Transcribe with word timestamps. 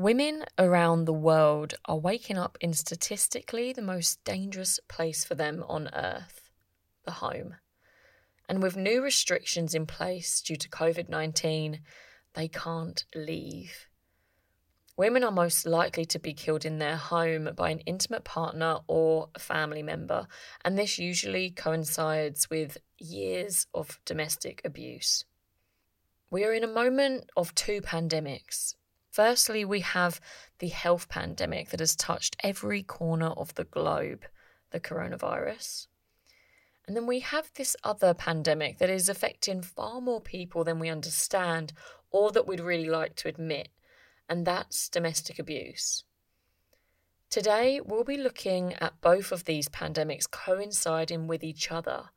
Women 0.00 0.46
around 0.56 1.04
the 1.04 1.12
world 1.12 1.74
are 1.84 1.98
waking 1.98 2.38
up 2.38 2.56
in 2.62 2.72
statistically 2.72 3.74
the 3.74 3.82
most 3.82 4.24
dangerous 4.24 4.80
place 4.88 5.26
for 5.26 5.34
them 5.34 5.62
on 5.68 5.90
earth 5.92 6.48
the 7.04 7.10
home. 7.10 7.56
And 8.48 8.62
with 8.62 8.78
new 8.78 9.02
restrictions 9.02 9.74
in 9.74 9.84
place 9.84 10.40
due 10.40 10.56
to 10.56 10.70
COVID 10.70 11.10
19, 11.10 11.80
they 12.32 12.48
can't 12.48 13.04
leave. 13.14 13.88
Women 14.96 15.22
are 15.22 15.30
most 15.30 15.66
likely 15.66 16.06
to 16.06 16.18
be 16.18 16.32
killed 16.32 16.64
in 16.64 16.78
their 16.78 16.96
home 16.96 17.50
by 17.54 17.68
an 17.68 17.80
intimate 17.80 18.24
partner 18.24 18.78
or 18.86 19.28
a 19.34 19.38
family 19.38 19.82
member, 19.82 20.26
and 20.64 20.78
this 20.78 20.98
usually 20.98 21.50
coincides 21.50 22.48
with 22.48 22.78
years 22.98 23.66
of 23.74 24.00
domestic 24.06 24.62
abuse. 24.64 25.26
We 26.30 26.42
are 26.46 26.54
in 26.54 26.64
a 26.64 26.68
moment 26.68 27.28
of 27.36 27.54
two 27.54 27.82
pandemics 27.82 28.76
Firstly, 29.10 29.64
we 29.64 29.80
have 29.80 30.20
the 30.60 30.68
health 30.68 31.08
pandemic 31.08 31.70
that 31.70 31.80
has 31.80 31.96
touched 31.96 32.36
every 32.42 32.82
corner 32.82 33.30
of 33.30 33.54
the 33.54 33.64
globe, 33.64 34.24
the 34.70 34.80
coronavirus. 34.80 35.88
And 36.86 36.96
then 36.96 37.06
we 37.06 37.20
have 37.20 37.50
this 37.54 37.76
other 37.84 38.14
pandemic 38.14 38.78
that 38.78 38.90
is 38.90 39.08
affecting 39.08 39.62
far 39.62 40.00
more 40.00 40.20
people 40.20 40.64
than 40.64 40.78
we 40.78 40.88
understand 40.88 41.72
or 42.10 42.30
that 42.32 42.46
we'd 42.46 42.60
really 42.60 42.88
like 42.88 43.14
to 43.16 43.28
admit, 43.28 43.68
and 44.28 44.46
that's 44.46 44.88
domestic 44.88 45.38
abuse. 45.38 46.04
Today, 47.28 47.80
we'll 47.80 48.02
be 48.02 48.16
looking 48.16 48.74
at 48.74 49.00
both 49.00 49.30
of 49.30 49.44
these 49.44 49.68
pandemics 49.68 50.28
coinciding 50.28 51.28
with 51.28 51.44
each 51.44 51.70
other. 51.70 52.10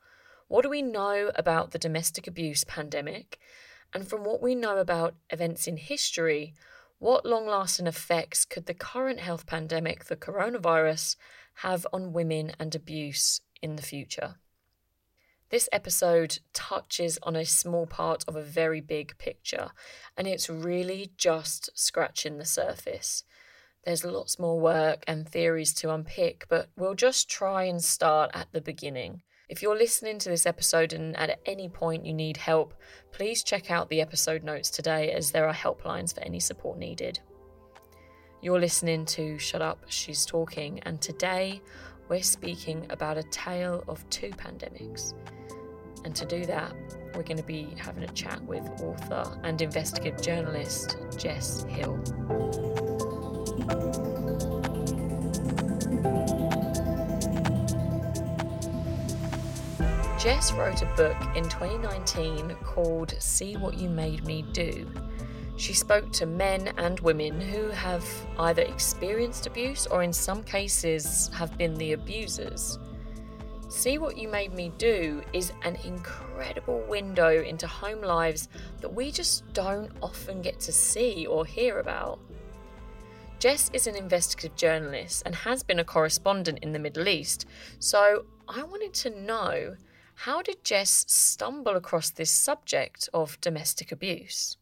What 0.48 0.64
do 0.64 0.70
we 0.70 0.82
know 0.82 1.32
about 1.36 1.72
the 1.72 1.78
domestic 1.78 2.26
abuse 2.26 2.64
pandemic? 2.64 3.38
And 3.94 4.08
from 4.08 4.24
what 4.24 4.42
we 4.42 4.56
know 4.56 4.78
about 4.78 5.14
events 5.30 5.68
in 5.68 5.78
history, 5.78 6.56
what 7.00 7.26
long 7.26 7.46
lasting 7.46 7.88
effects 7.88 8.46
could 8.46 8.66
the 8.66 8.74
current 8.74 9.20
health 9.20 9.46
pandemic, 9.46 10.06
the 10.06 10.16
coronavirus, 10.16 11.16
have 11.56 11.86
on 11.94 12.14
women 12.14 12.54
and 12.60 12.74
abuse 12.74 13.42
in 13.62 13.76
the 13.76 13.82
future? 13.82 14.36
This 15.50 15.70
episode 15.72 16.40
touches 16.54 17.20
on 17.22 17.36
a 17.36 17.46
small 17.46 17.86
part 17.86 18.24
of 18.28 18.36
a 18.36 18.42
very 18.42 18.82
big 18.82 19.18
picture, 19.20 19.70
and 20.18 20.28
it's 20.28 20.50
really 20.50 21.12
just 21.16 21.70
scratching 21.76 22.38
the 22.38 22.46
surface. 22.46 23.24
There's 23.84 24.04
lots 24.04 24.40
more 24.40 24.60
work 24.60 25.04
and 25.08 25.30
theories 25.30 25.74
to 25.76 25.94
unpick, 25.94 26.46
but 26.50 26.70
we'll 26.76 26.96
just 26.96 27.30
try 27.30 27.66
and 27.66 27.84
start 27.84 28.32
at 28.34 28.52
the 28.52 28.62
beginning. 28.62 29.22
If 29.50 29.62
you're 29.62 29.78
listening 29.78 30.20
to 30.20 30.30
this 30.30 30.46
episode 30.46 30.94
and 30.94 31.18
at 31.18 31.40
any 31.46 31.68
point 31.68 32.06
you 32.06 32.14
need 32.14 32.38
help, 32.38 32.74
please 33.12 33.44
check 33.44 33.70
out 33.70 33.90
the 33.90 34.00
episode 34.00 34.42
notes 34.42 34.70
today 34.70 35.12
as 35.12 35.32
there 35.32 35.48
are 35.48 35.54
helplines 35.54 36.14
for 36.14 36.22
any 36.22 36.40
support 36.40 36.80
needed. 36.80 37.20
You're 38.42 38.60
listening 38.60 39.06
to 39.08 39.38
Shut 39.38 39.62
Up, 39.62 39.84
She's 39.88 40.26
Talking, 40.26 40.80
and 40.84 41.02
today 41.02 41.62
we're 42.08 42.24
speaking 42.24 42.88
about 42.90 43.18
a 43.18 43.24
tale 43.24 43.84
of 43.90 44.10
two 44.10 44.30
pandemics. 44.30 45.14
And 46.06 46.16
to 46.16 46.26
do 46.26 46.46
that, 46.46 46.74
we're 47.14 47.24
going 47.24 47.38
to 47.38 47.44
be 47.44 47.76
having 47.78 48.04
a 48.04 48.14
chat 48.14 48.42
with 48.44 48.66
author 48.82 49.40
and 49.44 49.62
investigative 49.62 50.22
journalist 50.22 50.98
Jess 51.18 51.64
Hill. 51.66 52.02
Jess 60.24 60.54
wrote 60.54 60.82
a 60.82 60.96
book 60.96 61.18
in 61.36 61.44
2019 61.50 62.56
called 62.64 63.14
See 63.20 63.58
What 63.58 63.78
You 63.78 63.90
Made 63.90 64.26
Me 64.26 64.42
Do. 64.54 64.90
She 65.58 65.74
spoke 65.74 66.14
to 66.14 66.26
men 66.26 66.74
and 66.78 66.98
women 67.02 67.42
who 67.42 67.68
have 67.72 68.08
either 68.40 68.62
experienced 68.62 69.48
abuse 69.48 69.86
or, 69.86 70.02
in 70.02 70.14
some 70.14 70.42
cases, 70.42 71.30
have 71.34 71.58
been 71.58 71.74
the 71.74 71.92
abusers. 71.92 72.80
See 73.68 73.98
What 73.98 74.18
You 74.18 74.30
Made 74.30 74.54
Me 74.54 74.72
Do 74.78 75.22
is 75.34 75.52
an 75.64 75.78
incredible 75.84 76.80
window 76.88 77.44
into 77.44 77.68
home 77.68 78.02
lives 78.02 78.48
that 78.80 78.94
we 78.94 79.12
just 79.12 79.52
don't 79.52 79.92
often 80.02 80.42
get 80.42 80.58
to 80.62 80.72
see 80.72 81.26
or 81.26 81.46
hear 81.46 81.80
about. 81.80 82.18
Jess 83.40 83.70
is 83.74 83.88
an 83.88 83.98
investigative 83.98 84.56
journalist 84.56 85.24
and 85.26 85.36
has 85.36 85.64
been 85.64 85.80
a 85.80 85.84
correspondent 85.84 86.60
in 86.62 86.72
the 86.72 86.80
Middle 86.80 87.10
East, 87.10 87.46
so 87.80 88.24
I 88.48 88.64
wanted 88.64 88.94
to 88.94 89.10
know 89.22 89.76
how 90.16 90.42
did 90.42 90.64
Jess 90.64 91.06
stumble 91.08 91.76
across 91.76 92.10
this 92.10 92.32
subject 92.32 93.10
of 93.14 93.40
domestic 93.42 93.92
abuse? 93.92 94.58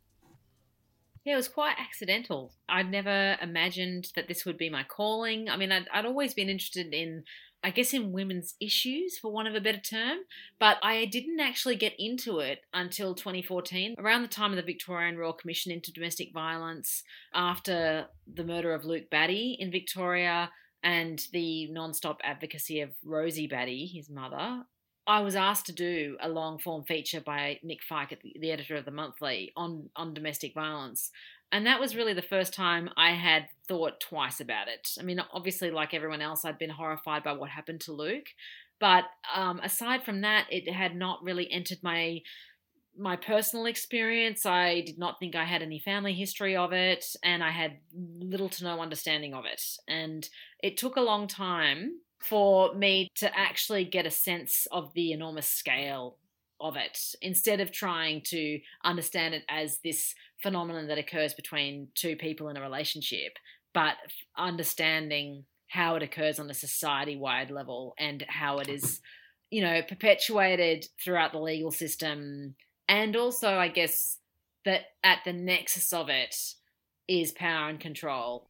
Yeah, 1.23 1.33
it 1.33 1.37
was 1.37 1.47
quite 1.47 1.75
accidental. 1.77 2.53
I'd 2.67 2.89
never 2.89 3.37
imagined 3.41 4.07
that 4.15 4.27
this 4.27 4.43
would 4.45 4.57
be 4.57 4.69
my 4.69 4.83
calling. 4.83 5.49
I 5.49 5.57
mean, 5.57 5.71
I'd, 5.71 5.87
I'd 5.93 6.05
always 6.05 6.33
been 6.33 6.49
interested 6.49 6.91
in, 6.93 7.25
I 7.63 7.69
guess, 7.69 7.93
in 7.93 8.11
women's 8.11 8.55
issues, 8.59 9.19
for 9.19 9.31
want 9.31 9.47
of 9.47 9.53
a 9.53 9.61
better 9.61 9.79
term, 9.79 10.19
but 10.59 10.77
I 10.81 11.05
didn't 11.05 11.39
actually 11.39 11.75
get 11.75 11.93
into 11.99 12.39
it 12.39 12.61
until 12.73 13.13
2014, 13.13 13.95
around 13.99 14.23
the 14.23 14.27
time 14.29 14.49
of 14.51 14.55
the 14.55 14.63
Victorian 14.63 15.15
Royal 15.15 15.33
Commission 15.33 15.71
into 15.71 15.93
Domestic 15.93 16.33
Violence, 16.33 17.03
after 17.35 18.07
the 18.31 18.43
murder 18.43 18.73
of 18.73 18.83
Luke 18.83 19.11
Batty 19.11 19.57
in 19.59 19.69
Victoria 19.69 20.49
and 20.81 21.21
the 21.33 21.71
non 21.71 21.93
stop 21.93 22.19
advocacy 22.23 22.81
of 22.81 22.89
Rosie 23.05 23.45
Batty, 23.45 23.85
his 23.85 24.09
mother, 24.09 24.63
I 25.11 25.19
was 25.19 25.35
asked 25.35 25.65
to 25.65 25.73
do 25.73 26.15
a 26.21 26.29
long 26.29 26.57
form 26.57 26.85
feature 26.85 27.19
by 27.19 27.59
Nick 27.63 27.79
the, 27.89 28.33
the 28.39 28.49
editor 28.49 28.77
of 28.77 28.85
the 28.85 28.91
Monthly, 28.91 29.51
on 29.57 29.89
on 29.93 30.13
domestic 30.13 30.53
violence, 30.53 31.11
and 31.51 31.67
that 31.67 31.81
was 31.81 31.97
really 31.97 32.13
the 32.13 32.21
first 32.21 32.53
time 32.53 32.89
I 32.95 33.11
had 33.11 33.49
thought 33.67 33.99
twice 33.99 34.39
about 34.39 34.69
it. 34.69 34.87
I 34.97 35.03
mean, 35.03 35.21
obviously, 35.33 35.69
like 35.69 35.93
everyone 35.93 36.21
else, 36.21 36.45
I'd 36.45 36.57
been 36.57 36.69
horrified 36.69 37.23
by 37.23 37.33
what 37.33 37.49
happened 37.49 37.81
to 37.81 37.91
Luke, 37.91 38.27
but 38.79 39.03
um, 39.35 39.59
aside 39.59 40.05
from 40.05 40.21
that, 40.21 40.45
it 40.49 40.71
had 40.71 40.95
not 40.95 41.21
really 41.21 41.51
entered 41.51 41.79
my 41.83 42.21
my 42.97 43.17
personal 43.17 43.65
experience. 43.65 44.45
I 44.45 44.79
did 44.79 44.97
not 44.97 45.19
think 45.19 45.35
I 45.35 45.43
had 45.43 45.61
any 45.61 45.79
family 45.79 46.13
history 46.13 46.55
of 46.55 46.71
it, 46.71 47.03
and 47.21 47.43
I 47.43 47.51
had 47.51 47.79
little 47.93 48.47
to 48.47 48.63
no 48.63 48.79
understanding 48.79 49.33
of 49.33 49.43
it. 49.43 49.61
And 49.89 50.29
it 50.63 50.77
took 50.77 50.95
a 50.95 51.01
long 51.01 51.27
time 51.27 51.99
for 52.23 52.73
me 52.73 53.09
to 53.15 53.37
actually 53.37 53.85
get 53.85 54.05
a 54.05 54.11
sense 54.11 54.67
of 54.71 54.93
the 54.93 55.11
enormous 55.11 55.47
scale 55.47 56.17
of 56.59 56.75
it 56.75 57.15
instead 57.21 57.59
of 57.59 57.71
trying 57.71 58.21
to 58.21 58.59
understand 58.83 59.33
it 59.33 59.43
as 59.49 59.79
this 59.83 60.13
phenomenon 60.41 60.87
that 60.87 60.97
occurs 60.97 61.33
between 61.33 61.87
two 61.95 62.15
people 62.15 62.49
in 62.49 62.57
a 62.57 62.61
relationship, 62.61 63.33
but 63.73 63.95
understanding 64.37 65.45
how 65.67 65.95
it 65.95 66.03
occurs 66.03 66.39
on 66.39 66.49
a 66.49 66.53
society 66.53 67.15
wide 67.15 67.49
level 67.49 67.93
and 67.97 68.23
how 68.27 68.59
it 68.59 68.67
is, 68.67 68.99
you 69.49 69.61
know, 69.61 69.81
perpetuated 69.81 70.85
throughout 71.03 71.31
the 71.31 71.39
legal 71.39 71.71
system. 71.71 72.55
And 72.87 73.15
also, 73.15 73.49
I 73.49 73.69
guess, 73.69 74.17
that 74.65 74.81
at 75.03 75.19
the 75.25 75.33
nexus 75.33 75.93
of 75.93 76.09
it 76.09 76.35
is 77.07 77.31
power 77.31 77.69
and 77.69 77.79
control. 77.79 78.47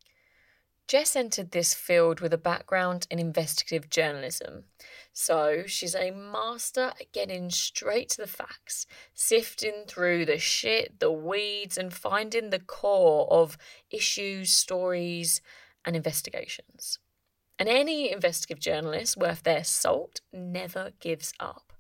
Jess 0.92 1.16
entered 1.16 1.52
this 1.52 1.74
field 1.74 2.20
with 2.20 2.34
a 2.34 2.38
background 2.38 3.08
in 3.10 3.18
investigative 3.18 3.90
journalism, 3.90 4.66
so 5.14 5.64
she's 5.66 5.96
a 5.96 6.12
master 6.12 6.92
at 7.00 7.14
getting 7.14 7.50
straight 7.50 8.10
to 8.10 8.18
the 8.18 8.28
facts, 8.28 8.86
sifting 9.14 9.86
through 9.88 10.26
the 10.26 10.38
shit, 10.38 11.00
the 11.00 11.10
weeds, 11.10 11.78
and 11.78 11.94
finding 11.94 12.50
the 12.50 12.60
core 12.60 13.26
of 13.32 13.58
issues, 13.90 14.52
stories, 14.52 15.40
and 15.86 15.96
investigations. 15.96 17.00
And 17.58 17.70
any 17.70 18.12
investigative 18.12 18.62
journalist 18.62 19.16
worth 19.16 19.44
their 19.44 19.64
salt 19.64 20.20
never 20.34 20.92
gives 21.00 21.32
up. 21.40 21.72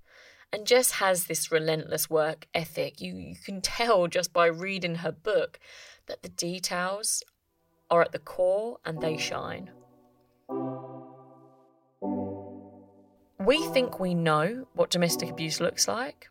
And 0.53 0.65
Jess 0.65 0.91
has 0.91 1.25
this 1.25 1.51
relentless 1.51 2.09
work 2.09 2.47
ethic. 2.53 3.01
You, 3.01 3.13
you 3.17 3.35
can 3.35 3.59
tell 3.59 4.07
just 4.07 4.31
by 4.31 4.45
reading 4.45 4.95
her 4.95 5.11
book 5.11 5.59
that 6.07 6.23
the 6.23 6.29
details 6.29 7.23
are 7.91 8.01
at 8.01 8.13
the 8.13 8.19
core 8.19 8.77
and 8.85 9.01
they 9.01 9.17
shine. 9.17 9.69
We 13.39 13.61
think 13.67 13.99
we 13.99 14.13
know 14.13 14.67
what 14.73 14.89
domestic 14.89 15.29
abuse 15.29 15.59
looks 15.59 15.87
like, 15.87 16.29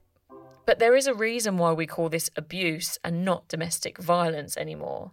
but 0.65 0.79
there 0.79 0.97
is 0.97 1.07
a 1.07 1.15
reason 1.15 1.59
why 1.59 1.73
we 1.73 1.87
call 1.87 2.09
this 2.09 2.31
abuse 2.37 2.99
and 3.05 3.25
not 3.25 3.49
domestic 3.49 3.99
violence 3.99 4.57
anymore. 4.57 5.12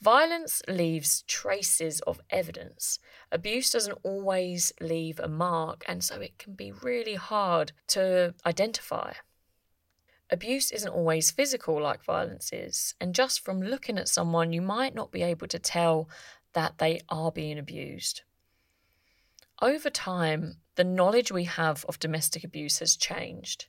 Violence 0.00 0.62
leaves 0.68 1.22
traces 1.26 2.00
of 2.02 2.20
evidence. 2.30 2.98
Abuse 3.32 3.70
doesn't 3.70 3.98
always 4.04 4.72
leave 4.80 5.18
a 5.18 5.28
mark, 5.28 5.84
and 5.88 6.04
so 6.04 6.20
it 6.20 6.38
can 6.38 6.54
be 6.54 6.70
really 6.70 7.16
hard 7.16 7.72
to 7.88 8.34
identify. 8.46 9.12
Abuse 10.30 10.70
isn't 10.70 10.90
always 10.92 11.30
physical 11.30 11.80
like 11.80 12.04
violence 12.04 12.52
is, 12.52 12.94
and 13.00 13.14
just 13.14 13.44
from 13.44 13.62
looking 13.62 13.96
at 13.96 14.08
someone, 14.08 14.52
you 14.52 14.60
might 14.60 14.94
not 14.94 15.10
be 15.10 15.22
able 15.22 15.46
to 15.48 15.58
tell 15.58 16.08
that 16.52 16.78
they 16.78 17.00
are 17.08 17.32
being 17.32 17.58
abused. 17.58 18.22
Over 19.60 19.90
time, 19.90 20.58
the 20.76 20.84
knowledge 20.84 21.32
we 21.32 21.44
have 21.44 21.84
of 21.88 21.98
domestic 21.98 22.44
abuse 22.44 22.78
has 22.78 22.96
changed. 22.96 23.66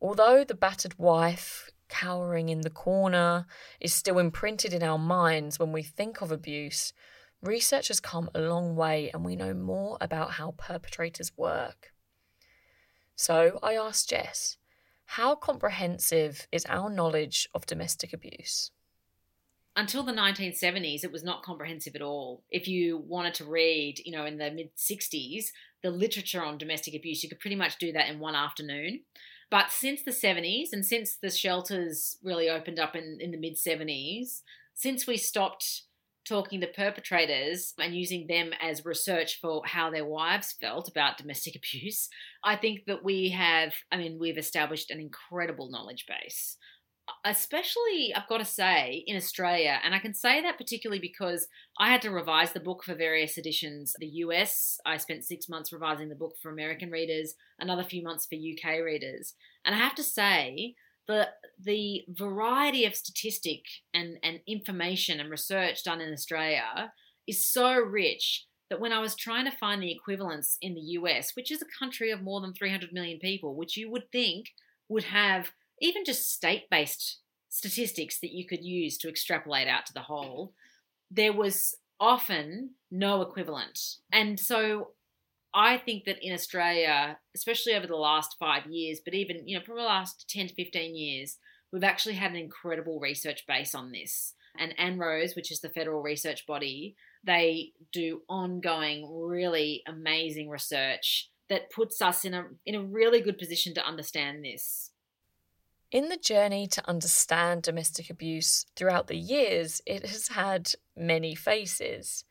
Although 0.00 0.44
the 0.44 0.54
battered 0.54 0.98
wife 0.98 1.70
cowering 1.88 2.48
in 2.48 2.60
the 2.60 2.70
corner 2.70 3.46
is 3.80 3.94
still 3.94 4.18
imprinted 4.18 4.72
in 4.72 4.82
our 4.82 4.98
minds 4.98 5.58
when 5.58 5.72
we 5.72 5.82
think 5.82 6.20
of 6.20 6.30
abuse, 6.30 6.92
research 7.40 7.88
has 7.88 8.00
come 8.00 8.28
a 8.34 8.40
long 8.40 8.76
way 8.76 9.10
and 9.14 9.24
we 9.24 9.36
know 9.36 9.54
more 9.54 9.96
about 10.00 10.32
how 10.32 10.54
perpetrators 10.58 11.32
work. 11.36 11.92
So 13.16 13.58
I 13.62 13.74
asked 13.74 14.10
Jess, 14.10 14.58
how 15.12 15.34
comprehensive 15.34 16.46
is 16.52 16.66
our 16.66 16.90
knowledge 16.90 17.48
of 17.54 17.64
domestic 17.64 18.12
abuse? 18.12 18.72
Until 19.74 20.02
the 20.02 20.12
1970s, 20.12 21.02
it 21.02 21.10
was 21.10 21.24
not 21.24 21.42
comprehensive 21.42 21.94
at 21.96 22.02
all. 22.02 22.42
If 22.50 22.68
you 22.68 22.98
wanted 22.98 23.32
to 23.34 23.46
read, 23.46 24.02
you 24.04 24.12
know, 24.12 24.26
in 24.26 24.36
the 24.36 24.50
mid 24.50 24.76
60s, 24.76 25.46
the 25.82 25.90
literature 25.90 26.44
on 26.44 26.58
domestic 26.58 26.94
abuse, 26.94 27.22
you 27.22 27.30
could 27.30 27.40
pretty 27.40 27.56
much 27.56 27.78
do 27.78 27.90
that 27.92 28.10
in 28.10 28.18
one 28.18 28.34
afternoon. 28.34 29.00
But 29.50 29.72
since 29.72 30.02
the 30.02 30.10
70s 30.10 30.74
and 30.74 30.84
since 30.84 31.16
the 31.16 31.30
shelters 31.30 32.18
really 32.22 32.50
opened 32.50 32.78
up 32.78 32.94
in, 32.94 33.16
in 33.18 33.30
the 33.30 33.38
mid 33.38 33.54
70s, 33.54 34.42
since 34.74 35.06
we 35.06 35.16
stopped 35.16 35.84
talking 36.28 36.60
to 36.60 36.66
perpetrators 36.66 37.74
and 37.78 37.94
using 37.94 38.26
them 38.26 38.50
as 38.60 38.84
research 38.84 39.40
for 39.40 39.62
how 39.64 39.90
their 39.90 40.04
wives 40.04 40.54
felt 40.60 40.88
about 40.88 41.18
domestic 41.18 41.56
abuse, 41.56 42.08
I 42.44 42.56
think 42.56 42.84
that 42.86 43.04
we 43.04 43.30
have, 43.30 43.74
I 43.90 43.96
mean, 43.96 44.18
we've 44.20 44.38
established 44.38 44.90
an 44.90 45.00
incredible 45.00 45.70
knowledge 45.70 46.06
base 46.06 46.56
especially 47.24 48.12
I've 48.14 48.28
got 48.28 48.38
to 48.38 48.44
say 48.44 49.04
in 49.06 49.16
Australia, 49.16 49.78
and 49.82 49.94
I 49.94 49.98
can 49.98 50.14
say 50.14 50.40
that 50.42 50.58
particularly 50.58 51.00
because 51.00 51.48
I 51.78 51.90
had 51.90 52.02
to 52.02 52.10
revise 52.10 52.52
the 52.52 52.60
book 52.60 52.84
for 52.84 52.94
various 52.94 53.38
editions. 53.38 53.94
The 53.98 54.06
US, 54.06 54.78
I 54.84 54.96
spent 54.96 55.24
six 55.24 55.48
months 55.48 55.72
revising 55.72 56.08
the 56.08 56.14
book 56.14 56.34
for 56.40 56.50
American 56.50 56.90
readers, 56.90 57.34
another 57.58 57.82
few 57.82 58.02
months 58.02 58.26
for 58.26 58.36
UK 58.36 58.84
readers, 58.84 59.34
and 59.64 59.74
I 59.74 59.78
have 59.78 59.94
to 59.96 60.02
say 60.02 60.74
the 61.08 61.28
the 61.60 62.04
variety 62.08 62.84
of 62.84 62.94
statistic 62.94 63.62
and, 63.92 64.18
and 64.22 64.40
information 64.46 65.18
and 65.18 65.30
research 65.30 65.82
done 65.82 66.00
in 66.00 66.12
Australia 66.12 66.92
is 67.26 67.44
so 67.44 67.74
rich 67.76 68.46
that 68.70 68.80
when 68.80 68.92
I 68.92 69.00
was 69.00 69.16
trying 69.16 69.46
to 69.46 69.56
find 69.56 69.82
the 69.82 69.90
equivalents 69.90 70.58
in 70.60 70.74
the 70.74 70.80
US, 70.80 71.32
which 71.34 71.50
is 71.50 71.62
a 71.62 71.78
country 71.78 72.10
of 72.10 72.22
more 72.22 72.40
than 72.40 72.52
300 72.52 72.92
million 72.92 73.18
people, 73.18 73.56
which 73.56 73.76
you 73.76 73.90
would 73.90 74.12
think 74.12 74.46
would 74.88 75.04
have 75.04 75.50
even 75.80 76.04
just 76.04 76.30
state 76.32 76.64
based 76.70 77.20
statistics 77.48 78.20
that 78.20 78.32
you 78.32 78.46
could 78.46 78.62
use 78.62 78.98
to 78.98 79.08
extrapolate 79.08 79.68
out 79.68 79.86
to 79.86 79.94
the 79.94 80.02
whole, 80.02 80.52
there 81.10 81.32
was 81.32 81.74
often 81.98 82.70
no 82.90 83.22
equivalent. 83.22 83.80
And 84.12 84.38
so 84.38 84.90
I 85.54 85.78
think 85.78 86.04
that 86.04 86.18
in 86.20 86.32
Australia, 86.32 87.18
especially 87.34 87.74
over 87.74 87.86
the 87.86 87.96
last 87.96 88.36
five 88.38 88.66
years, 88.66 89.00
but 89.04 89.14
even, 89.14 89.46
you 89.48 89.58
know, 89.58 89.64
from 89.64 89.76
the 89.76 89.82
last 89.82 90.28
10 90.28 90.48
to 90.48 90.54
15 90.54 90.94
years, 90.94 91.38
we've 91.72 91.84
actually 91.84 92.14
had 92.14 92.32
an 92.32 92.36
incredible 92.36 93.00
research 93.00 93.46
base 93.46 93.74
on 93.74 93.92
this. 93.92 94.34
And 94.58 94.74
ANROWS, 94.78 95.36
which 95.36 95.52
is 95.52 95.60
the 95.60 95.68
federal 95.68 96.02
research 96.02 96.46
body, 96.46 96.96
they 97.24 97.72
do 97.92 98.22
ongoing, 98.28 99.08
really 99.10 99.82
amazing 99.86 100.48
research 100.48 101.30
that 101.48 101.70
puts 101.70 102.02
us 102.02 102.24
in 102.24 102.34
a 102.34 102.44
in 102.66 102.74
a 102.74 102.82
really 102.82 103.20
good 103.20 103.38
position 103.38 103.74
to 103.74 103.86
understand 103.86 104.44
this. 104.44 104.90
In 105.90 106.08
the 106.08 106.18
journey 106.18 106.66
to 106.66 106.88
understand 106.88 107.62
domestic 107.62 108.10
abuse 108.10 108.66
throughout 108.76 109.06
the 109.06 109.16
years, 109.16 109.80
it 109.86 110.06
has 110.06 110.28
had 110.28 110.72
many 110.94 111.34
faces. 111.34 112.24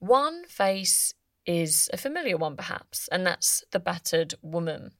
One 0.00 0.44
face 0.46 1.14
is 1.46 1.88
a 1.92 1.96
familiar 1.96 2.36
one, 2.36 2.56
perhaps, 2.56 3.08
and 3.08 3.26
that's 3.26 3.64
the 3.70 3.80
battered 3.80 4.34
woman. 4.42 4.90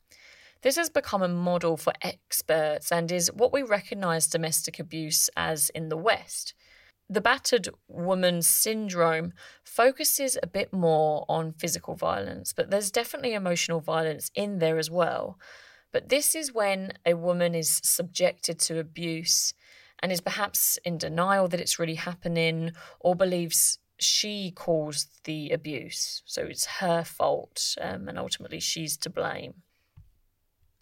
This 0.62 0.76
has 0.76 0.90
become 0.90 1.22
a 1.22 1.28
model 1.28 1.76
for 1.76 1.92
experts 2.02 2.90
and 2.90 3.12
is 3.12 3.32
what 3.32 3.52
we 3.52 3.62
recognise 3.62 4.26
domestic 4.26 4.78
abuse 4.78 5.28
as 5.36 5.70
in 5.70 5.88
the 5.88 5.96
West. 5.96 6.54
The 7.08 7.20
battered 7.20 7.68
woman 7.86 8.42
syndrome 8.42 9.32
focuses 9.62 10.36
a 10.42 10.48
bit 10.48 10.72
more 10.72 11.24
on 11.28 11.52
physical 11.52 11.94
violence, 11.94 12.52
but 12.52 12.70
there's 12.70 12.90
definitely 12.90 13.34
emotional 13.34 13.80
violence 13.80 14.30
in 14.34 14.58
there 14.58 14.78
as 14.78 14.90
well. 14.90 15.38
But 15.92 16.08
this 16.08 16.34
is 16.34 16.52
when 16.52 16.94
a 17.04 17.14
woman 17.14 17.54
is 17.54 17.80
subjected 17.84 18.58
to 18.60 18.80
abuse 18.80 19.54
and 20.00 20.10
is 20.10 20.20
perhaps 20.20 20.78
in 20.84 20.98
denial 20.98 21.48
that 21.48 21.60
it's 21.60 21.78
really 21.78 21.94
happening 21.94 22.72
or 23.00 23.14
believes 23.14 23.78
she 23.98 24.50
caused 24.50 25.24
the 25.24 25.50
abuse. 25.50 26.22
So 26.26 26.42
it's 26.42 26.66
her 26.66 27.04
fault 27.04 27.76
um, 27.80 28.08
and 28.08 28.18
ultimately 28.18 28.60
she's 28.60 28.96
to 28.98 29.10
blame. 29.10 29.62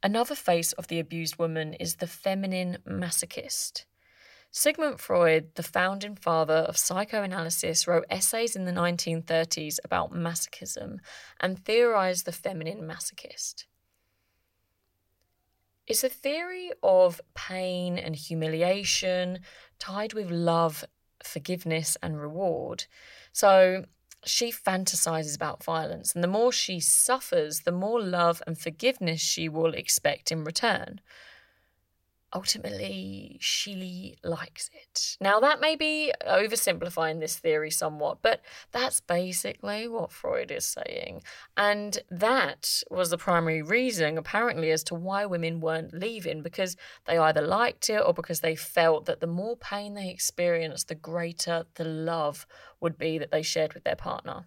Another 0.02 0.34
face 0.34 0.72
of 0.72 0.88
the 0.88 1.00
abused 1.00 1.38
woman 1.38 1.74
is 1.74 1.96
the 1.96 2.06
feminine 2.06 2.78
masochist. 2.86 3.84
Sigmund 4.50 5.00
Freud, 5.00 5.54
the 5.56 5.64
founding 5.64 6.14
father 6.14 6.54
of 6.54 6.76
psychoanalysis, 6.76 7.88
wrote 7.88 8.04
essays 8.08 8.54
in 8.54 8.66
the 8.66 8.72
1930s 8.72 9.78
about 9.84 10.12
masochism 10.12 10.98
and 11.40 11.64
theorized 11.64 12.24
the 12.24 12.32
feminine 12.32 12.82
masochist. 12.82 13.64
It's 15.86 16.04
a 16.04 16.08
theory 16.08 16.70
of 16.82 17.20
pain 17.34 17.98
and 17.98 18.14
humiliation 18.14 19.40
tied 19.78 20.14
with 20.14 20.30
love, 20.30 20.84
forgiveness, 21.26 21.96
and 22.02 22.20
reward. 22.20 22.86
So 23.32 23.84
she 24.24 24.50
fantasizes 24.50 25.36
about 25.36 25.62
violence, 25.64 26.14
and 26.14 26.24
the 26.24 26.28
more 26.28 26.52
she 26.52 26.80
suffers, 26.80 27.60
the 27.60 27.72
more 27.72 28.00
love 28.00 28.42
and 28.46 28.58
forgiveness 28.58 29.20
she 29.20 29.48
will 29.48 29.74
expect 29.74 30.32
in 30.32 30.44
return 30.44 31.00
ultimately 32.34 33.36
she 33.40 34.16
likes 34.24 34.68
it. 34.74 35.16
Now, 35.20 35.40
that 35.40 35.60
may 35.60 35.76
be 35.76 36.12
oversimplifying 36.26 37.20
this 37.20 37.36
theory 37.36 37.70
somewhat, 37.70 38.18
but 38.22 38.40
that's 38.72 39.00
basically 39.00 39.86
what 39.88 40.10
Freud 40.12 40.50
is 40.50 40.64
saying. 40.64 41.22
And 41.56 41.98
that 42.10 42.82
was 42.90 43.10
the 43.10 43.18
primary 43.18 43.62
reason, 43.62 44.18
apparently, 44.18 44.70
as 44.70 44.82
to 44.84 44.94
why 44.94 45.24
women 45.26 45.60
weren't 45.60 45.94
leaving, 45.94 46.42
because 46.42 46.76
they 47.06 47.16
either 47.16 47.42
liked 47.42 47.88
it 47.88 48.02
or 48.04 48.12
because 48.12 48.40
they 48.40 48.56
felt 48.56 49.06
that 49.06 49.20
the 49.20 49.26
more 49.26 49.56
pain 49.56 49.94
they 49.94 50.10
experienced, 50.10 50.88
the 50.88 50.94
greater 50.94 51.64
the 51.76 51.84
love 51.84 52.46
would 52.80 52.98
be 52.98 53.18
that 53.18 53.30
they 53.30 53.42
shared 53.42 53.74
with 53.74 53.84
their 53.84 53.96
partner. 53.96 54.46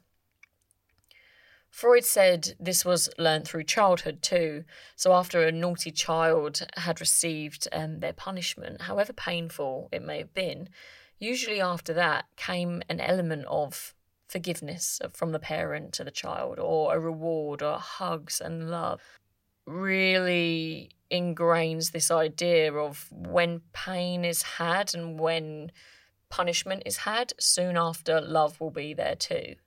Freud 1.77 2.05
said 2.05 2.55
this 2.59 2.83
was 2.83 3.07
learned 3.19 3.47
through 3.47 3.63
childhood 3.63 4.23
too. 4.23 4.63
So, 4.95 5.13
after 5.13 5.43
a 5.43 5.51
naughty 5.51 5.91
child 5.91 6.65
had 6.75 6.99
received 6.99 7.67
um, 7.71 7.99
their 7.99 8.13
punishment, 8.13 8.81
however 8.81 9.13
painful 9.13 9.87
it 9.91 10.01
may 10.01 10.17
have 10.17 10.33
been, 10.33 10.69
usually 11.19 11.61
after 11.61 11.93
that 11.93 12.25
came 12.35 12.81
an 12.89 12.99
element 12.99 13.45
of 13.45 13.93
forgiveness 14.27 14.99
from 15.13 15.33
the 15.33 15.39
parent 15.39 15.93
to 15.93 16.03
the 16.03 16.09
child, 16.09 16.57
or 16.57 16.95
a 16.95 16.99
reward, 16.99 17.61
or 17.61 17.77
hugs 17.77 18.41
and 18.41 18.71
love. 18.71 19.03
Really 19.67 20.89
ingrains 21.11 21.91
this 21.91 22.09
idea 22.09 22.73
of 22.73 23.07
when 23.11 23.61
pain 23.73 24.25
is 24.25 24.41
had 24.41 24.95
and 24.95 25.19
when 25.19 25.71
punishment 26.29 26.81
is 26.87 26.97
had, 26.97 27.33
soon 27.39 27.77
after 27.77 28.19
love 28.19 28.59
will 28.59 28.71
be 28.71 28.95
there 28.95 29.15
too. 29.15 29.57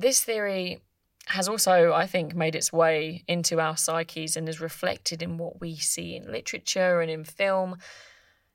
This 0.00 0.22
theory 0.22 0.80
has 1.26 1.46
also, 1.46 1.92
I 1.92 2.06
think, 2.06 2.34
made 2.34 2.54
its 2.54 2.72
way 2.72 3.22
into 3.28 3.60
our 3.60 3.76
psyches 3.76 4.34
and 4.34 4.48
is 4.48 4.58
reflected 4.58 5.22
in 5.22 5.36
what 5.36 5.60
we 5.60 5.76
see 5.76 6.16
in 6.16 6.32
literature 6.32 7.02
and 7.02 7.10
in 7.10 7.22
film 7.22 7.76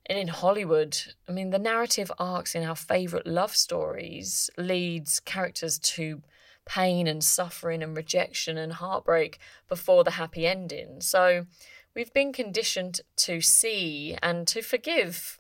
and 0.08 0.18
in 0.18 0.30
Hollywood. 0.30 0.98
I 1.30 1.34
mean, 1.34 1.52
the 1.52 1.60
narrative 1.60 2.12
arcs 2.18 2.56
in 2.56 2.64
our 2.64 2.76
favourite 2.76 3.28
love 3.28 3.56
stories 3.56 4.50
leads 4.58 5.20
characters 5.20 5.78
to 5.78 6.24
pain 6.66 7.06
and 7.06 7.24
suffering 7.24 7.84
and 7.84 7.96
rejection 7.96 8.58
and 8.58 8.74
heartbreak 8.74 9.38
before 9.70 10.04
the 10.04 10.12
happy 10.12 10.48
ending. 10.48 11.00
So 11.00 11.46
we've 11.94 12.12
been 12.12 12.34
conditioned 12.34 13.02
to 13.18 13.40
see 13.40 14.18
and 14.24 14.48
to 14.48 14.64
forgive 14.64 15.40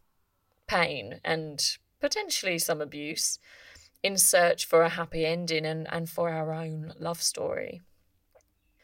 pain 0.67 1.19
and 1.25 1.77
potentially 1.99 2.59
some 2.59 2.79
abuse 2.79 3.39
in 4.05 4.19
search 4.19 4.65
for 4.65 4.83
a 4.83 4.89
happy 4.89 5.25
ending 5.25 5.65
and, 5.65 5.87
and 5.91 6.07
for 6.07 6.29
our 6.29 6.53
own 6.53 6.93
love 6.99 7.19
story. 7.23 7.81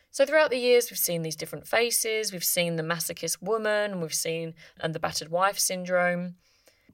So 0.10 0.26
throughout 0.26 0.50
the 0.50 0.58
years, 0.58 0.90
we've 0.90 0.98
seen 0.98 1.22
these 1.22 1.36
different 1.36 1.68
faces. 1.68 2.34
We've 2.34 2.44
seen 2.44 2.76
the 2.76 2.84
masochist 2.84 3.40
woman, 3.40 4.02
we've 4.02 4.16
seen 4.16 4.56
and 4.80 4.96
the 4.96 5.00
battered 5.00 5.30
wife 5.30 5.60
syndrome. 5.60 6.38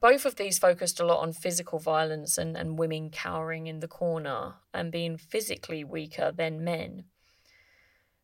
Both 0.02 0.26
of 0.26 0.36
these 0.36 0.60
focused 0.60 1.00
a 1.00 1.06
lot 1.06 1.22
on 1.22 1.32
physical 1.32 1.80
violence 1.80 2.38
and, 2.38 2.58
and 2.58 2.78
women 2.78 3.12
cowering 3.12 3.68
in 3.68 3.80
the 3.80 3.88
corner 3.88 4.56
and 4.74 4.92
being 4.92 5.16
physically 5.16 5.86
weaker 5.86 6.34
than 6.36 6.66
men. 6.66 7.06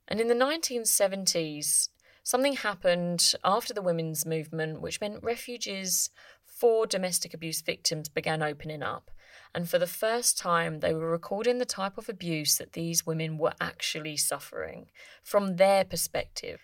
And 0.09 0.19
in 0.19 0.27
the 0.27 0.35
1970s, 0.35 1.87
something 2.23 2.57
happened 2.57 3.35
after 3.41 3.73
the 3.73 3.81
women's 3.81 4.25
movement, 4.25 4.81
which 4.81 4.99
meant 4.99 5.23
refuges 5.23 6.09
for 6.45 6.85
domestic 6.85 7.33
abuse 7.33 7.61
victims 7.61 8.09
began 8.09 8.43
opening 8.43 8.83
up 8.83 9.09
and 9.55 9.69
for 9.69 9.77
the 9.77 9.87
first 9.87 10.37
time, 10.37 10.79
they 10.79 10.93
were 10.93 11.09
recording 11.09 11.59
the 11.59 11.65
type 11.65 11.97
of 11.97 12.09
abuse 12.09 12.57
that 12.57 12.73
these 12.73 13.05
women 13.05 13.37
were 13.37 13.53
actually 13.61 14.17
suffering 14.17 14.87
from 15.23 15.57
their 15.57 15.85
perspective. 15.85 16.59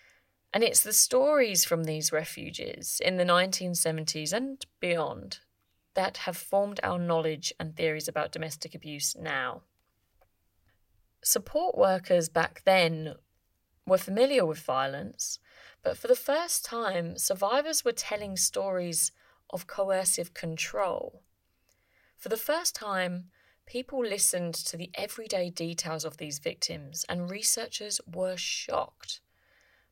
And 0.52 0.64
it's 0.64 0.82
the 0.82 0.92
stories 0.92 1.64
from 1.64 1.84
these 1.84 2.10
refuges 2.10 3.00
in 3.04 3.16
the 3.16 3.24
1970s 3.24 4.32
and 4.32 4.66
beyond 4.80 5.38
that 5.94 6.18
have 6.18 6.36
formed 6.36 6.80
our 6.82 6.98
knowledge 6.98 7.52
and 7.60 7.76
theories 7.76 8.08
about 8.08 8.32
domestic 8.32 8.74
abuse 8.74 9.16
now. 9.16 9.62
Support 11.22 11.78
workers 11.78 12.28
back 12.28 12.62
then 12.64 13.14
were 13.86 13.98
familiar 13.98 14.44
with 14.44 14.58
violence, 14.58 15.38
but 15.82 15.96
for 15.96 16.08
the 16.08 16.16
first 16.16 16.64
time, 16.64 17.16
survivors 17.16 17.84
were 17.84 17.92
telling 17.92 18.36
stories 18.36 19.12
of 19.50 19.66
coercive 19.66 20.34
control. 20.34 21.22
For 22.20 22.28
the 22.28 22.36
first 22.36 22.74
time, 22.74 23.30
people 23.64 24.04
listened 24.04 24.52
to 24.54 24.76
the 24.76 24.90
everyday 24.94 25.48
details 25.48 26.04
of 26.04 26.18
these 26.18 26.38
victims, 26.38 27.06
and 27.08 27.30
researchers 27.30 27.98
were 28.06 28.36
shocked, 28.36 29.22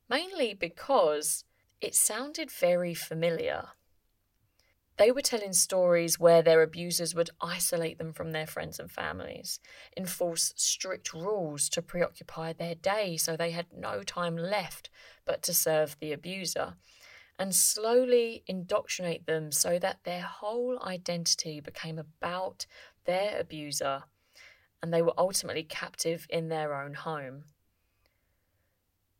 mainly 0.07 0.53
because 0.53 1.43
it 1.81 1.95
sounded 1.95 2.51
very 2.51 2.93
familiar. 2.93 3.69
They 4.97 5.09
were 5.09 5.23
telling 5.23 5.53
stories 5.53 6.19
where 6.19 6.43
their 6.43 6.61
abusers 6.61 7.15
would 7.15 7.31
isolate 7.41 7.97
them 7.97 8.13
from 8.13 8.31
their 8.31 8.45
friends 8.45 8.79
and 8.79 8.91
families, 8.91 9.59
enforce 9.97 10.53
strict 10.55 11.13
rules 11.15 11.67
to 11.69 11.81
preoccupy 11.81 12.53
their 12.53 12.75
day 12.75 13.17
so 13.17 13.35
they 13.35 13.51
had 13.51 13.73
no 13.75 14.03
time 14.03 14.37
left 14.37 14.91
but 15.25 15.41
to 15.43 15.53
serve 15.53 15.97
the 15.99 16.11
abuser, 16.11 16.75
and 17.39 17.55
slowly 17.55 18.43
indoctrinate 18.45 19.25
them 19.25 19.51
so 19.51 19.79
that 19.79 20.03
their 20.03 20.21
whole 20.21 20.77
identity 20.83 21.59
became 21.59 21.97
about 21.97 22.67
their 23.05 23.39
abuser 23.39 24.03
and 24.83 24.93
they 24.93 25.01
were 25.01 25.13
ultimately 25.17 25.63
captive 25.63 26.27
in 26.29 26.49
their 26.49 26.75
own 26.75 26.93
home. 26.93 27.45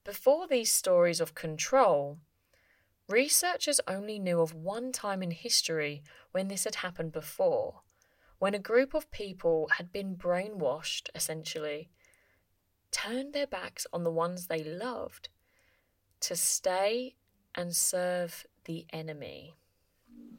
Before 0.04 0.48
these 0.48 0.72
stories 0.72 1.20
of 1.20 1.34
control, 1.34 2.20
Researchers 3.10 3.82
only 3.88 4.20
knew 4.20 4.40
of 4.40 4.54
one 4.54 4.92
time 4.92 5.24
in 5.24 5.32
history 5.32 6.04
when 6.32 6.48
this 6.48 6.66
had 6.66 6.76
happened 6.76 7.12
before, 7.12 7.82
when 8.38 8.54
a 8.54 8.60
group 8.60 8.94
of 8.94 9.10
people 9.10 9.68
had 9.78 9.92
been 9.92 10.16
brainwashed, 10.16 11.10
essentially, 11.16 11.90
turned 12.92 13.34
their 13.34 13.48
backs 13.48 13.88
on 13.92 14.04
the 14.04 14.12
ones 14.12 14.46
they 14.46 14.64
loved 14.64 15.30
to 16.20 16.36
stay 16.36 17.16
and 17.56 17.76
serve 17.76 18.46
the 18.66 18.86
enemy. 18.94 19.56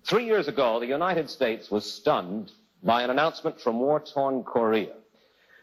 Three 0.05 0.25
years 0.25 0.49
ago, 0.49 0.81
the 0.81 0.87
United 0.87 1.29
States 1.29 1.71
was 1.71 1.91
stunned 1.91 2.53
by 2.83 3.03
an 3.03 3.11
announcement 3.11 3.61
from 3.61 3.79
war 3.79 4.01
torn 4.01 4.43
Korea. 4.43 4.95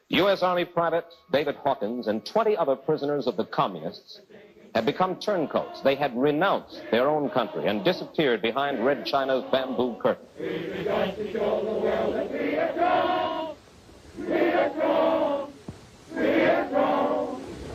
U.S. 0.10 0.42
Army 0.42 0.64
Private 0.64 1.06
David 1.32 1.56
Hawkins 1.56 2.08
and 2.08 2.26
20 2.26 2.56
other 2.56 2.76
prisoners 2.76 3.28
of 3.28 3.36
the 3.36 3.44
communists 3.46 4.22
had 4.74 4.86
become 4.86 5.16
turncoats. 5.18 5.82
They 5.82 5.96
had 5.96 6.16
renounced 6.16 6.82
their 6.92 7.10
own 7.10 7.30
country 7.30 7.68
and 7.68 7.84
disappeared 7.84 8.42
behind 8.42 8.86
Red 8.86 9.06
China's 9.06 9.44
bamboo 9.52 9.96
curtain. 10.02 10.26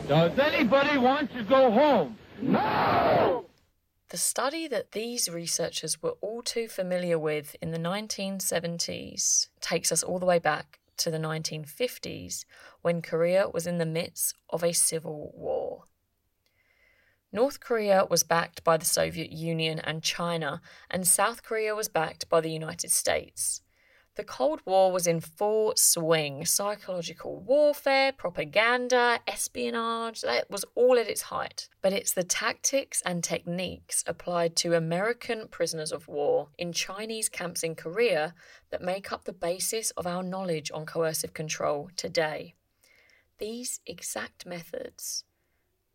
Does 0.07 0.39
anybody 0.39 0.97
want 0.97 1.31
to 1.33 1.43
go 1.43 1.71
home? 1.71 2.17
No! 2.41 3.42
The 4.13 4.19
study 4.19 4.67
that 4.67 4.91
these 4.91 5.27
researchers 5.27 6.03
were 6.03 6.17
all 6.21 6.43
too 6.43 6.67
familiar 6.67 7.17
with 7.17 7.55
in 7.63 7.71
the 7.71 7.79
1970s 7.79 9.47
takes 9.59 9.91
us 9.91 10.03
all 10.03 10.19
the 10.19 10.25
way 10.27 10.37
back 10.37 10.77
to 10.97 11.09
the 11.09 11.17
1950s 11.17 12.45
when 12.83 13.01
Korea 13.01 13.49
was 13.49 13.65
in 13.65 13.79
the 13.79 13.87
midst 13.87 14.35
of 14.51 14.63
a 14.63 14.71
civil 14.71 15.33
war. 15.35 15.85
North 17.31 17.59
Korea 17.59 18.05
was 18.07 18.21
backed 18.21 18.63
by 18.63 18.77
the 18.77 18.85
Soviet 18.85 19.31
Union 19.31 19.79
and 19.79 20.03
China, 20.03 20.61
and 20.91 21.07
South 21.07 21.41
Korea 21.41 21.73
was 21.73 21.89
backed 21.89 22.29
by 22.29 22.39
the 22.39 22.51
United 22.51 22.91
States. 22.91 23.63
The 24.15 24.23
Cold 24.23 24.61
War 24.63 24.91
was 24.91 25.07
in 25.07 25.21
full 25.21 25.73
swing. 25.75 26.45
Psychological 26.45 27.39
warfare, 27.39 28.11
propaganda, 28.11 29.19
espionage, 29.27 30.21
that 30.21 30.51
was 30.51 30.63
all 30.75 30.99
at 30.99 31.09
its 31.09 31.23
height. 31.23 31.67
But 31.81 31.93
it's 31.93 32.13
the 32.13 32.23
tactics 32.23 33.01
and 33.07 33.23
techniques 33.23 34.03
applied 34.05 34.55
to 34.57 34.75
American 34.75 35.47
prisoners 35.47 35.91
of 35.91 36.07
war 36.07 36.49
in 36.59 36.73
Chinese 36.73 37.27
camps 37.27 37.63
in 37.63 37.73
Korea 37.73 38.35
that 38.69 38.83
make 38.83 39.11
up 39.11 39.23
the 39.23 39.33
basis 39.33 39.89
of 39.91 40.05
our 40.05 40.21
knowledge 40.21 40.69
on 40.71 40.85
coercive 40.85 41.33
control 41.33 41.89
today. 41.95 42.53
These 43.39 43.79
exact 43.87 44.45
methods 44.45 45.23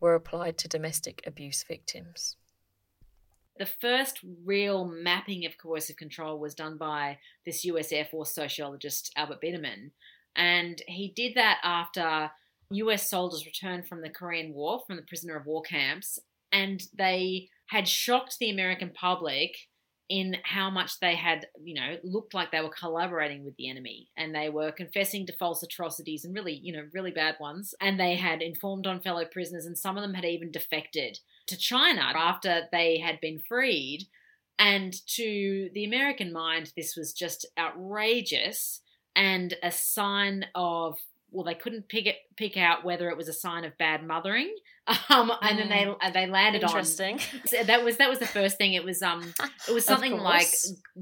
were 0.00 0.16
applied 0.16 0.58
to 0.58 0.68
domestic 0.68 1.22
abuse 1.24 1.62
victims. 1.62 2.36
The 3.58 3.66
first 3.66 4.20
real 4.44 4.84
mapping 4.86 5.44
of 5.44 5.58
coercive 5.58 5.96
control 5.96 6.38
was 6.38 6.54
done 6.54 6.78
by 6.78 7.18
this 7.44 7.64
US 7.64 7.92
Air 7.92 8.04
Force 8.04 8.34
sociologist, 8.34 9.12
Albert 9.16 9.40
Biderman. 9.42 9.90
And 10.36 10.80
he 10.86 11.12
did 11.14 11.34
that 11.34 11.58
after 11.64 12.30
US 12.70 13.08
soldiers 13.10 13.46
returned 13.46 13.88
from 13.88 14.02
the 14.02 14.10
Korean 14.10 14.54
War, 14.54 14.82
from 14.86 14.96
the 14.96 15.02
prisoner 15.02 15.36
of 15.36 15.46
war 15.46 15.62
camps, 15.62 16.18
and 16.52 16.82
they 16.96 17.48
had 17.66 17.88
shocked 17.88 18.36
the 18.38 18.50
American 18.50 18.90
public 18.90 19.56
in 20.08 20.36
how 20.42 20.70
much 20.70 21.00
they 21.00 21.14
had, 21.14 21.46
you 21.62 21.74
know, 21.74 21.96
looked 22.02 22.32
like 22.32 22.50
they 22.50 22.60
were 22.60 22.70
collaborating 22.70 23.44
with 23.44 23.54
the 23.56 23.68
enemy 23.68 24.08
and 24.16 24.34
they 24.34 24.48
were 24.48 24.72
confessing 24.72 25.26
to 25.26 25.32
false 25.34 25.62
atrocities 25.62 26.24
and 26.24 26.34
really, 26.34 26.54
you 26.54 26.72
know, 26.72 26.86
really 26.94 27.10
bad 27.10 27.36
ones. 27.38 27.74
And 27.80 28.00
they 28.00 28.16
had 28.16 28.40
informed 28.40 28.86
on 28.86 29.00
fellow 29.00 29.24
prisoners, 29.26 29.66
and 29.66 29.76
some 29.76 29.96
of 29.96 30.02
them 30.02 30.14
had 30.14 30.24
even 30.24 30.50
defected 30.50 31.18
to 31.46 31.56
China 31.56 32.00
after 32.00 32.62
they 32.72 32.98
had 32.98 33.20
been 33.20 33.38
freed. 33.38 34.06
And 34.58 34.94
to 35.08 35.70
the 35.74 35.84
American 35.84 36.32
mind, 36.32 36.72
this 36.76 36.96
was 36.96 37.12
just 37.12 37.46
outrageous 37.58 38.80
and 39.14 39.54
a 39.62 39.70
sign 39.70 40.46
of 40.54 40.98
well, 41.30 41.44
they 41.44 41.54
couldn't 41.54 41.88
pick 41.88 42.06
it 42.06 42.16
pick 42.36 42.56
out 42.56 42.84
whether 42.84 43.10
it 43.10 43.16
was 43.16 43.28
a 43.28 43.32
sign 43.32 43.64
of 43.64 43.76
bad 43.78 44.06
mothering. 44.06 44.54
Um, 45.10 45.30
and 45.42 45.58
then 45.58 45.68
they 45.68 45.84
mm. 45.84 46.14
they 46.14 46.26
landed 46.26 46.62
Interesting. 46.62 47.14
on 47.16 47.20
Interesting. 47.20 47.60
that 47.66 47.84
was 47.84 47.98
that 47.98 48.08
was 48.08 48.18
the 48.18 48.26
first 48.26 48.56
thing. 48.56 48.72
It 48.72 48.84
was 48.84 49.02
um 49.02 49.34
it 49.68 49.72
was 49.72 49.84
something 49.86 50.16
like 50.16 50.48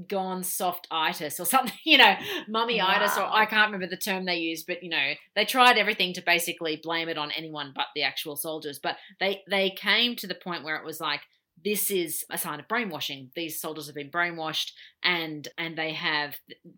gone 0.07 0.43
soft 0.43 0.87
itis 0.91 1.39
or 1.39 1.45
something, 1.45 1.77
you 1.85 1.97
know, 1.97 2.15
mummy 2.47 2.81
itis 2.81 3.15
wow. 3.15 3.23
or 3.23 3.33
I 3.33 3.45
can't 3.45 3.71
remember 3.71 3.87
the 3.87 4.01
term 4.01 4.25
they 4.25 4.35
used, 4.35 4.67
but 4.67 4.83
you 4.83 4.89
know, 4.89 5.13
they 5.35 5.45
tried 5.45 5.77
everything 5.77 6.13
to 6.13 6.21
basically 6.21 6.79
blame 6.81 7.07
it 7.07 7.17
on 7.17 7.31
anyone 7.31 7.71
but 7.73 7.85
the 7.95 8.03
actual 8.03 8.35
soldiers. 8.35 8.79
But 8.79 8.97
they 9.19 9.43
they 9.49 9.69
came 9.69 10.15
to 10.17 10.27
the 10.27 10.35
point 10.35 10.63
where 10.63 10.75
it 10.75 10.85
was 10.85 10.99
like 10.99 11.21
this 11.63 11.89
is 11.89 12.23
a 12.29 12.37
sign 12.37 12.59
of 12.59 12.67
brainwashing. 12.67 13.31
These 13.35 13.59
soldiers 13.59 13.87
have 13.87 13.95
been 13.95 14.11
brainwashed 14.11 14.71
and 15.01 15.47
and 15.57 15.77
they 15.77 15.93
have 15.93 16.35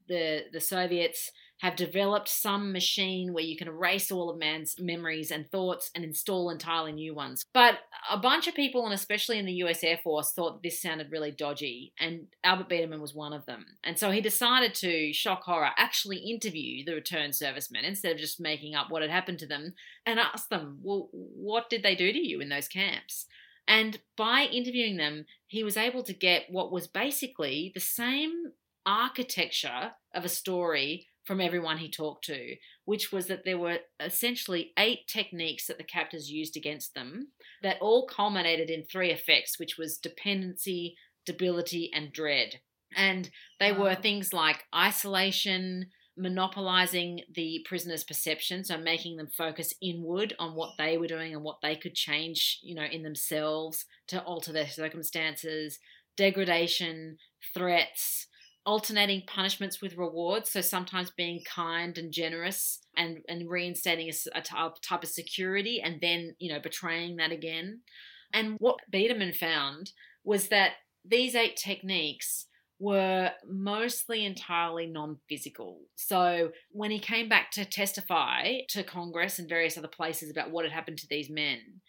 the 0.08 0.44
the 0.54 0.62
Soviets 0.62 1.32
have 1.60 1.76
developed 1.76 2.30
some 2.30 2.72
machine 2.72 3.34
where 3.34 3.44
you 3.44 3.58
can 3.58 3.68
erase 3.68 4.12
all 4.12 4.30
of 4.30 4.38
man's 4.38 4.76
memories 4.80 5.30
and 5.30 5.50
thoughts 5.52 5.92
and 5.94 6.06
install 6.06 6.50
entirely 6.50 6.94
new 6.94 7.14
ones. 7.14 7.44
But 7.54 7.80
a 8.10 8.18
bunch 8.18 8.48
of 8.48 8.56
people, 8.56 8.86
and 8.86 8.94
especially 8.94 9.38
in 9.40 9.46
the 9.46 9.64
US 9.64 9.84
Air 9.84 10.00
Force, 10.02 10.32
thought 10.32 10.64
this 10.64 10.82
sounded 10.82 11.12
really 11.12 11.32
dodgy, 11.32 11.94
and 12.00 12.28
Albert 12.44 12.70
Biderman 12.70 13.02
was 13.02 13.14
one 13.14 13.34
of 13.34 13.46
them. 13.46 13.66
And 13.84 14.00
so 14.00 14.10
he 14.10 14.22
decided 14.22 14.74
to, 14.76 15.12
shock 15.12 15.44
horror, 15.44 15.72
actually 15.78 16.18
interview 16.18 16.86
the 16.86 16.94
returned 16.94 17.36
servicemen 17.36 17.84
instead 17.84 18.14
of 18.14 18.20
just 18.20 18.40
making 18.40 18.74
up 18.74 18.90
what 18.90 19.02
had 19.02 19.12
happened 19.12 19.40
to 19.40 19.48
them 19.48 19.74
and 20.06 20.18
ask 20.18 20.48
them, 20.48 20.80
well, 20.82 21.10
what 21.12 21.70
did 21.70 21.84
they 21.84 21.96
do 21.96 22.14
to 22.14 22.20
you 22.20 22.40
in 22.40 22.48
those 22.48 22.70
camps? 22.70 23.26
And 23.68 24.00
by 24.18 24.48
interviewing 24.52 24.96
them, 24.96 25.26
he 25.46 25.64
was 25.64 25.76
able 25.78 26.04
to 26.04 26.14
get 26.14 26.46
what 26.50 26.72
was 26.72 26.88
basically 26.88 27.72
the 27.76 27.82
same 27.82 28.54
architecture 28.86 29.92
of 30.16 30.26
a 30.26 30.30
story 30.30 31.09
from 31.26 31.42
everyone 31.42 31.78
he 31.78 31.90
talked 31.90 32.26
to, 32.26 32.56
which 32.86 33.12
was 33.12 33.28
that 33.28 33.46
there 33.46 33.58
were 33.58 33.80
essentially 34.00 34.72
eight 34.78 35.08
techniques 35.08 35.68
that 35.68 35.78
the 35.78 35.84
captors 35.84 36.32
used 36.32 36.58
against 36.58 36.94
them 36.94 37.28
that 37.62 37.78
all 37.82 38.08
culminated 38.08 38.70
in 38.70 38.84
three 38.84 39.12
effects, 39.12 39.60
which 39.60 39.78
was 39.78 39.98
dependency, 39.98 40.96
debility, 41.26 41.92
and 41.94 42.12
dread. 42.12 42.62
And 42.96 43.30
they 43.60 43.72
wow. 43.72 43.84
were 43.84 43.96
things 43.96 44.34
like 44.34 44.64
isolation, 44.76 45.88
monopolizing 46.18 47.22
the 47.34 47.66
prisoner's 47.68 48.04
perception, 48.04 48.64
so 48.64 48.78
making 48.78 49.18
them 49.18 49.28
focus 49.28 49.74
inward 49.82 50.36
on 50.40 50.56
what 50.56 50.72
they 50.78 50.98
were 50.98 51.08
doing 51.08 51.34
and 51.34 51.44
what 51.44 51.60
they 51.62 51.76
could 51.76 51.96
change, 51.96 52.60
you 52.64 52.76
know, 52.76 52.84
in 52.84 53.04
themselves 53.04 53.86
to 54.08 54.22
alter 54.24 54.52
their 54.52 54.68
circumstances, 54.68 55.80
degradation, 56.18 57.18
threats, 57.54 58.28
alternating 58.66 59.24
punishments 59.28 59.82
with 59.82 59.98
rewards. 59.98 60.52
So 60.52 60.62
sometimes 60.62 61.12
being 61.12 61.42
kind 61.44 61.98
and 61.98 62.12
generous 62.12 62.80
and, 62.98 63.20
and 63.28 63.50
reinstating 63.50 64.10
a, 64.10 64.38
a 64.38 64.42
type 64.42 65.04
of 65.04 65.10
security 65.10 65.82
and 65.82 66.00
then, 66.02 66.36
you 66.40 66.52
know, 66.52 66.60
betraying 66.60 67.18
that 67.18 67.32
again. 67.32 67.82
And 68.34 68.58
what 68.60 68.80
Biderman 68.92 69.36
found 69.36 69.92
was 70.24 70.50
that 70.50 70.74
these 71.06 71.36
eight 71.36 71.56
techniques 71.56 72.46
were 72.80 73.32
mostly 73.46 74.26
entirely 74.26 74.88
non 74.88 75.18
physical. 75.28 75.82
So 75.96 76.52
when 76.72 76.92
he 76.92 77.00
came 77.00 77.28
back 77.28 77.52
to 77.52 77.66
testify 77.66 78.62
to 78.70 78.84
Congress 78.84 79.38
and 79.38 79.50
various 79.50 79.78
other 79.78 79.88
places 79.88 80.30
about 80.32 80.52
what 80.52 80.64
had 80.64 80.72
happened 80.72 80.98
to 81.00 81.08
these 81.10 81.30
men, 81.30 81.82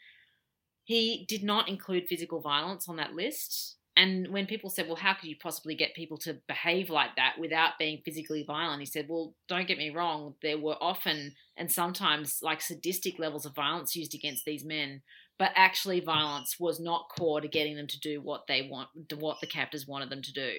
he 0.84 1.24
did 1.28 1.44
not 1.44 1.68
include 1.68 2.08
physical 2.08 2.40
violence 2.40 2.88
on 2.88 2.96
that 2.96 3.14
list. 3.14 3.76
And 3.96 4.28
when 4.28 4.46
people 4.46 4.70
said, 4.70 4.86
well, 4.86 4.96
how 4.96 5.14
could 5.14 5.28
you 5.28 5.36
possibly 5.42 5.74
get 5.74 5.94
people 5.94 6.16
to 6.18 6.38
behave 6.46 6.90
like 6.90 7.16
that 7.16 7.34
without 7.38 7.78
being 7.78 8.00
physically 8.04 8.44
violent? 8.46 8.80
He 8.80 8.86
said, 8.86 9.06
well, 9.08 9.34
don't 9.48 9.66
get 9.66 9.78
me 9.78 9.90
wrong. 9.90 10.34
There 10.42 10.58
were 10.58 10.76
often 10.80 11.34
and 11.56 11.70
sometimes 11.70 12.38
like 12.40 12.60
sadistic 12.60 13.18
levels 13.18 13.44
of 13.44 13.54
violence 13.54 13.96
used 13.96 14.14
against 14.14 14.44
these 14.44 14.64
men, 14.64 15.02
but 15.38 15.50
actually 15.54 16.00
violence 16.00 16.56
was 16.58 16.78
not 16.80 17.10
core 17.10 17.40
to 17.40 17.48
getting 17.48 17.76
them 17.76 17.88
to 17.88 18.00
do 18.00 18.20
what 18.20 18.46
they 18.46 18.68
want, 18.70 18.88
what 19.18 19.40
the 19.40 19.46
captors 19.46 19.86
wanted 19.86 20.08
them 20.08 20.22
to 20.22 20.32
do. 20.32 20.52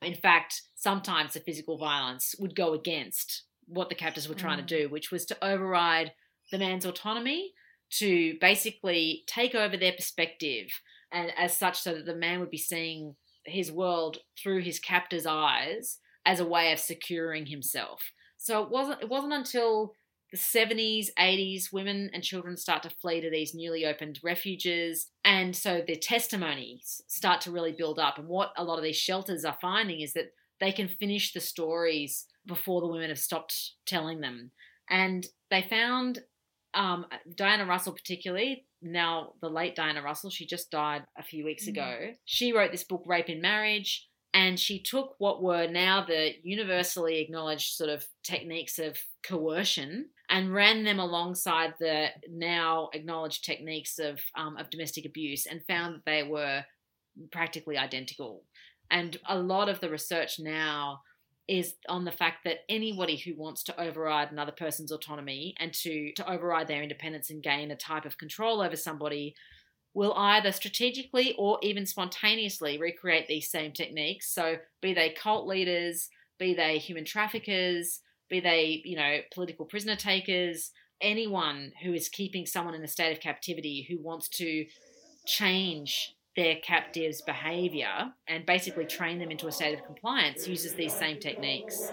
In 0.00 0.14
fact, 0.14 0.62
sometimes 0.76 1.34
the 1.34 1.40
physical 1.40 1.76
violence 1.76 2.34
would 2.38 2.54
go 2.54 2.72
against 2.72 3.42
what 3.66 3.88
the 3.88 3.94
captors 3.94 4.28
were 4.28 4.34
trying 4.34 4.58
mm. 4.58 4.66
to 4.66 4.78
do, 4.82 4.88
which 4.88 5.10
was 5.10 5.26
to 5.26 5.44
override 5.44 6.12
the 6.52 6.58
man's 6.58 6.86
autonomy, 6.86 7.52
to 7.90 8.36
basically 8.40 9.24
take 9.26 9.54
over 9.54 9.76
their 9.76 9.92
perspective 9.92 10.68
and 11.12 11.32
as 11.36 11.56
such 11.56 11.80
so 11.80 11.94
that 11.94 12.06
the 12.06 12.14
man 12.14 12.40
would 12.40 12.50
be 12.50 12.58
seeing 12.58 13.14
his 13.44 13.70
world 13.70 14.18
through 14.40 14.62
his 14.62 14.80
captor's 14.80 15.26
eyes 15.26 15.98
as 16.24 16.40
a 16.40 16.46
way 16.46 16.72
of 16.72 16.78
securing 16.78 17.46
himself. 17.46 18.12
So 18.36 18.62
it 18.62 18.70
wasn't 18.70 19.02
it 19.02 19.08
wasn't 19.08 19.32
until 19.32 19.92
the 20.32 20.38
70s, 20.38 21.06
80s, 21.18 21.72
women 21.72 22.10
and 22.12 22.22
children 22.22 22.56
start 22.56 22.82
to 22.82 22.90
flee 22.90 23.20
to 23.20 23.30
these 23.30 23.54
newly 23.54 23.86
opened 23.86 24.18
refuges. 24.24 25.10
And 25.24 25.54
so 25.54 25.82
their 25.86 25.96
testimonies 25.96 27.00
start 27.06 27.40
to 27.42 27.52
really 27.52 27.72
build 27.72 28.00
up. 28.00 28.18
And 28.18 28.26
what 28.26 28.52
a 28.56 28.64
lot 28.64 28.78
of 28.78 28.82
these 28.82 28.96
shelters 28.96 29.44
are 29.44 29.56
finding 29.60 30.00
is 30.00 30.14
that 30.14 30.32
they 30.58 30.72
can 30.72 30.88
finish 30.88 31.32
the 31.32 31.40
stories 31.40 32.26
before 32.44 32.80
the 32.80 32.88
women 32.88 33.08
have 33.08 33.18
stopped 33.18 33.72
telling 33.86 34.20
them. 34.20 34.50
And 34.90 35.26
they 35.50 35.62
found 35.62 36.20
um, 36.74 37.06
Diana 37.36 37.64
Russell, 37.64 37.92
particularly, 37.92 38.65
now 38.82 39.32
the 39.40 39.48
late 39.48 39.74
Diana 39.74 40.02
Russell, 40.02 40.30
she 40.30 40.46
just 40.46 40.70
died 40.70 41.04
a 41.18 41.22
few 41.22 41.44
weeks 41.44 41.64
mm-hmm. 41.64 41.70
ago. 41.70 42.12
She 42.24 42.52
wrote 42.52 42.72
this 42.72 42.84
book, 42.84 43.04
Rape 43.06 43.28
in 43.28 43.40
Marriage, 43.40 44.08
and 44.34 44.60
she 44.60 44.82
took 44.82 45.14
what 45.18 45.42
were 45.42 45.66
now 45.66 46.04
the 46.04 46.32
universally 46.42 47.20
acknowledged 47.20 47.74
sort 47.74 47.90
of 47.90 48.04
techniques 48.22 48.78
of 48.78 48.98
coercion 49.22 50.10
and 50.28 50.52
ran 50.52 50.84
them 50.84 50.98
alongside 50.98 51.74
the 51.78 52.08
now 52.28 52.90
acknowledged 52.92 53.44
techniques 53.44 53.98
of, 53.98 54.20
um, 54.36 54.56
of 54.58 54.68
domestic 54.70 55.06
abuse 55.06 55.46
and 55.46 55.64
found 55.66 55.94
that 55.94 56.04
they 56.04 56.22
were 56.22 56.64
practically 57.32 57.78
identical. 57.78 58.44
And 58.90 59.16
a 59.26 59.38
lot 59.38 59.68
of 59.68 59.80
the 59.80 59.88
research 59.88 60.38
now 60.38 61.00
is 61.48 61.74
on 61.88 62.04
the 62.04 62.12
fact 62.12 62.44
that 62.44 62.60
anybody 62.68 63.16
who 63.16 63.34
wants 63.36 63.62
to 63.64 63.80
override 63.80 64.32
another 64.32 64.52
person's 64.52 64.90
autonomy 64.90 65.54
and 65.58 65.72
to, 65.72 66.12
to 66.14 66.30
override 66.30 66.66
their 66.66 66.82
independence 66.82 67.30
and 67.30 67.42
gain 67.42 67.70
a 67.70 67.76
type 67.76 68.04
of 68.04 68.18
control 68.18 68.60
over 68.60 68.76
somebody 68.76 69.34
will 69.94 70.12
either 70.14 70.52
strategically 70.52 71.34
or 71.38 71.58
even 71.62 71.86
spontaneously 71.86 72.78
recreate 72.78 73.28
these 73.28 73.48
same 73.48 73.72
techniques. 73.72 74.32
So, 74.32 74.56
be 74.82 74.92
they 74.92 75.10
cult 75.10 75.46
leaders, 75.46 76.10
be 76.38 76.52
they 76.52 76.78
human 76.78 77.04
traffickers, 77.04 78.00
be 78.28 78.40
they, 78.40 78.82
you 78.84 78.96
know, 78.96 79.18
political 79.32 79.64
prisoner 79.64 79.96
takers, 79.96 80.72
anyone 81.00 81.72
who 81.82 81.92
is 81.92 82.08
keeping 82.08 82.44
someone 82.44 82.74
in 82.74 82.82
a 82.82 82.88
state 82.88 83.12
of 83.12 83.20
captivity 83.20 83.86
who 83.88 84.02
wants 84.02 84.28
to 84.30 84.66
change 85.26 86.15
their 86.36 86.56
captives' 86.56 87.22
behavior 87.22 88.12
and 88.28 88.44
basically 88.44 88.84
train 88.84 89.18
them 89.18 89.30
into 89.30 89.46
a 89.46 89.52
state 89.52 89.74
of 89.76 89.84
compliance 89.84 90.46
uses 90.46 90.74
these 90.74 90.94
same 90.94 91.18
techniques. 91.18 91.90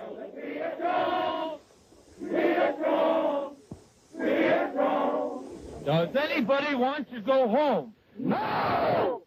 Does 5.85 6.15
anybody 6.15 6.75
want 6.75 7.09
to 7.11 7.21
go 7.21 7.47
home? 7.47 7.93
No! 8.17 9.23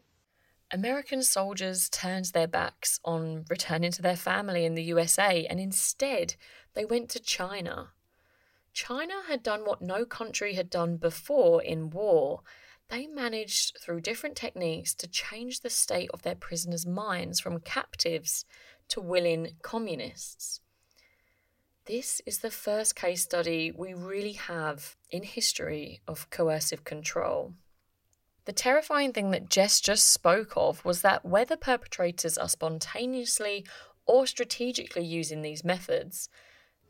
American 0.70 1.23
soldiers 1.23 1.88
turned 1.88 2.26
their 2.26 2.46
backs 2.46 3.00
on 3.04 3.44
returning 3.49 3.92
to 3.92 4.02
their 4.02 4.16
family 4.16 4.64
in 4.64 4.75
the 4.75 4.82
USA 4.85 5.46
and 5.46 5.58
instead 5.58 6.35
they 6.75 6.85
went 6.85 7.08
to 7.11 7.20
China. 7.20 7.90
China 8.73 9.14
had 9.28 9.42
done 9.42 9.61
what 9.61 9.80
no 9.80 10.05
country 10.05 10.55
had 10.55 10.68
done 10.68 10.98
before 10.98 11.62
in 11.62 11.88
war 11.88 12.42
they 12.88 13.07
managed 13.07 13.79
through 13.81 14.01
different 14.01 14.37
techniques 14.37 14.94
to 14.94 15.09
change 15.09 15.61
the 15.61 15.70
state 15.70 16.11
of 16.12 16.22
their 16.22 16.35
prisoners' 16.35 16.87
minds 16.87 17.40
from 17.40 17.61
captives 17.61 18.44
to 18.88 19.01
willing 19.01 19.57
communists. 19.62 20.61
This 21.87 22.20
is 22.27 22.38
the 22.38 22.51
first 22.51 22.96
case 22.96 23.22
study 23.22 23.72
we 23.72 23.94
really 23.94 24.33
have 24.33 24.96
in 25.11 25.22
history 25.22 26.01
of 26.07 26.31
coercive 26.31 26.85
control. 26.85 27.55
The 28.44 28.53
terrifying 28.53 29.12
thing 29.12 29.33
that 29.33 29.51
Jess 29.51 29.81
just 29.81 30.09
spoke 30.09 30.53
of 30.57 30.85
was 30.85 31.03
that 31.03 31.25
whether 31.25 31.57
perpetrators 31.57 32.38
are 32.38 32.49
spontaneously 32.49 33.64
or 34.07 34.27
strategically 34.27 35.05
using 35.05 35.42
these 35.42 35.64
methods, 35.64 36.29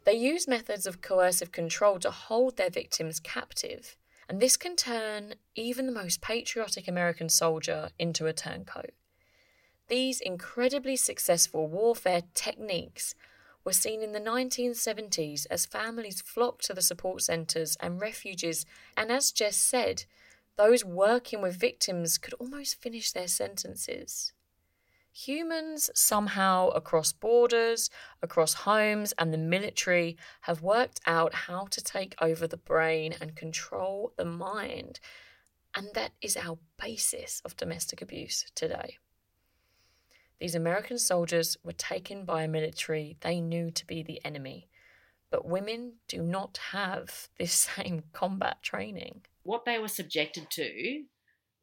they 0.04 0.14
use 0.14 0.46
methods 0.46 0.86
of 0.86 1.00
coercive 1.00 1.52
control 1.52 1.98
to 1.98 2.10
hold 2.10 2.56
their 2.56 2.70
victims 2.70 3.20
captive 3.20 3.96
and 4.28 4.40
this 4.40 4.56
can 4.56 4.76
turn 4.76 5.34
even 5.54 5.86
the 5.86 5.92
most 5.92 6.20
patriotic 6.20 6.88
American 6.88 7.28
soldier 7.28 7.90
into 7.98 8.26
a 8.26 8.32
turncoat. 8.32 8.90
These 9.88 10.20
incredibly 10.20 10.96
successful 10.96 11.68
warfare 11.68 12.22
techniques 12.34 13.14
were 13.64 13.72
seen 13.72 14.02
in 14.02 14.12
the 14.12 14.20
1970s 14.20 15.46
as 15.50 15.66
families 15.66 16.20
flocked 16.20 16.64
to 16.64 16.74
the 16.74 16.82
support 16.82 17.22
centres 17.22 17.76
and 17.80 18.00
refuges, 18.00 18.66
and 18.96 19.10
as 19.10 19.32
Jess 19.32 19.56
said, 19.56 20.04
those 20.56 20.84
working 20.84 21.42
with 21.42 21.56
victims 21.56 22.18
could 22.18 22.34
almost 22.34 22.80
finish 22.80 23.12
their 23.12 23.28
sentences. 23.28 24.32
Humans, 25.24 25.88
somehow 25.94 26.68
across 26.68 27.10
borders, 27.10 27.88
across 28.20 28.52
homes, 28.52 29.14
and 29.16 29.32
the 29.32 29.38
military, 29.38 30.18
have 30.42 30.60
worked 30.60 31.00
out 31.06 31.32
how 31.32 31.68
to 31.70 31.82
take 31.82 32.14
over 32.20 32.46
the 32.46 32.58
brain 32.58 33.14
and 33.18 33.34
control 33.34 34.12
the 34.18 34.26
mind. 34.26 35.00
And 35.74 35.88
that 35.94 36.12
is 36.20 36.36
our 36.36 36.58
basis 36.78 37.40
of 37.46 37.56
domestic 37.56 38.02
abuse 38.02 38.44
today. 38.54 38.98
These 40.38 40.54
American 40.54 40.98
soldiers 40.98 41.56
were 41.64 41.72
taken 41.72 42.26
by 42.26 42.42
a 42.42 42.48
military 42.48 43.16
they 43.20 43.40
knew 43.40 43.70
to 43.70 43.86
be 43.86 44.02
the 44.02 44.22
enemy. 44.22 44.68
But 45.30 45.46
women 45.46 45.94
do 46.08 46.20
not 46.20 46.58
have 46.72 47.30
this 47.38 47.54
same 47.76 48.02
combat 48.12 48.62
training. 48.62 49.22
What 49.44 49.64
they 49.64 49.78
were 49.78 49.88
subjected 49.88 50.50
to 50.50 51.04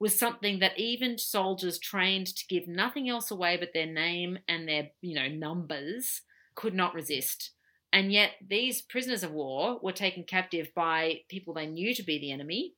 was 0.03 0.19
something 0.19 0.59
that 0.59 0.77
even 0.77 1.17
soldiers 1.17 1.79
trained 1.79 2.27
to 2.27 2.45
give 2.49 2.67
nothing 2.67 3.07
else 3.07 3.31
away 3.31 3.55
but 3.55 3.69
their 3.73 3.85
name 3.85 4.37
and 4.49 4.67
their, 4.67 4.89
you 4.99 5.15
know, 5.15 5.29
numbers 5.29 6.23
could 6.55 6.73
not 6.73 6.93
resist. 6.93 7.51
And 7.93 8.11
yet 8.11 8.31
these 8.45 8.81
prisoners 8.81 9.23
of 9.23 9.31
war 9.31 9.79
were 9.81 9.93
taken 9.93 10.25
captive 10.25 10.67
by 10.75 11.21
people 11.29 11.53
they 11.53 11.67
knew 11.67 11.95
to 11.95 12.03
be 12.03 12.19
the 12.19 12.33
enemy. 12.33 12.73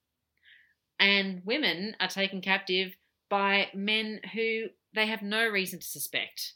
And 1.00 1.42
women 1.44 1.96
are 2.00 2.10
taken 2.10 2.42
captive 2.42 2.96
by 3.28 3.70
men 3.74 4.20
who 4.36 4.66
they 4.94 5.08
have 5.08 5.24
no 5.24 5.48
reason 5.48 5.80
to 5.80 5.88
suspect. 5.88 6.54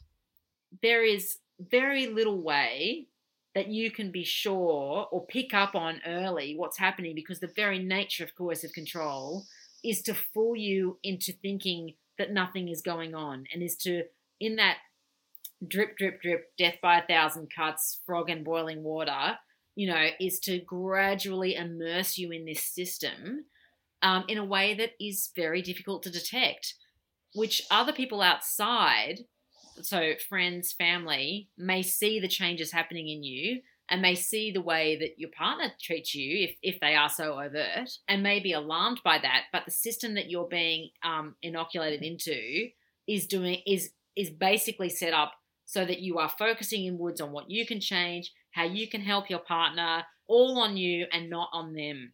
There 0.82 1.04
is 1.04 1.38
very 1.58 2.06
little 2.06 2.40
way 2.40 3.08
that 3.56 3.66
you 3.66 3.90
can 3.90 4.12
be 4.12 4.22
sure 4.22 5.08
or 5.10 5.26
pick 5.26 5.52
up 5.52 5.74
on 5.74 6.00
early 6.06 6.54
what's 6.56 6.78
happening 6.78 7.16
because 7.16 7.40
the 7.40 7.50
very 7.56 7.80
nature 7.80 8.22
of 8.22 8.36
coercive 8.36 8.72
control 8.72 9.46
is 9.84 10.02
to 10.02 10.14
fool 10.14 10.56
you 10.56 10.98
into 11.02 11.32
thinking 11.32 11.94
that 12.18 12.32
nothing 12.32 12.68
is 12.68 12.82
going 12.82 13.14
on 13.14 13.44
and 13.52 13.62
is 13.62 13.76
to, 13.76 14.02
in 14.40 14.56
that 14.56 14.76
drip, 15.66 15.96
drip, 15.96 16.20
drip, 16.22 16.52
death 16.58 16.76
by 16.82 16.98
a 16.98 17.06
thousand 17.06 17.48
cuts, 17.54 18.00
frog 18.06 18.30
and 18.30 18.44
boiling 18.44 18.82
water, 18.82 19.38
you 19.74 19.86
know, 19.86 20.08
is 20.20 20.38
to 20.40 20.58
gradually 20.58 21.54
immerse 21.54 22.18
you 22.18 22.30
in 22.30 22.44
this 22.44 22.62
system 22.62 23.44
um, 24.02 24.24
in 24.28 24.38
a 24.38 24.44
way 24.44 24.74
that 24.74 24.92
is 25.00 25.30
very 25.36 25.62
difficult 25.62 26.02
to 26.02 26.10
detect, 26.10 26.74
which 27.34 27.62
other 27.70 27.92
people 27.92 28.20
outside, 28.20 29.20
so 29.82 30.12
friends, 30.28 30.72
family, 30.72 31.48
may 31.56 31.82
see 31.82 32.18
the 32.18 32.28
changes 32.28 32.72
happening 32.72 33.08
in 33.08 33.22
you 33.22 33.60
and 33.90 34.00
may 34.00 34.14
see 34.14 34.50
the 34.50 34.60
way 34.60 34.96
that 34.96 35.18
your 35.18 35.30
partner 35.36 35.72
treats 35.80 36.14
you 36.14 36.44
if, 36.44 36.56
if 36.62 36.80
they 36.80 36.94
are 36.94 37.08
so 37.08 37.34
overt 37.34 37.90
and 38.08 38.22
may 38.22 38.40
be 38.40 38.52
alarmed 38.52 39.00
by 39.04 39.18
that 39.18 39.44
but 39.52 39.64
the 39.64 39.70
system 39.70 40.14
that 40.14 40.30
you're 40.30 40.48
being 40.48 40.90
um, 41.02 41.34
inoculated 41.42 42.02
into 42.02 42.68
is 43.06 43.26
doing 43.26 43.58
is 43.66 43.90
is 44.16 44.30
basically 44.30 44.88
set 44.88 45.12
up 45.12 45.32
so 45.64 45.84
that 45.84 46.00
you 46.00 46.18
are 46.18 46.28
focusing 46.28 46.84
inwards 46.84 47.20
on 47.20 47.32
what 47.32 47.50
you 47.50 47.66
can 47.66 47.80
change 47.80 48.32
how 48.52 48.64
you 48.64 48.88
can 48.88 49.00
help 49.00 49.30
your 49.30 49.38
partner 49.38 50.04
all 50.30 50.60
on 50.60 50.76
you 50.76 51.06
and 51.12 51.28
not 51.28 51.48
on 51.52 51.74
them. 51.74 52.12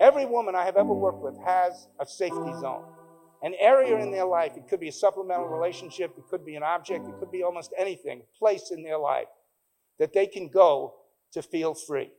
Every 0.00 0.26
woman 0.26 0.56
i 0.56 0.64
have 0.64 0.76
ever 0.76 0.92
worked 0.92 1.22
with 1.22 1.38
has 1.46 1.88
a 2.00 2.06
safety 2.06 2.52
zone 2.60 2.84
an 3.42 3.54
area 3.58 3.98
in 3.98 4.10
their 4.10 4.26
life. 4.26 4.56
It 4.56 4.64
mm. 4.64 4.68
could 4.68 4.80
be 4.80 4.88
a 4.88 4.92
supplemental 4.92 5.46
relationship, 5.46 6.14
it 6.16 6.24
could 6.28 6.44
be 6.44 6.56
an 6.56 6.62
object, 6.62 7.08
it 7.08 7.14
could 7.18 7.32
be 7.32 7.42
almost 7.42 7.72
anything, 7.78 8.22
place 8.38 8.70
in 8.70 8.82
their 8.82 8.98
life 8.98 9.28
that 9.98 10.12
they 10.12 10.26
can 10.26 10.48
go 10.48 10.94
to 11.32 11.42
feel 11.42 11.74
free 11.74 12.10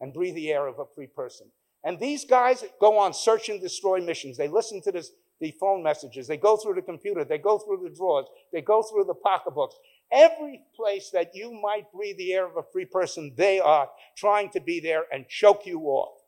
and 0.00 0.12
breathe 0.12 0.34
the 0.34 0.50
air 0.50 0.66
of 0.66 0.78
a 0.78 0.86
free 0.94 1.06
person. 1.06 1.46
And 1.84 1.98
these 1.98 2.24
guys 2.24 2.64
go 2.80 2.98
on 2.98 3.14
search 3.14 3.48
and 3.48 3.60
destroy 3.60 4.00
missions. 4.00 4.36
They 4.36 4.48
listen 4.48 4.82
to 4.82 4.92
this, 4.92 5.12
the 5.40 5.54
phone 5.60 5.82
messages. 5.82 6.26
They 6.26 6.36
go 6.36 6.56
through 6.56 6.74
the 6.74 6.82
computer. 6.82 7.24
They 7.24 7.38
go 7.38 7.58
through 7.58 7.82
the 7.82 7.94
drawers. 7.94 8.26
They 8.52 8.60
go 8.60 8.82
through 8.82 9.04
the 9.04 9.14
pocketbooks. 9.14 9.76
Every 10.12 10.62
place 10.74 11.10
that 11.12 11.34
you 11.34 11.52
might 11.52 11.90
breathe 11.92 12.18
the 12.18 12.32
air 12.32 12.46
of 12.46 12.56
a 12.56 12.68
free 12.72 12.84
person, 12.84 13.32
they 13.36 13.60
are 13.60 13.88
trying 14.16 14.50
to 14.50 14.60
be 14.60 14.80
there 14.80 15.04
and 15.12 15.28
choke 15.28 15.66
you 15.66 15.80
off. 15.82 16.18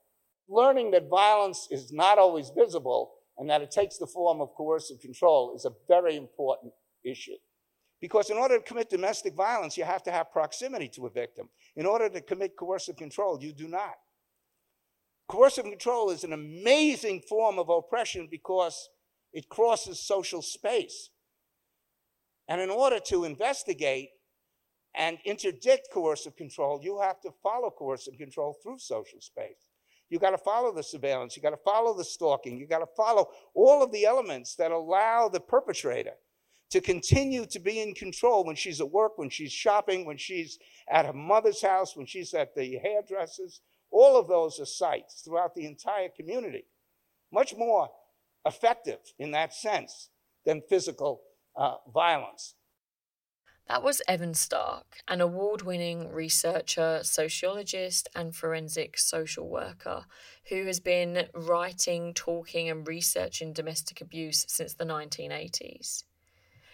Learning 0.48 0.90
that 0.92 1.08
violence 1.08 1.68
is 1.70 1.92
not 1.92 2.18
always 2.18 2.50
visible 2.50 3.12
and 3.42 3.50
that 3.50 3.60
it 3.60 3.72
takes 3.72 3.98
the 3.98 4.06
form 4.06 4.40
of 4.40 4.54
coercive 4.54 5.00
control 5.00 5.52
is 5.56 5.64
a 5.64 5.72
very 5.88 6.14
important 6.14 6.72
issue. 7.04 7.34
Because 8.00 8.30
in 8.30 8.36
order 8.36 8.56
to 8.56 8.62
commit 8.62 8.88
domestic 8.88 9.34
violence, 9.34 9.76
you 9.76 9.82
have 9.82 10.04
to 10.04 10.12
have 10.12 10.30
proximity 10.30 10.86
to 10.90 11.06
a 11.06 11.10
victim. 11.10 11.48
In 11.74 11.84
order 11.84 12.08
to 12.08 12.20
commit 12.20 12.56
coercive 12.56 12.94
control, 12.94 13.42
you 13.42 13.52
do 13.52 13.66
not. 13.66 13.94
Coercive 15.26 15.64
control 15.64 16.10
is 16.10 16.22
an 16.22 16.32
amazing 16.32 17.22
form 17.28 17.58
of 17.58 17.68
oppression 17.68 18.28
because 18.30 18.88
it 19.32 19.48
crosses 19.48 19.98
social 19.98 20.40
space. 20.40 21.10
And 22.46 22.60
in 22.60 22.70
order 22.70 23.00
to 23.06 23.24
investigate 23.24 24.10
and 24.94 25.18
interdict 25.24 25.88
coercive 25.92 26.36
control, 26.36 26.78
you 26.80 27.00
have 27.00 27.20
to 27.22 27.32
follow 27.42 27.70
coercive 27.76 28.18
control 28.18 28.56
through 28.62 28.78
social 28.78 29.20
space. 29.20 29.71
You 30.12 30.18
got 30.18 30.32
to 30.32 30.38
follow 30.38 30.74
the 30.74 30.82
surveillance, 30.82 31.38
you 31.38 31.42
got 31.42 31.50
to 31.50 31.56
follow 31.64 31.96
the 31.96 32.04
stalking, 32.04 32.58
you 32.58 32.66
got 32.66 32.80
to 32.80 32.88
follow 32.94 33.30
all 33.54 33.82
of 33.82 33.90
the 33.92 34.04
elements 34.04 34.54
that 34.56 34.70
allow 34.70 35.30
the 35.30 35.40
perpetrator 35.40 36.12
to 36.68 36.82
continue 36.82 37.46
to 37.46 37.58
be 37.58 37.80
in 37.80 37.94
control 37.94 38.44
when 38.44 38.54
she's 38.54 38.82
at 38.82 38.90
work, 38.90 39.16
when 39.16 39.30
she's 39.30 39.52
shopping, 39.52 40.04
when 40.04 40.18
she's 40.18 40.58
at 40.90 41.06
her 41.06 41.14
mother's 41.14 41.62
house, 41.62 41.96
when 41.96 42.04
she's 42.04 42.34
at 42.34 42.54
the 42.54 42.76
hairdresser's. 42.76 43.62
All 43.90 44.18
of 44.20 44.28
those 44.28 44.60
are 44.60 44.66
sites 44.66 45.22
throughout 45.24 45.54
the 45.54 45.64
entire 45.64 46.10
community. 46.14 46.66
Much 47.32 47.56
more 47.56 47.88
effective 48.44 48.98
in 49.18 49.30
that 49.30 49.54
sense 49.54 50.10
than 50.44 50.60
physical 50.68 51.22
uh, 51.56 51.76
violence. 51.90 52.54
That 53.72 53.82
was 53.82 54.02
Evan 54.06 54.34
Stark, 54.34 54.98
an 55.08 55.22
award 55.22 55.62
winning 55.62 56.10
researcher, 56.12 57.00
sociologist, 57.04 58.06
and 58.14 58.36
forensic 58.36 58.98
social 58.98 59.48
worker 59.48 60.04
who 60.50 60.66
has 60.66 60.78
been 60.78 61.28
writing, 61.34 62.12
talking, 62.12 62.68
and 62.68 62.86
researching 62.86 63.54
domestic 63.54 64.02
abuse 64.02 64.44
since 64.46 64.74
the 64.74 64.84
1980s. 64.84 66.04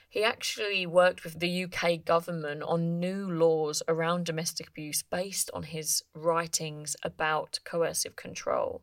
He 0.09 0.25
actually 0.25 0.87
worked 0.87 1.23
with 1.23 1.39
the 1.39 1.67
UK 1.67 2.05
government 2.05 2.65
on 2.65 2.99
new 2.99 3.31
laws 3.31 3.81
around 3.87 4.27
domestic 4.27 4.67
abuse 4.67 5.05
based 5.05 5.53
on 5.55 5.63
his 5.63 6.03
writings 6.17 6.97
about 7.05 7.61
coercive 7.65 8.17
control. 8.17 8.83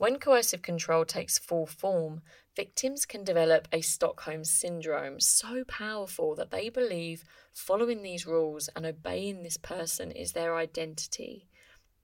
When 0.00 0.18
coercive 0.18 0.62
control 0.62 1.04
takes 1.04 1.38
full 1.38 1.66
form, 1.66 2.22
victims 2.56 3.06
can 3.06 3.24
develop 3.24 3.68
a 3.72 3.80
Stockholm 3.80 4.44
syndrome 4.44 5.20
so 5.20 5.64
powerful 5.64 6.34
that 6.34 6.50
they 6.50 6.68
believe 6.68 7.24
following 7.52 8.02
these 8.02 8.26
rules 8.26 8.68
and 8.74 8.84
obeying 8.84 9.42
this 9.42 9.56
person 9.56 10.10
is 10.10 10.32
their 10.32 10.56
identity, 10.56 11.48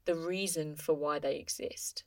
the 0.04 0.14
reason 0.14 0.76
for 0.76 0.94
why 0.94 1.18
they 1.18 1.36
exist. 1.36 2.04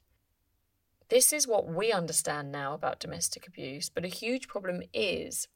This 1.10 1.34
is 1.34 1.48
what 1.48 1.68
we 1.68 1.92
understand 1.92 2.52
now 2.52 2.74
about 2.74 3.00
domestic 3.00 3.48
abuse, 3.48 3.90
but 3.90 4.06
a 4.06 4.10
huge 4.10 4.48
problem 4.48 4.84
is 4.94 5.48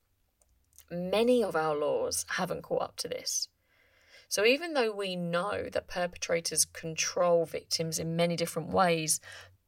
many 0.89 1.43
of 1.43 1.56
our 1.56 1.76
laws 1.76 2.26
haven't 2.30 2.63
caught 2.63 2.82
up 2.82 2.96
to 2.98 3.08
this. 3.08 3.50
So, 4.28 4.46
even 4.46 4.74
though 4.74 4.91
we 4.91 5.15
know 5.15 5.69
that 5.72 5.88
perpetrators 5.88 6.65
control 6.65 7.46
victims 7.46 8.00
in 8.00 8.15
many 8.15 8.36
different 8.36 8.69
ways, 8.69 9.19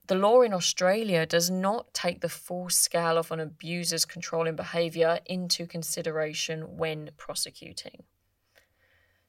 the 0.07 0.15
law 0.15 0.41
in 0.41 0.53
Australia 0.53 1.25
does 1.25 1.49
not 1.49 1.93
take 1.93 2.21
the 2.21 2.29
full 2.29 2.69
scale 2.69 3.17
of 3.17 3.31
an 3.31 3.39
abuser's 3.39 4.05
controlling 4.05 4.55
behaviour 4.55 5.19
into 5.25 5.65
consideration 5.65 6.77
when 6.77 7.11
prosecuting. 7.17 8.03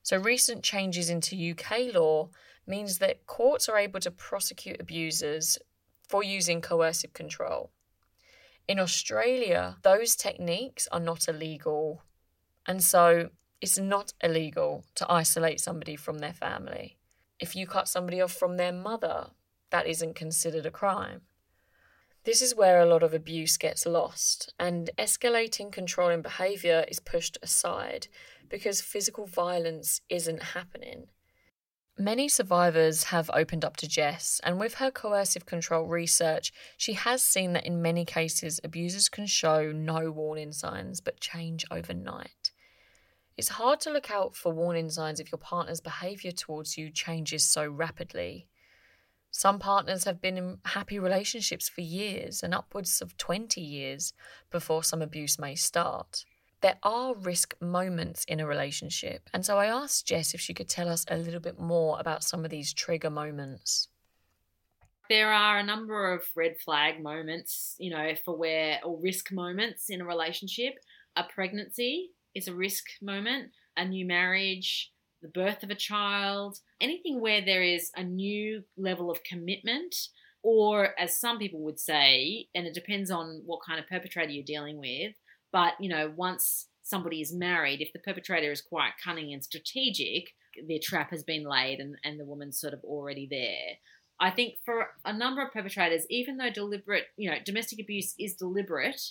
So, 0.02 0.18
recent 0.18 0.62
changes 0.62 1.10
into 1.10 1.50
UK 1.52 1.94
law 1.94 2.30
means 2.66 2.98
that 2.98 3.26
courts 3.26 3.68
are 3.68 3.78
able 3.78 4.00
to 4.00 4.10
prosecute 4.10 4.80
abusers 4.80 5.58
for 6.08 6.22
using 6.22 6.60
coercive 6.60 7.12
control. 7.12 7.70
In 8.68 8.78
Australia, 8.78 9.76
those 9.82 10.16
techniques 10.16 10.88
are 10.90 11.00
not 11.00 11.28
illegal, 11.28 12.02
and 12.66 12.82
so 12.82 13.30
it's 13.60 13.78
not 13.78 14.12
illegal 14.22 14.84
to 14.96 15.10
isolate 15.10 15.60
somebody 15.60 15.96
from 15.96 16.18
their 16.18 16.32
family. 16.32 16.98
If 17.38 17.54
you 17.54 17.66
cut 17.66 17.88
somebody 17.88 18.20
off 18.20 18.32
from 18.32 18.56
their 18.56 18.72
mother, 18.72 19.28
that 19.76 19.86
isn't 19.86 20.14
considered 20.14 20.64
a 20.64 20.70
crime. 20.70 21.20
This 22.24 22.40
is 22.40 22.56
where 22.56 22.80
a 22.80 22.86
lot 22.86 23.02
of 23.02 23.12
abuse 23.12 23.58
gets 23.58 23.84
lost, 23.84 24.54
and 24.58 24.88
escalating 24.96 25.70
controlling 25.70 26.22
behaviour 26.22 26.86
is 26.88 26.98
pushed 26.98 27.36
aside 27.42 28.08
because 28.48 28.80
physical 28.80 29.26
violence 29.26 30.00
isn't 30.08 30.54
happening. 30.54 31.08
Many 31.98 32.26
survivors 32.26 33.04
have 33.04 33.30
opened 33.34 33.66
up 33.66 33.76
to 33.76 33.86
Jess, 33.86 34.40
and 34.42 34.58
with 34.58 34.76
her 34.76 34.90
coercive 34.90 35.44
control 35.44 35.84
research, 35.84 36.54
she 36.78 36.94
has 36.94 37.20
seen 37.22 37.52
that 37.52 37.66
in 37.66 37.82
many 37.82 38.06
cases, 38.06 38.58
abusers 38.64 39.10
can 39.10 39.26
show 39.26 39.72
no 39.72 40.10
warning 40.10 40.52
signs 40.52 41.02
but 41.02 41.20
change 41.20 41.66
overnight. 41.70 42.50
It's 43.36 43.50
hard 43.50 43.80
to 43.80 43.90
look 43.90 44.10
out 44.10 44.34
for 44.34 44.52
warning 44.54 44.88
signs 44.88 45.20
if 45.20 45.30
your 45.30 45.38
partner's 45.38 45.82
behaviour 45.82 46.32
towards 46.32 46.78
you 46.78 46.90
changes 46.90 47.44
so 47.44 47.68
rapidly. 47.68 48.48
Some 49.37 49.59
partners 49.59 50.05
have 50.05 50.22
been 50.22 50.38
in 50.38 50.61
happy 50.64 50.99
relationships 50.99 51.68
for 51.68 51.83
years 51.83 52.42
and 52.42 52.55
upwards 52.55 53.03
of 53.03 53.18
20 53.18 53.61
years 53.61 54.14
before 54.51 54.83
some 54.83 55.03
abuse 55.03 55.38
may 55.38 55.55
start. 55.55 56.25
There 56.62 56.79
are 56.83 57.14
risk 57.14 57.55
moments 57.61 58.25
in 58.25 58.40
a 58.40 58.46
relationship, 58.46 59.29
and 59.35 59.44
so 59.44 59.59
I 59.59 59.66
asked 59.66 60.07
Jess 60.07 60.33
if 60.33 60.40
she 60.40 60.55
could 60.55 60.70
tell 60.70 60.88
us 60.88 61.05
a 61.11 61.18
little 61.18 61.40
bit 61.40 61.61
more 61.61 62.01
about 62.01 62.25
some 62.25 62.46
of 62.46 62.51
these 62.51 62.72
trigger 62.72 63.11
moments. 63.11 63.88
There 65.11 65.31
are 65.31 65.59
a 65.59 65.62
number 65.62 66.14
of 66.14 66.27
red 66.35 66.57
flag 66.59 67.03
moments, 67.03 67.77
you 67.79 67.90
know, 67.90 68.14
for 68.25 68.35
where, 68.35 68.81
or 68.83 68.99
risk 69.03 69.33
moments 69.33 69.90
in 69.90 70.01
a 70.01 70.07
relationship. 70.07 70.79
A 71.14 71.25
pregnancy 71.25 72.09
is 72.35 72.49
a 72.49 72.55
risk 72.55 72.85
moment, 73.03 73.51
a 73.77 73.85
new 73.85 74.07
marriage, 74.07 74.92
the 75.22 75.29
birth 75.29 75.62
of 75.62 75.70
a 75.70 75.74
child, 75.74 76.61
anything 76.81 77.20
where 77.20 77.40
there 77.40 77.62
is 77.62 77.90
a 77.96 78.05
new 78.05 78.64
level 78.76 79.11
of 79.11 79.22
commitment, 79.22 79.94
or 80.42 80.98
as 80.98 81.18
some 81.18 81.38
people 81.38 81.61
would 81.61 81.81
say, 81.81 82.48
and 82.55 82.66
it 82.66 82.74
depends 82.74 83.11
on 83.11 83.42
what 83.46 83.61
kind 83.66 83.81
of 83.81 83.88
perpetrator 83.88 84.31
you're 84.31 84.44
dealing 84.44 84.79
with, 84.79 85.14
but 85.52 85.74
you 85.81 85.88
know, 85.88 86.12
once 86.14 86.68
somebody 86.83 87.20
is 87.20 87.33
married, 87.33 87.81
if 87.81 87.92
the 87.92 87.98
perpetrator 87.98 88.52
is 88.52 88.61
quite 88.61 88.92
cunning 89.02 89.33
and 89.33 89.42
strategic, 89.42 90.29
their 90.68 90.79
trap 90.81 91.11
has 91.11 91.24
been 91.24 91.44
laid 91.44 91.81
and, 91.81 91.96
and 92.05 92.18
the 92.18 92.24
woman's 92.24 92.61
sort 92.61 92.72
of 92.72 92.85
already 92.85 93.26
there. 93.29 93.79
I 94.18 94.31
think 94.31 94.55
for 94.64 94.88
a 95.05 95.12
number 95.12 95.42
of 95.42 95.52
perpetrators, 95.52 96.07
even 96.09 96.37
though 96.37 96.50
deliberate, 96.50 97.07
you 97.16 97.31
know, 97.31 97.37
domestic 97.44 97.81
abuse 97.81 98.14
is 98.18 98.35
deliberate, 98.35 99.02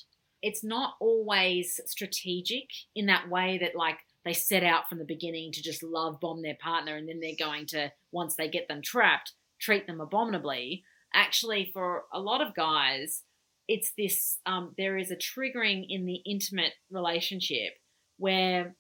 it's 0.42 0.64
not 0.64 0.96
always 1.00 1.80
strategic 1.86 2.70
in 2.96 3.06
that 3.08 3.30
way 3.30 3.58
that 3.62 3.76
like 3.76 4.00
they 4.26 4.34
set 4.34 4.64
out 4.64 4.90
from 4.90 4.98
the 4.98 5.06
beginning 5.06 5.52
to 5.52 5.62
just 5.62 5.84
love 5.84 6.20
bomb 6.20 6.42
their 6.42 6.58
partner 6.60 6.96
and 6.98 7.08
then 7.08 7.20
they're 7.20 7.32
going 7.38 7.66
to 7.68 7.92
once 8.12 8.36
they 8.36 8.50
get 8.50 8.68
them 8.68 8.82
trapped 8.82 9.34
treat 9.62 9.88
them 9.88 10.02
abominably. 10.02 10.84
Actually 11.14 11.72
for 11.74 12.04
a 12.14 12.20
lot 12.20 12.42
of 12.42 12.56
guys 12.56 13.24
it's 13.68 13.94
this 13.98 14.40
um, 14.46 14.74
there 14.78 14.98
is 14.98 15.12
a 15.12 15.16
triggering 15.16 15.86
in 15.88 16.06
the 16.06 16.22
intimate 16.26 16.74
relationship 16.92 17.74
where 18.18 18.76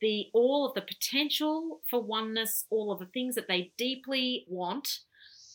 the 0.00 0.26
all 0.32 0.66
of 0.66 0.74
the 0.74 0.80
potential 0.80 1.80
for 1.88 2.02
oneness 2.02 2.64
all 2.70 2.90
of 2.90 2.98
the 2.98 3.06
things 3.06 3.34
that 3.34 3.48
they 3.48 3.72
deeply 3.76 4.46
want 4.48 5.00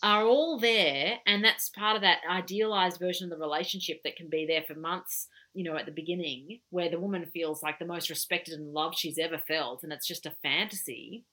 are 0.03 0.23
all 0.23 0.59
there 0.59 1.17
and 1.25 1.43
that's 1.43 1.69
part 1.69 1.95
of 1.95 2.01
that 2.01 2.19
idealized 2.29 2.99
version 2.99 3.31
of 3.31 3.37
the 3.37 3.43
relationship 3.43 4.01
that 4.03 4.15
can 4.15 4.29
be 4.29 4.45
there 4.45 4.63
for 4.67 4.75
months 4.75 5.27
you 5.55 5.63
know, 5.63 5.77
at 5.77 5.85
the 5.85 5.91
beginning, 5.91 6.59
where 6.69 6.89
the 6.89 6.99
woman 6.99 7.25
feels 7.25 7.63
like 7.63 7.79
the 7.79 7.85
most 7.85 8.09
respected 8.09 8.53
and 8.53 8.73
loved 8.73 8.97
she's 8.97 9.17
ever 9.17 9.37
felt, 9.37 9.83
and 9.83 9.91
it's 9.91 10.07
just 10.07 10.25
a 10.25 10.35
fantasy. 10.43 11.25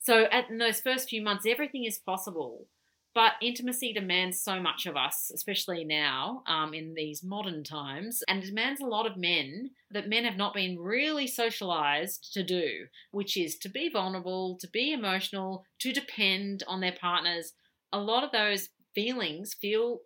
So, 0.00 0.24
at, 0.24 0.48
in 0.48 0.58
those 0.58 0.80
first 0.80 1.08
few 1.08 1.22
months, 1.22 1.44
everything 1.46 1.84
is 1.84 1.98
possible. 1.98 2.66
But 3.14 3.32
intimacy 3.42 3.92
demands 3.92 4.40
so 4.40 4.60
much 4.60 4.86
of 4.86 4.96
us, 4.96 5.30
especially 5.34 5.82
now 5.84 6.42
um, 6.46 6.72
in 6.72 6.94
these 6.94 7.24
modern 7.24 7.64
times, 7.64 8.22
and 8.28 8.42
demands 8.42 8.80
a 8.80 8.86
lot 8.86 9.06
of 9.06 9.16
men 9.16 9.70
that 9.90 10.08
men 10.08 10.24
have 10.24 10.36
not 10.36 10.54
been 10.54 10.78
really 10.78 11.26
socialized 11.26 12.32
to 12.34 12.44
do, 12.44 12.86
which 13.10 13.36
is 13.36 13.58
to 13.58 13.68
be 13.68 13.88
vulnerable, 13.88 14.56
to 14.60 14.68
be 14.68 14.92
emotional, 14.92 15.64
to 15.80 15.92
depend 15.92 16.62
on 16.68 16.80
their 16.80 16.94
partners. 16.98 17.54
A 17.92 17.98
lot 17.98 18.22
of 18.22 18.30
those 18.30 18.68
feelings 18.94 19.54
feel 19.54 20.00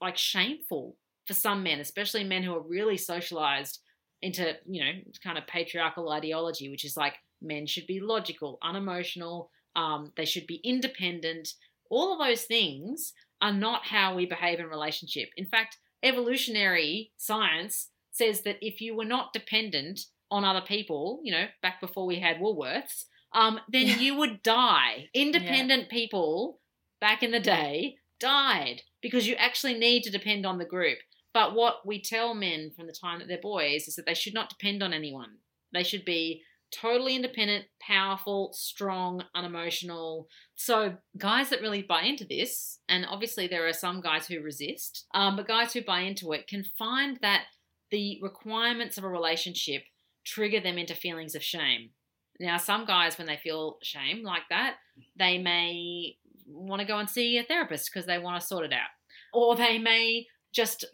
like 0.00 0.16
shameful 0.16 0.96
for 1.30 1.34
some 1.34 1.62
men, 1.62 1.78
especially 1.78 2.24
men 2.24 2.42
who 2.42 2.52
are 2.52 2.60
really 2.76 2.96
socialized 2.96 3.78
into, 4.20 4.52
you 4.68 4.84
know, 4.84 4.90
kind 5.22 5.38
of 5.38 5.46
patriarchal 5.46 6.10
ideology, 6.10 6.68
which 6.70 6.84
is 6.84 6.96
like 6.96 7.14
men 7.40 7.66
should 7.66 7.86
be 7.86 8.00
logical, 8.00 8.58
unemotional, 8.62 9.48
um, 9.76 10.12
they 10.16 10.24
should 10.24 10.46
be 10.48 10.60
independent, 10.64 11.48
All 11.88 12.12
of 12.12 12.18
those 12.24 12.42
things 12.44 13.12
are 13.40 13.52
not 13.52 13.84
how 13.86 14.14
we 14.14 14.26
behave 14.26 14.58
in 14.60 14.66
relationship. 14.66 15.28
In 15.36 15.46
fact, 15.46 15.78
evolutionary 16.02 17.12
science 17.16 17.90
says 18.12 18.42
that 18.42 18.58
if 18.60 18.80
you 18.80 18.94
were 18.96 19.04
not 19.16 19.32
dependent 19.32 20.00
on 20.30 20.44
other 20.44 20.60
people, 20.66 21.20
you 21.24 21.32
know, 21.32 21.46
back 21.62 21.80
before 21.80 22.06
we 22.06 22.20
had 22.20 22.38
Woolworths, 22.38 23.06
um, 23.32 23.60
then 23.68 23.86
Yeah. 23.86 23.98
you 23.98 24.14
would 24.16 24.42
die. 24.42 25.08
Independent 25.14 25.88
people 25.88 26.60
back 27.00 27.22
in 27.22 27.30
the 27.32 27.40
day 27.40 27.96
died 28.20 28.82
because 29.00 29.26
you 29.26 29.34
actually 29.36 29.74
need 29.74 30.02
to 30.04 30.10
depend 30.10 30.44
on 30.46 30.58
the 30.58 30.64
group. 30.74 30.98
But 31.32 31.54
what 31.54 31.86
we 31.86 32.02
tell 32.02 32.34
men 32.34 32.72
from 32.76 32.86
the 32.86 32.92
time 32.92 33.18
that 33.20 33.28
they're 33.28 33.38
boys 33.40 33.86
is 33.86 33.94
that 33.96 34.06
they 34.06 34.14
should 34.14 34.34
not 34.34 34.48
depend 34.50 34.82
on 34.82 34.92
anyone. 34.92 35.36
They 35.72 35.84
should 35.84 36.04
be 36.04 36.42
totally 36.72 37.16
independent, 37.16 37.66
powerful, 37.80 38.52
strong, 38.52 39.24
unemotional. 39.34 40.28
So, 40.54 40.94
guys 41.18 41.50
that 41.50 41.60
really 41.60 41.82
buy 41.82 42.02
into 42.02 42.24
this, 42.24 42.78
and 42.88 43.06
obviously 43.06 43.46
there 43.46 43.66
are 43.66 43.72
some 43.72 44.00
guys 44.00 44.26
who 44.26 44.40
resist, 44.40 45.06
um, 45.14 45.36
but 45.36 45.48
guys 45.48 45.72
who 45.72 45.82
buy 45.82 46.00
into 46.00 46.32
it 46.32 46.46
can 46.46 46.64
find 46.78 47.18
that 47.22 47.44
the 47.90 48.18
requirements 48.22 48.98
of 48.98 49.04
a 49.04 49.08
relationship 49.08 49.82
trigger 50.24 50.60
them 50.60 50.78
into 50.78 50.94
feelings 50.94 51.34
of 51.34 51.42
shame. 51.42 51.90
Now, 52.38 52.56
some 52.56 52.86
guys, 52.86 53.18
when 53.18 53.26
they 53.26 53.36
feel 53.36 53.78
shame 53.82 54.22
like 54.22 54.44
that, 54.48 54.76
they 55.18 55.38
may 55.38 56.16
want 56.46 56.80
to 56.80 56.86
go 56.86 56.98
and 56.98 57.08
see 57.08 57.36
a 57.38 57.44
therapist 57.44 57.90
because 57.92 58.06
they 58.06 58.18
want 58.18 58.40
to 58.40 58.46
sort 58.46 58.64
it 58.64 58.72
out. 58.72 58.88
Or 59.32 59.56
they 59.56 59.78
may 59.78 60.26
just 60.52 60.84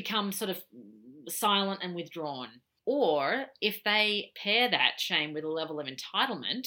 become 0.00 0.30
sort 0.30 0.50
of 0.50 0.62
silent 1.28 1.80
and 1.82 1.94
withdrawn. 1.94 2.48
Or 2.86 3.46
if 3.60 3.82
they 3.84 4.30
pair 4.42 4.70
that 4.70 4.98
shame 4.98 5.34
with 5.34 5.44
a 5.44 5.48
level 5.48 5.80
of 5.80 5.86
entitlement, 5.86 6.66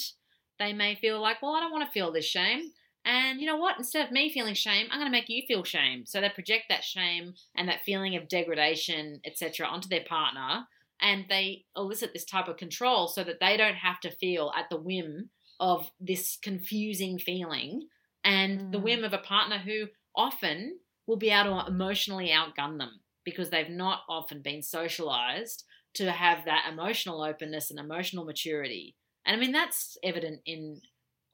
they 0.60 0.74
may 0.74 0.96
feel 0.96 1.22
like, 1.22 1.42
well, 1.42 1.56
I 1.56 1.62
don't 1.62 1.72
want 1.72 1.86
to 1.88 1.92
feel 1.92 2.12
this 2.12 2.26
shame. 2.26 2.72
And 3.06 3.40
you 3.40 3.48
know 3.48 3.56
what? 3.58 3.78
Instead 3.80 4.06
of 4.06 4.12
me 4.12 4.32
feeling 4.32 4.54
shame, 4.54 4.88
I'm 4.92 5.00
going 5.00 5.12
to 5.12 5.18
make 5.18 5.30
you 5.30 5.42
feel 5.48 5.64
shame. 5.64 6.06
So 6.06 6.20
they 6.22 6.30
project 6.30 6.66
that 6.70 6.84
shame 6.84 7.34
and 7.56 7.68
that 7.68 7.84
feeling 7.84 8.16
of 8.16 8.28
degradation, 8.28 9.22
etc., 9.26 9.66
onto 9.66 9.90
their 9.90 10.04
partner, 10.04 10.68
and 11.00 11.26
they 11.30 11.66
elicit 11.76 12.12
this 12.14 12.26
type 12.26 12.48
of 12.48 12.58
control 12.58 13.08
so 13.08 13.24
that 13.24 13.40
they 13.40 13.58
don't 13.58 13.76
have 13.76 14.00
to 14.02 14.12
feel 14.12 14.52
at 14.56 14.70
the 14.70 14.78
whim 14.78 15.30
of 15.60 15.90
this 16.00 16.38
confusing 16.44 17.18
feeling 17.18 17.88
and 18.24 18.72
the 18.72 18.78
Mm. 18.78 18.84
whim 18.84 19.04
of 19.04 19.14
a 19.14 19.18
partner 19.18 19.58
who 19.58 19.88
often 20.16 20.80
will 21.08 21.18
be 21.18 21.32
able 21.32 21.60
to 21.60 21.68
emotionally 21.68 22.30
outgun 22.30 22.78
them 22.78 23.00
because 23.26 23.50
they've 23.50 23.70
not 23.70 24.02
often 24.10 24.42
been 24.42 24.62
socialized 24.62 25.64
to 25.94 26.12
have 26.12 26.46
that 26.46 26.68
emotional 26.72 27.22
openness 27.22 27.70
and 27.70 27.80
emotional 27.80 28.26
maturity. 28.26 28.96
And 29.26 29.36
I 29.36 29.40
mean, 29.40 29.52
that's 29.52 29.98
evident 30.04 30.42
in 30.46 30.82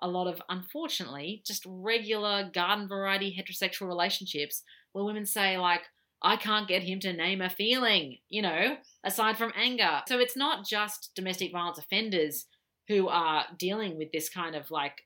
a 0.02 0.08
lot 0.08 0.28
of, 0.28 0.42
unfortunately, 0.50 1.42
just 1.46 1.64
regular 1.68 2.50
garden 2.54 2.88
variety 2.88 3.36
heterosexual 3.36 3.88
relationships 3.88 4.64
where 4.92 5.06
women 5.06 5.26
say, 5.26 5.58
like, 5.58 5.82
I 6.22 6.36
can't 6.36 6.68
get 6.68 6.84
him 6.84 7.00
to 7.02 7.14
name 7.14 7.42
a 7.42 7.50
feeling, 7.50 8.18
you 8.30 8.42
know, 8.42 8.78
aside 9.04 9.38
from 9.38 9.54
anger. 9.56 10.02
So 10.08 10.20
it's 10.20 10.36
not 10.36 10.66
just 10.66 11.12
domestic 11.16 11.52
violence 11.52 11.78
offenders 11.78 12.46
who 12.88 13.08
are 13.08 13.46
dealing 13.58 13.98
with 13.98 14.12
this 14.12 14.30
kind 14.30 14.56
of 14.56 14.72
like 14.72 15.04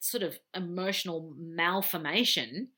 sort 0.00 0.22
of 0.22 0.38
emotional 0.54 1.34
malformation. 1.36 2.68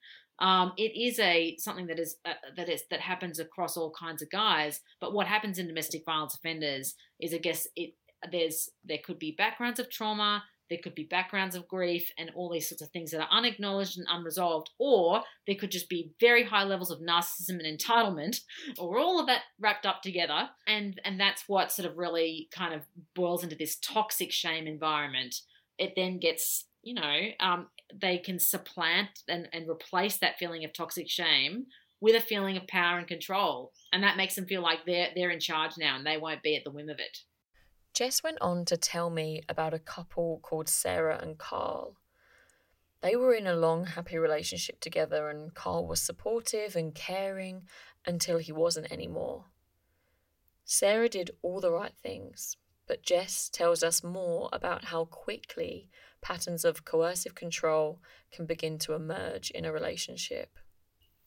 Um, 0.40 0.72
it 0.76 0.98
is 0.98 1.18
a 1.18 1.56
something 1.58 1.86
that 1.88 1.98
is 1.98 2.16
uh, 2.24 2.32
that 2.56 2.68
is 2.68 2.82
that 2.90 3.00
happens 3.00 3.38
across 3.38 3.76
all 3.76 3.92
kinds 3.92 4.22
of 4.22 4.30
guys. 4.30 4.80
But 5.00 5.12
what 5.12 5.26
happens 5.26 5.58
in 5.58 5.66
domestic 5.66 6.04
violence 6.04 6.34
offenders 6.34 6.94
is, 7.20 7.34
I 7.34 7.38
guess, 7.38 7.66
it 7.76 7.94
there's 8.30 8.70
there 8.84 8.98
could 9.04 9.18
be 9.18 9.34
backgrounds 9.36 9.80
of 9.80 9.90
trauma, 9.90 10.42
there 10.70 10.78
could 10.82 10.94
be 10.94 11.04
backgrounds 11.04 11.54
of 11.54 11.68
grief, 11.68 12.10
and 12.16 12.30
all 12.34 12.50
these 12.50 12.68
sorts 12.68 12.80
of 12.80 12.90
things 12.90 13.10
that 13.10 13.20
are 13.20 13.28
unacknowledged 13.30 13.98
and 13.98 14.06
unresolved, 14.10 14.70
or 14.78 15.22
there 15.46 15.56
could 15.56 15.70
just 15.70 15.90
be 15.90 16.12
very 16.20 16.44
high 16.44 16.64
levels 16.64 16.90
of 16.90 17.00
narcissism 17.00 17.60
and 17.62 17.78
entitlement, 17.78 18.40
or 18.78 18.98
all 18.98 19.20
of 19.20 19.26
that 19.26 19.42
wrapped 19.58 19.84
up 19.84 20.00
together, 20.02 20.48
and 20.66 21.00
and 21.04 21.20
that's 21.20 21.44
what 21.48 21.70
sort 21.70 21.90
of 21.90 21.98
really 21.98 22.48
kind 22.50 22.72
of 22.72 22.82
boils 23.14 23.42
into 23.42 23.56
this 23.56 23.76
toxic 23.76 24.32
shame 24.32 24.66
environment. 24.66 25.34
It 25.78 25.92
then 25.96 26.18
gets 26.18 26.64
you 26.82 26.94
know, 26.94 27.18
um, 27.40 27.68
they 27.98 28.18
can 28.18 28.38
supplant 28.38 29.22
and, 29.28 29.48
and 29.52 29.68
replace 29.68 30.18
that 30.18 30.38
feeling 30.38 30.64
of 30.64 30.72
toxic 30.72 31.08
shame 31.08 31.66
with 32.00 32.16
a 32.16 32.20
feeling 32.20 32.56
of 32.56 32.66
power 32.66 32.98
and 32.98 33.06
control. 33.06 33.72
And 33.92 34.02
that 34.02 34.16
makes 34.16 34.34
them 34.34 34.46
feel 34.46 34.62
like 34.62 34.84
they're 34.86 35.08
they're 35.14 35.30
in 35.30 35.40
charge 35.40 35.72
now 35.78 35.96
and 35.96 36.06
they 36.06 36.16
won't 36.16 36.42
be 36.42 36.56
at 36.56 36.64
the 36.64 36.70
whim 36.70 36.88
of 36.88 36.98
it. 36.98 37.18
Jess 37.92 38.22
went 38.22 38.38
on 38.40 38.64
to 38.66 38.76
tell 38.76 39.10
me 39.10 39.42
about 39.48 39.74
a 39.74 39.78
couple 39.78 40.40
called 40.42 40.68
Sarah 40.68 41.18
and 41.20 41.36
Carl. 41.36 41.96
They 43.02 43.16
were 43.16 43.34
in 43.34 43.46
a 43.46 43.56
long, 43.56 43.86
happy 43.86 44.18
relationship 44.18 44.80
together, 44.80 45.30
and 45.30 45.54
Carl 45.54 45.86
was 45.86 46.02
supportive 46.02 46.76
and 46.76 46.94
caring 46.94 47.62
until 48.06 48.38
he 48.38 48.52
wasn't 48.52 48.92
anymore. 48.92 49.46
Sarah 50.64 51.08
did 51.08 51.32
all 51.42 51.60
the 51.60 51.72
right 51.72 51.94
things, 52.02 52.58
but 52.86 53.02
Jess 53.02 53.48
tells 53.48 53.82
us 53.82 54.04
more 54.04 54.48
about 54.52 54.84
how 54.86 55.06
quickly 55.06 55.88
patterns 56.22 56.64
of 56.64 56.84
coercive 56.84 57.34
control 57.34 58.00
can 58.32 58.46
begin 58.46 58.78
to 58.78 58.94
emerge 58.94 59.50
in 59.50 59.64
a 59.64 59.72
relationship. 59.72 60.50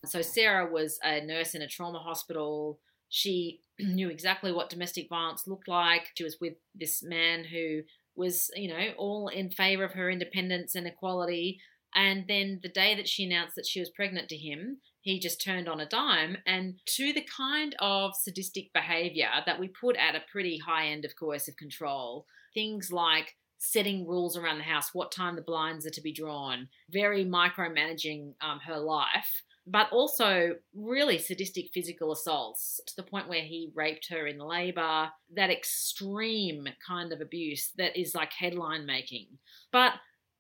So 0.06 0.22
Sarah 0.22 0.70
was 0.72 1.00
a 1.04 1.22
nurse 1.22 1.56
in 1.56 1.62
a 1.62 1.68
trauma 1.68 2.00
hospital. 2.00 2.80
She 3.10 3.62
knew 3.80 4.10
exactly 4.10 4.52
what 4.52 4.70
domestic 4.70 5.08
violence 5.10 5.48
looked 5.48 5.68
like. 5.68 6.08
She 6.16 6.24
was 6.24 6.38
with 6.40 6.54
this 6.76 7.02
man 7.04 7.46
who 7.46 7.82
was, 8.16 8.52
you 8.56 8.70
know, 8.70 8.90
all 8.98 9.28
in 9.28 9.50
favor 9.50 9.84
of 9.84 9.94
her 9.94 10.10
independence 10.10 10.76
and 10.76 10.86
equality. 10.86 11.60
And 11.96 12.26
then 12.28 12.60
the 12.62 12.70
day 12.70 12.96
that 12.96 13.08
she 13.08 13.24
announced 13.24 13.56
that 13.56 13.68
she 13.68 13.80
was 13.80 13.90
pregnant 13.90 14.30
to 14.30 14.38
him, 14.38 14.78
he 15.02 15.20
just 15.20 15.44
turned 15.44 15.68
on 15.68 15.80
a 15.80 15.88
dime 15.88 16.38
and 16.46 16.76
to 16.96 17.14
the 17.14 17.26
kind 17.38 17.76
of 17.80 18.16
sadistic 18.16 18.72
behavior 18.74 19.30
that 19.46 19.60
we 19.60 19.68
put 19.68 19.98
at 19.98 20.16
a 20.16 20.24
pretty 20.32 20.58
high 20.58 20.88
end 20.88 21.06
of 21.06 21.16
coercive 21.20 21.58
control. 21.58 22.26
Things 22.54 22.92
like 22.92 23.36
setting 23.63 24.06
rules 24.06 24.36
around 24.36 24.58
the 24.58 24.63
house, 24.63 24.93
what 24.93 25.10
time 25.10 25.38
the 25.38 25.41
blinds 25.41 25.86
are 25.86 25.91
to 25.91 26.02
be 26.02 26.12
drawn, 26.12 26.67
very 26.91 27.23
micromanaging 27.23 28.34
um, 28.41 28.60
her 28.60 28.78
life, 28.78 29.43
but 29.65 29.89
also 29.93 30.56
really 30.76 31.17
sadistic 31.17 31.69
physical 31.73 32.12
assaults 32.12 32.82
to 32.86 32.93
the 32.97 33.04
point 33.04 33.30
where 33.30 33.41
he 33.41 33.71
raped 33.73 34.10
her 34.10 34.28
in 34.28 34.38
labor, 34.38 35.10
that 35.34 35.49
extreme 35.49 36.67
kind 36.86 37.13
of 37.13 37.21
abuse 37.21 37.71
that 37.78 37.97
is 37.97 38.13
like 38.13 38.34
headline 38.34 38.86
making. 38.86 39.28
But 39.71 39.93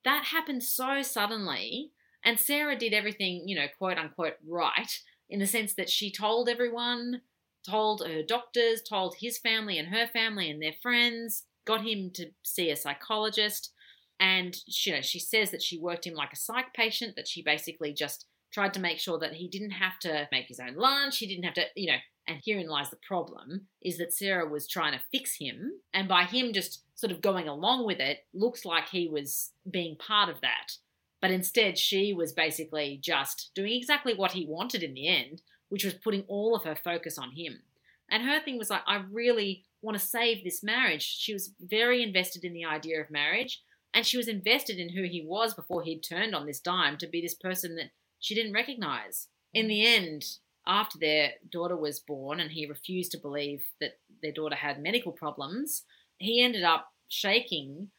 that 0.03 0.25
happened 0.25 0.63
so 0.63 1.01
suddenly, 1.01 1.91
and 2.25 2.37
Sarah 2.37 2.77
did 2.77 2.93
everything, 2.93 3.47
you 3.47 3.55
know, 3.55 3.67
quote 3.77 3.97
unquote, 3.97 4.35
right, 4.45 4.99
in 5.29 5.39
the 5.39 5.47
sense 5.47 5.75
that 5.75 5.89
she 5.89 6.11
told 6.11 6.49
everyone, 6.49 7.21
told 7.65 8.05
her 8.05 8.21
doctors, 8.21 8.81
told 8.81 9.15
his 9.21 9.37
family 9.37 9.77
and 9.77 9.87
her 9.95 10.07
family 10.07 10.51
and 10.51 10.61
their 10.61 10.75
friends, 10.81 11.45
got 11.65 11.85
him 11.85 12.11
to 12.15 12.31
see 12.43 12.69
a 12.69 12.75
psychologist. 12.75 13.71
And 14.19 14.55
you 14.67 14.93
know, 14.93 15.01
she 15.01 15.19
says 15.19 15.51
that 15.51 15.61
she 15.61 15.79
worked 15.79 16.05
him 16.07 16.13
like 16.13 16.33
a 16.33 16.37
psych 16.37 16.73
patient, 16.73 17.15
that 17.15 17.27
she 17.27 17.41
basically 17.41 17.93
just 17.93 18.25
tried 18.51 18.73
to 18.73 18.79
make 18.79 18.99
sure 18.99 19.17
that 19.19 19.33
he 19.33 19.47
didn't 19.47 19.71
have 19.71 19.97
to 19.99 20.27
make 20.31 20.47
his 20.47 20.59
own 20.59 20.75
lunch, 20.75 21.17
he 21.17 21.27
didn't 21.27 21.43
have 21.43 21.55
to, 21.55 21.65
you 21.75 21.87
know, 21.87 21.97
and 22.27 22.39
herein 22.45 22.69
lies 22.69 22.89
the 22.89 22.97
problem 23.07 23.67
is 23.81 23.97
that 23.97 24.13
Sarah 24.13 24.47
was 24.47 24.67
trying 24.67 24.93
to 24.93 25.03
fix 25.11 25.37
him, 25.39 25.73
and 25.93 26.07
by 26.07 26.23
him 26.23 26.53
just 26.53 26.83
sort 26.95 27.11
of 27.11 27.21
going 27.21 27.47
along 27.47 27.85
with 27.85 27.99
it, 27.99 28.19
looks 28.33 28.63
like 28.63 28.89
he 28.89 29.07
was 29.07 29.51
being 29.69 29.97
part 29.97 30.29
of 30.29 30.39
that. 30.41 30.73
But 31.21 31.31
instead, 31.31 31.77
she 31.77 32.13
was 32.13 32.33
basically 32.33 32.99
just 33.01 33.51
doing 33.55 33.73
exactly 33.73 34.13
what 34.13 34.33
he 34.33 34.45
wanted 34.45 34.83
in 34.83 34.93
the 34.93 35.07
end, 35.07 35.41
which 35.69 35.83
was 35.83 35.93
putting 35.93 36.23
all 36.27 36.55
of 36.55 36.63
her 36.63 36.75
focus 36.75 37.17
on 37.17 37.31
him. 37.31 37.61
And 38.09 38.23
her 38.23 38.39
thing 38.41 38.57
was 38.57 38.69
like, 38.69 38.83
I 38.85 39.03
really 39.09 39.65
want 39.83 39.99
to 39.99 40.05
save 40.05 40.43
this 40.43 40.63
marriage. 40.63 41.03
She 41.03 41.33
was 41.33 41.53
very 41.59 42.01
invested 42.01 42.43
in 42.43 42.53
the 42.53 42.65
idea 42.65 43.01
of 43.01 43.11
marriage, 43.11 43.61
and 43.93 44.05
she 44.05 44.17
was 44.17 44.27
invested 44.27 44.77
in 44.77 44.89
who 44.89 45.03
he 45.03 45.23
was 45.25 45.53
before 45.53 45.83
he'd 45.83 46.01
turned 46.01 46.33
on 46.33 46.47
this 46.47 46.59
dime 46.59 46.97
to 46.97 47.07
be 47.07 47.21
this 47.21 47.35
person 47.35 47.75
that 47.75 47.91
she 48.19 48.33
didn't 48.33 48.53
recognize. 48.53 49.27
In 49.53 49.67
the 49.67 49.85
end, 49.85 50.23
after 50.65 50.97
their 50.97 51.33
daughter 51.51 51.75
was 51.75 51.99
born 51.99 52.39
and 52.39 52.51
he 52.51 52.65
refused 52.65 53.11
to 53.11 53.19
believe 53.19 53.65
that 53.81 53.99
their 54.21 54.31
daughter 54.31 54.55
had 54.55 54.81
medical 54.81 55.11
problems, 55.11 55.83
he 56.17 56.41
ended 56.41 56.63
up 56.63 56.87
shaking 57.09 57.89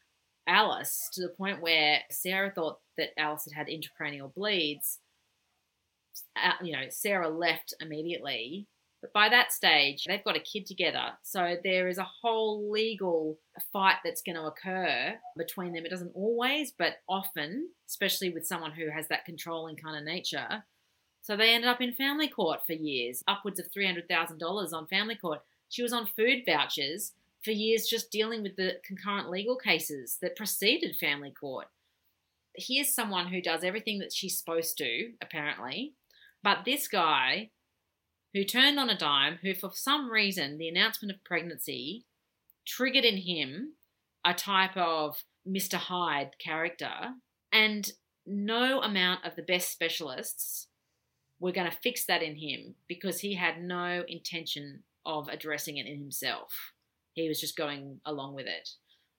Alice 0.47 1.09
to 1.13 1.21
the 1.21 1.33
point 1.37 1.61
where 1.61 2.01
Sarah 2.11 2.51
thought 2.53 2.79
that 2.97 3.09
Alice 3.17 3.47
had 3.49 3.67
had 3.67 3.67
intracranial 3.67 4.33
bleeds. 4.33 4.99
Uh, 6.35 6.51
you 6.63 6.73
know, 6.73 6.85
Sarah 6.89 7.29
left 7.29 7.73
immediately. 7.79 8.67
But 9.01 9.13
by 9.13 9.29
that 9.29 9.51
stage, 9.51 10.05
they've 10.07 10.23
got 10.23 10.37
a 10.37 10.39
kid 10.39 10.65
together. 10.65 11.09
So 11.21 11.57
there 11.63 11.87
is 11.87 11.99
a 11.99 12.09
whole 12.21 12.71
legal 12.71 13.37
fight 13.71 13.97
that's 14.03 14.23
going 14.23 14.35
to 14.35 14.45
occur 14.45 15.13
between 15.37 15.73
them. 15.73 15.85
It 15.85 15.89
doesn't 15.89 16.15
always, 16.15 16.71
but 16.71 16.97
often, 17.07 17.69
especially 17.87 18.29
with 18.29 18.47
someone 18.47 18.71
who 18.71 18.89
has 18.89 19.07
that 19.09 19.25
controlling 19.25 19.75
kind 19.75 19.97
of 19.97 20.03
nature. 20.03 20.63
So 21.21 21.35
they 21.35 21.53
ended 21.53 21.69
up 21.69 21.81
in 21.81 21.93
family 21.93 22.27
court 22.27 22.65
for 22.65 22.73
years, 22.73 23.23
upwards 23.27 23.59
of 23.59 23.71
$300,000 23.71 24.73
on 24.73 24.87
family 24.87 25.15
court. 25.15 25.41
She 25.69 25.83
was 25.83 25.93
on 25.93 26.07
food 26.07 26.43
vouchers 26.45 27.13
for 27.43 27.51
years 27.51 27.87
just 27.87 28.11
dealing 28.11 28.41
with 28.41 28.55
the 28.55 28.79
concurrent 28.83 29.29
legal 29.29 29.55
cases 29.55 30.17
that 30.21 30.35
preceded 30.35 30.95
family 30.95 31.31
court. 31.31 31.67
here's 32.57 32.93
someone 32.93 33.27
who 33.27 33.41
does 33.41 33.63
everything 33.63 33.99
that 33.99 34.13
she's 34.13 34.37
supposed 34.37 34.77
to, 34.77 35.11
apparently, 35.21 35.93
but 36.43 36.59
this 36.65 36.87
guy 36.87 37.49
who 38.35 38.43
turned 38.43 38.77
on 38.77 38.89
a 38.89 38.97
dime, 38.97 39.39
who 39.41 39.53
for 39.53 39.71
some 39.73 40.11
reason 40.11 40.57
the 40.57 40.67
announcement 40.67 41.09
of 41.09 41.23
pregnancy 41.23 42.03
triggered 42.67 43.05
in 43.05 43.17
him 43.17 43.75
a 44.25 44.33
type 44.33 44.75
of 44.75 45.23
Mr. 45.47 45.75
Hyde 45.75 46.31
character, 46.37 47.13
and 47.53 47.89
no 48.25 48.81
amount 48.81 49.23
of 49.23 49.37
the 49.37 49.41
best 49.41 49.71
specialists 49.71 50.67
were 51.39 51.53
going 51.53 51.69
to 51.69 51.77
fix 51.77 52.05
that 52.05 52.21
in 52.21 52.35
him 52.35 52.75
because 52.89 53.21
he 53.21 53.35
had 53.35 53.61
no 53.61 54.03
intention 54.07 54.83
of 55.05 55.29
addressing 55.29 55.77
it 55.77 55.85
in 55.85 55.99
himself. 55.99 56.51
He 57.13 57.29
was 57.29 57.39
just 57.39 57.55
going 57.55 58.01
along 58.05 58.35
with 58.35 58.47
it. 58.47 58.69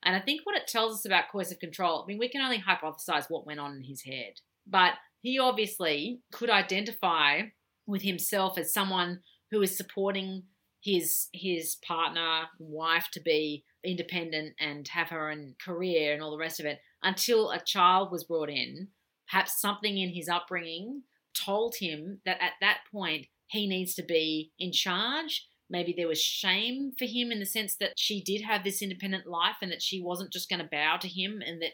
And 0.05 0.14
I 0.14 0.20
think 0.20 0.42
what 0.44 0.57
it 0.57 0.66
tells 0.66 0.92
us 0.92 1.07
about 1.07 1.31
coercive 1.33 1.59
control, 1.59 2.02
I 2.02 2.07
mean, 2.07 2.18
we 2.18 2.29
can 2.29 2.42
only 2.42 2.62
hypothesize 2.62 3.26
what 3.31 3.46
went 3.46 3.61
on 3.61 3.76
in 3.76 3.85
his 3.85 4.02
head, 4.02 4.35
but 4.66 4.94
he 5.22 5.38
obviously 5.38 6.20
could 6.33 6.50
identify 6.50 7.42
with 7.87 8.03
himself 8.03 8.59
as 8.59 8.72
someone 8.72 9.20
who 9.51 9.62
is 9.62 9.77
supporting 9.77 10.44
his 10.83 11.29
his 11.33 11.77
partner, 11.87 12.44
wife 12.59 13.09
to 13.12 13.20
be 13.20 13.64
independent 13.85 14.55
and 14.61 14.87
have 14.88 15.09
her 15.09 15.31
own 15.31 15.55
career 15.64 16.12
and 16.12 16.22
all 16.22 16.31
the 16.31 16.38
rest 16.38 16.61
of 16.61 16.66
it 16.66 16.81
until 17.03 17.51
a 17.51 17.61
child 17.61 18.11
was 18.11 18.25
brought 18.25 18.51
in. 18.51 18.88
Perhaps 19.31 19.61
something 19.61 19.99
in 19.99 20.11
his 20.11 20.29
upbringing 20.29 21.03
told 21.35 21.77
him 21.77 22.20
that 22.25 22.40
at 22.40 22.53
that 22.61 22.79
point 22.92 23.27
he 23.49 23.66
needs 23.66 23.94
to 23.94 24.03
be 24.03 24.53
in 24.59 24.72
charge. 24.72 25.49
Maybe 25.68 25.92
there 25.96 26.09
was 26.09 26.20
shame 26.20 26.92
for 26.96 27.07
him 27.07 27.33
in 27.33 27.40
the 27.40 27.46
sense 27.46 27.77
that 27.77 27.92
she 27.96 28.22
did 28.22 28.42
have 28.42 28.62
this 28.62 28.83
independent 28.83 29.27
life 29.27 29.57
and 29.61 29.72
that 29.72 29.83
she 29.83 30.01
wasn't 30.01 30.33
just 30.33 30.49
going 30.49 30.61
to 30.61 30.68
bow 30.70 30.99
to 31.01 31.09
him 31.09 31.42
and 31.44 31.61
that 31.61 31.72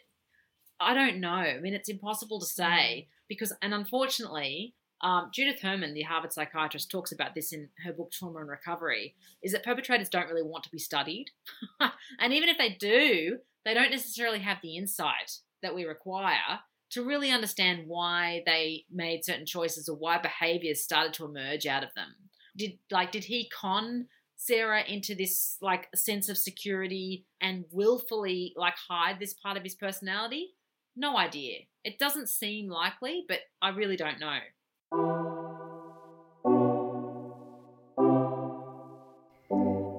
I 0.81 0.95
don't 0.95 1.21
know. 1.21 1.29
I 1.29 1.61
mean, 1.61 1.75
it's 1.75 1.89
impossible 1.89 2.41
to 2.41 2.47
say 2.47 2.65
mm. 2.65 3.07
because, 3.29 3.53
and 3.63 3.73
unfortunately, 3.73 4.75
um, 5.03 5.31
Judith 5.33 5.61
Herman, 5.61 5.95
the 5.95 6.03
Harvard 6.03 6.33
psychiatrist, 6.33 6.91
talks 6.91 7.13
about 7.13 7.35
this 7.35 7.53
in 7.53 7.69
her 7.85 7.93
book 7.93 8.13
Trauma 8.13 8.41
and 8.41 8.49
Recovery, 8.49 9.15
is 9.43 9.53
that 9.53 9.65
perpetrators 9.65 10.09
don't 10.09 10.29
really 10.29 10.43
want 10.43 10.65
to 10.65 10.71
be 10.71 10.79
studied. 10.79 11.27
and 12.21 12.33
even 12.33 12.49
if 12.49 12.59
they 12.59 12.71
do, 12.71 13.39
they 13.65 13.75
don't 13.75 13.91
necessarily 13.91 14.39
have 14.39 14.59
the 14.63 14.77
insight 14.77 15.39
that 15.63 15.75
we 15.75 15.85
require 15.85 16.61
to 16.91 17.03
really 17.03 17.31
understand 17.31 17.85
why 17.87 18.43
they 18.47 18.85
made 18.91 19.25
certain 19.25 19.47
choices 19.47 19.89
or 19.89 19.97
why 19.97 20.19
behaviors 20.19 20.83
started 20.83 21.13
to 21.15 21.25
emerge 21.25 21.67
out 21.67 21.83
of 21.83 21.95
them. 21.95 22.15
Did 22.57 22.79
like 22.91 23.13
did 23.13 23.25
he 23.25 23.49
con 23.49 24.07
Sarah 24.37 24.83
into 24.87 25.15
this 25.15 25.57
like 25.63 25.89
sense 25.95 26.29
of 26.29 26.37
security 26.37 27.25
and 27.41 27.65
willfully 27.71 28.53
like 28.57 28.75
hide 28.77 29.19
this 29.19 29.33
part 29.33 29.57
of 29.57 29.63
his 29.63 29.75
personality? 29.75 30.51
No 30.95 31.17
idea. 31.17 31.61
It 31.83 31.99
doesn't 31.99 32.29
seem 32.29 32.69
likely, 32.69 33.25
but 33.27 33.39
I 33.63 33.71
really 33.71 33.97
don't 33.97 34.21
know. 34.21 34.39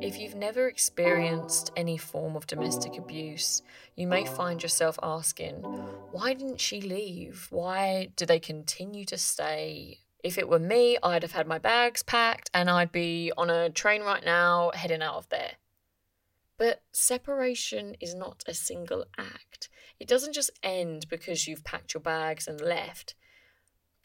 If 0.03 0.19
you've 0.19 0.35
never 0.35 0.67
experienced 0.67 1.71
any 1.75 1.97
form 1.97 2.35
of 2.35 2.45
domestic 2.45 2.97
abuse, 2.97 3.63
you 3.95 4.05
may 4.05 4.25
find 4.25 4.61
yourself 4.61 4.99
asking, 5.01 5.63
why 6.11 6.33
didn't 6.33 6.61
she 6.61 6.81
leave? 6.81 7.47
Why 7.49 8.09
do 8.15 8.25
they 8.25 8.39
continue 8.39 9.05
to 9.05 9.17
stay? 9.17 10.01
If 10.23 10.37
it 10.37 10.47
were 10.47 10.59
me, 10.59 10.97
I'd 11.01 11.23
have 11.23 11.31
had 11.31 11.47
my 11.47 11.57
bags 11.57 12.03
packed 12.03 12.51
and 12.53 12.69
I'd 12.69 12.91
be 12.91 13.31
on 13.35 13.49
a 13.49 13.69
train 13.71 14.03
right 14.03 14.23
now 14.23 14.71
heading 14.75 15.01
out 15.01 15.15
of 15.15 15.29
there. 15.29 15.53
But 16.57 16.83
separation 16.91 17.95
is 17.99 18.13
not 18.13 18.43
a 18.47 18.53
single 18.53 19.05
act. 19.17 19.69
It 19.99 20.07
doesn't 20.07 20.33
just 20.33 20.51
end 20.61 21.07
because 21.09 21.47
you've 21.47 21.63
packed 21.63 21.93
your 21.93 22.01
bags 22.01 22.47
and 22.47 22.61
left. 22.61 23.15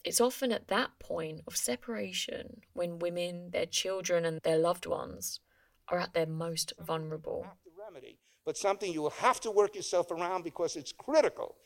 It's 0.05 0.21
often 0.21 0.53
at 0.53 0.69
that 0.69 0.99
point 0.99 1.43
of 1.47 1.57
separation 1.57 2.63
when 2.73 2.99
women, 2.99 3.51
their 3.51 3.67
children, 3.67 4.25
and 4.25 4.41
their 4.43 4.59
loved 4.59 4.87
ones 4.87 5.41
are 5.89 5.99
at 5.99 6.15
their 6.15 6.27
most 6.27 6.73
vulnerable. 6.79 7.47
Remedy, 7.79 8.19
but 8.45 8.57
something 8.57 8.93
you 8.93 9.03
will 9.03 9.11
have 9.11 9.41
to 9.41 9.51
work 9.51 9.75
yourself 9.75 10.11
around 10.11 10.45
because 10.45 10.77
it's 10.77 10.93
critical 10.93 11.57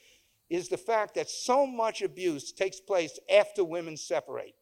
is 0.50 0.68
the 0.68 0.76
fact 0.76 1.14
that 1.14 1.30
so 1.30 1.66
much 1.66 2.02
abuse 2.02 2.52
takes 2.52 2.80
place 2.80 3.18
after 3.32 3.64
women 3.64 3.96
separate. 3.96 4.54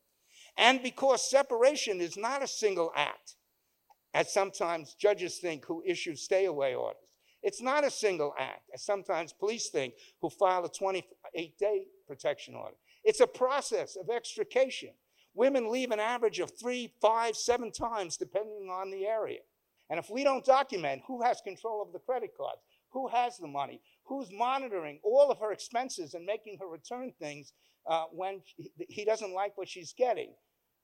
And 0.56 0.83
because 0.83 1.30
separation 1.30 2.00
is 2.00 2.16
not 2.16 2.42
a 2.42 2.48
single 2.48 2.92
act, 2.94 3.37
as 4.14 4.33
sometimes 4.33 4.94
judges 4.94 5.38
think 5.38 5.64
who 5.64 5.83
issue 5.87 6.14
stay 6.16 6.46
away 6.46 6.74
orders. 6.74 7.00
It's 7.42 7.62
not 7.62 7.85
a 7.85 7.90
single 7.90 8.35
act, 8.38 8.68
as 8.74 8.85
sometimes 8.85 9.33
police 9.33 9.70
think 9.70 9.94
who 10.20 10.28
file 10.28 10.64
a 10.64 10.68
28 10.68 11.59
day 11.59 11.87
protection 12.06 12.54
order. 12.54 12.76
It's 13.04 13.20
a 13.20 13.26
process 13.26 13.96
of 13.96 14.10
extrication. 14.10 14.90
Women 15.34 15.70
leave 15.70 15.90
an 15.90 16.00
average 16.00 16.40
of 16.40 16.52
three, 16.58 16.92
five, 17.00 17.36
seven 17.36 17.72
times, 17.72 18.16
depending 18.16 18.68
on 18.70 18.90
the 18.90 19.06
area. 19.06 19.40
And 19.88 19.98
if 19.98 20.10
we 20.10 20.24
don't 20.24 20.44
document 20.44 21.02
who 21.06 21.22
has 21.22 21.40
control 21.40 21.82
of 21.82 21.92
the 21.92 21.98
credit 21.98 22.30
cards, 22.36 22.60
who 22.90 23.08
has 23.08 23.38
the 23.38 23.46
money, 23.46 23.80
who's 24.04 24.28
monitoring 24.32 25.00
all 25.02 25.30
of 25.30 25.38
her 25.38 25.52
expenses 25.52 26.14
and 26.14 26.24
making 26.24 26.58
her 26.60 26.68
return 26.68 27.12
things 27.18 27.52
uh, 27.88 28.04
when 28.12 28.40
he 28.88 29.04
doesn't 29.04 29.32
like 29.32 29.56
what 29.56 29.68
she's 29.68 29.92
getting, 29.92 30.32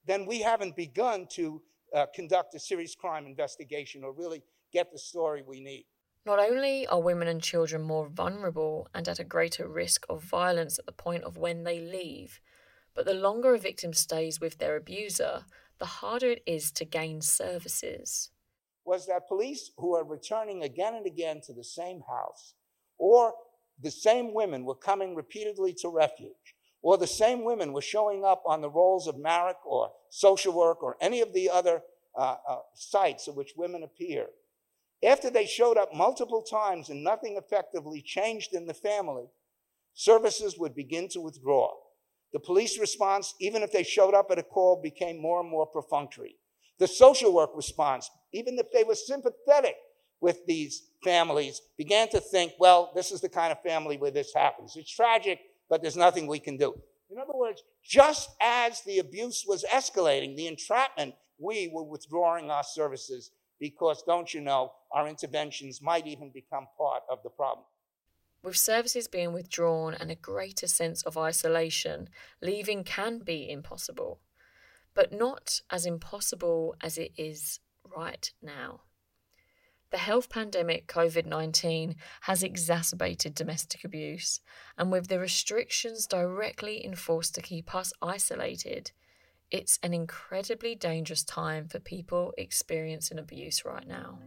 then 0.07 0.26
we 0.26 0.40
haven't 0.40 0.76
begun 0.76 1.26
to 1.31 1.61
uh, 1.94 2.07
conduct 2.14 2.55
a 2.55 2.59
serious 2.59 2.94
crime 2.94 3.26
investigation 3.26 4.05
or 4.05 4.12
really 4.12 4.42
get 4.72 4.92
the 4.92 4.98
story 4.98 5.42
we 5.46 5.61
need. 5.61 5.87
Not 6.27 6.41
only 6.41 6.89
are 6.89 7.01
women 7.01 7.29
and 7.29 7.41
children 7.41 7.83
more 7.83 8.09
vulnerable 8.09 8.89
and 8.93 9.09
at 9.09 9.21
a 9.21 9.25
greater 9.25 9.69
risk 9.69 10.05
of 10.09 10.25
violence 10.25 10.77
at 10.77 10.85
the 10.85 10.91
point 10.91 11.23
of 11.23 11.37
when 11.37 11.62
they 11.62 11.79
leave, 11.79 12.41
but 12.95 13.05
the 13.05 13.15
longer 13.15 13.55
a 13.55 13.59
victim 13.61 13.93
stays 13.93 14.41
with 14.41 14.59
their 14.59 14.75
abuser, 14.75 15.45
the 15.79 15.87
harder 15.87 16.31
it 16.31 16.43
is 16.45 16.73
to 16.73 16.85
gain 16.85 17.21
services. 17.21 18.31
Was 18.85 19.07
that 19.07 19.29
police 19.29 19.71
who 19.77 19.95
are 19.95 20.03
returning 20.03 20.65
again 20.65 20.97
and 20.97 21.07
again 21.07 21.43
to 21.43 21.53
the 21.53 21.62
same 21.62 22.03
house, 22.09 22.55
or 22.99 23.33
the 23.81 23.93
same 23.93 24.35
women 24.35 24.65
were 24.65 24.75
coming 24.75 25.15
repeatedly 25.15 25.75
to 25.75 25.89
refuge, 25.89 26.57
or 26.83 26.99
the 26.99 27.07
same 27.07 27.45
women 27.45 27.73
were 27.73 27.81
showing 27.81 28.25
up 28.25 28.43
on 28.45 28.62
the 28.62 28.71
rolls 28.71 29.07
of 29.07 29.17
Marek 29.17 29.65
or 29.65 29.93
social 30.11 30.53
work 30.53 30.83
or 30.83 30.97
any 31.01 31.21
of 31.21 31.33
the 31.33 31.49
other 31.49 31.83
uh, 32.19 32.37
uh, 32.49 32.59
sites 32.75 33.29
at 33.29 33.37
which 33.37 33.53
women 33.57 33.85
appear 33.85 34.27
after 35.05 35.31
they 35.31 35.47
showed 35.47 35.77
up 35.77 35.95
multiple 35.95 36.43
times 36.43 36.89
and 36.89 37.05
nothing 37.05 37.37
effectively 37.37 38.03
changed 38.03 38.55
in 38.55 38.67
the 38.67 38.75
family, 38.75 39.27
services 39.95 40.59
would 40.59 40.75
begin 40.75 41.09
to 41.11 41.21
withdraw. 41.21 41.71
The 42.33 42.41
police 42.41 42.79
response, 42.79 43.35
even 43.41 43.63
if 43.63 43.73
they 43.73 43.83
showed 43.83 44.15
up 44.15 44.31
at 44.31 44.39
a 44.39 44.43
call, 44.43 44.81
became 44.83 45.21
more 45.21 45.41
and 45.41 45.49
more 45.49 45.67
perfunctory. 45.67 46.37
The 46.79 46.87
social 46.87 47.33
work 47.33 47.51
response, 47.55 48.11
even 48.33 48.59
if 48.59 48.71
they 48.73 48.85
were 48.85 48.95
sympathetic 48.95 49.77
with 50.21 50.45
these 50.47 50.89
families, 51.05 51.61
began 51.79 52.09
to 52.11 52.21
think, 52.21 52.53
well, 52.59 52.93
this 52.95 53.11
is 53.13 53.21
the 53.21 53.29
kind 53.29 53.53
of 53.53 53.63
family 53.63 53.97
where 53.97 54.11
this 54.11 54.35
happens. 54.35 54.77
It's 54.77 54.91
tragic, 54.91 55.41
but 55.69 55.83
there's 55.83 55.97
nothing 55.97 56.27
we 56.27 56.41
can 56.41 56.57
do. 56.57 56.75
In 57.11 57.19
other 57.19 57.35
words, 57.35 57.63
just 57.85 58.31
as 58.41 58.83
the 58.83 58.99
abuse 58.99 59.45
was 59.47 59.65
escalating, 59.73 60.37
the 60.37 60.49
entrapment, 60.49 61.15
we 61.39 61.71
were 61.73 61.85
withdrawing 61.85 62.51
our 62.51 62.65
services 62.65 63.31
because, 63.59 64.03
don't 64.07 64.33
you 64.33 64.40
know, 64.40 64.73
our 64.92 65.09
interventions 65.09 65.81
might 65.83 66.07
even 66.07 66.31
become 66.31 66.66
part 66.79 67.03
of 67.11 67.19
the 67.23 67.31
problem. 67.31 67.64
With 68.42 68.57
services 68.57 69.09
being 69.09 69.33
withdrawn 69.33 69.95
and 69.95 70.11
a 70.11 70.14
greater 70.14 70.66
sense 70.66 71.03
of 71.03 71.19
isolation, 71.19 72.09
leaving 72.40 72.85
can 72.85 73.19
be 73.19 73.51
impossible, 73.51 74.21
but 74.95 75.12
not 75.12 75.62
as 75.71 75.85
impossible 75.85 76.77
as 76.81 76.97
it 76.97 77.12
is 77.16 77.61
right 77.97 78.31
now. 78.40 78.83
The 79.90 79.99
health 79.99 80.29
pandemic 80.29 80.88
COVID 80.88 81.27
19 81.27 81.97
has 82.23 82.42
exacerbated 82.42 83.35
domestic 83.35 83.85
abuse, 83.85 84.40
and 84.77 84.90
with 84.90 85.09
the 85.09 85.21
restrictions 85.21 86.07
directly 86.07 86.85
enforced 86.85 87.35
to 87.37 87.42
keep 87.42 87.75
us 87.75 87.92
isolated, 88.03 88.90
it's 89.51 89.79
an 89.83 89.94
incredibly 89.94 90.75
dangerous 90.75 91.23
time 91.23 91.69
for 91.69 91.79
people 91.79 92.33
experiencing 92.37 93.19
abuse 93.19 93.65
right 93.65 93.87
now. 93.87 94.19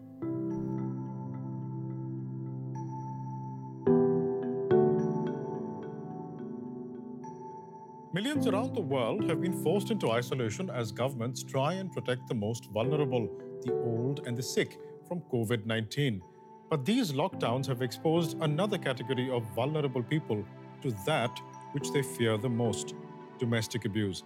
Millions 8.11 8.47
around 8.47 8.74
the 8.74 8.82
world 8.82 9.30
have 9.30 9.39
been 9.41 9.61
forced 9.63 9.91
into 9.91 10.09
isolation 10.09 10.70
as 10.70 10.91
governments 10.91 11.43
try 11.43 11.74
and 11.74 11.91
protect 11.91 12.28
the 12.28 12.34
most 12.34 12.65
vulnerable, 12.72 13.30
the 13.63 13.74
old 13.74 14.26
and 14.26 14.36
the 14.38 14.41
sick, 14.41 14.80
from 15.07 15.22
COVID 15.32 15.65
19. 15.65 16.22
But 16.70 16.86
these 16.86 17.11
lockdowns 17.11 17.67
have 17.67 17.82
exposed 17.82 18.38
another 18.41 18.78
category 18.78 19.30
of 19.30 19.43
vulnerable 19.55 20.03
people 20.03 20.43
to 20.82 20.91
that 21.05 21.39
which 21.74 21.91
they 21.91 22.01
fear 22.01 22.38
the 22.38 22.49
most 22.49 22.95
domestic 23.38 23.86
abuse 23.86 24.24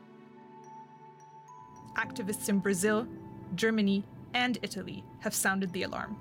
activists 1.96 2.50
in 2.50 2.60
Brazil, 2.60 3.08
Germany, 3.56 4.04
and 4.34 4.58
Italy 4.62 5.04
have 5.20 5.34
sounded 5.34 5.72
the 5.74 5.84
alarm. 5.84 6.18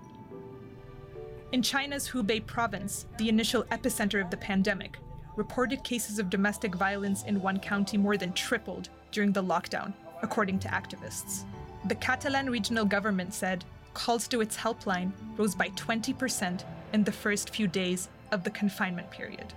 In 1.52 1.62
China's 1.62 2.08
Hubei 2.08 2.46
province, 2.46 3.06
the 3.18 3.28
initial 3.28 3.64
epicenter 3.64 4.22
of 4.22 4.30
the 4.30 4.36
pandemic, 4.36 4.98
reported 5.36 5.84
cases 5.84 6.18
of 6.18 6.30
domestic 6.30 6.74
violence 6.74 7.24
in 7.24 7.40
one 7.40 7.58
county 7.58 7.96
more 7.96 8.16
than 8.16 8.32
tripled 8.32 8.88
during 9.10 9.32
the 9.32 9.42
lockdown, 9.42 9.92
according 10.22 10.58
to 10.60 10.68
activists. 10.68 11.44
The 11.86 11.94
Catalan 11.94 12.48
regional 12.50 12.84
government 12.84 13.34
said 13.34 13.64
calls 13.94 14.28
to 14.28 14.40
its 14.40 14.56
helpline 14.56 15.12
rose 15.36 15.54
by 15.54 15.68
20% 15.70 16.64
in 16.92 17.04
the 17.04 17.12
first 17.12 17.50
few 17.50 17.66
days 17.66 18.08
of 18.30 18.44
the 18.44 18.50
confinement 18.50 19.10
period. 19.10 19.52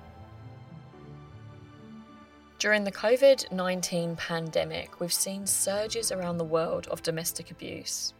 During 2.58 2.86
the 2.86 2.91
COVID 2.91 3.51
19 3.51 4.16
pandemic, 4.16 5.01
we've 5.01 5.12
seen 5.12 5.45
surges 5.45 6.14
around 6.14 6.38
the 6.38 6.45
world 6.45 6.88
of 6.88 7.03
domestic 7.03 7.51
abuse. 7.51 8.14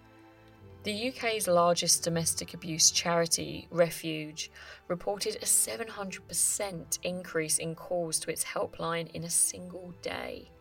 The 0.84 1.08
UK's 1.08 1.48
largest 1.48 2.04
domestic 2.04 2.54
abuse 2.54 2.92
charity, 2.92 3.68
Refuge, 3.72 4.52
reported 4.90 5.38
a 5.38 5.46
700% 5.46 7.00
increase 7.04 7.58
in 7.60 7.76
calls 7.76 8.20
to 8.20 8.30
its 8.30 8.44
helpline 8.44 9.10
in 9.14 9.24
a 9.24 9.30
single 9.30 9.94
day. 10.02 10.52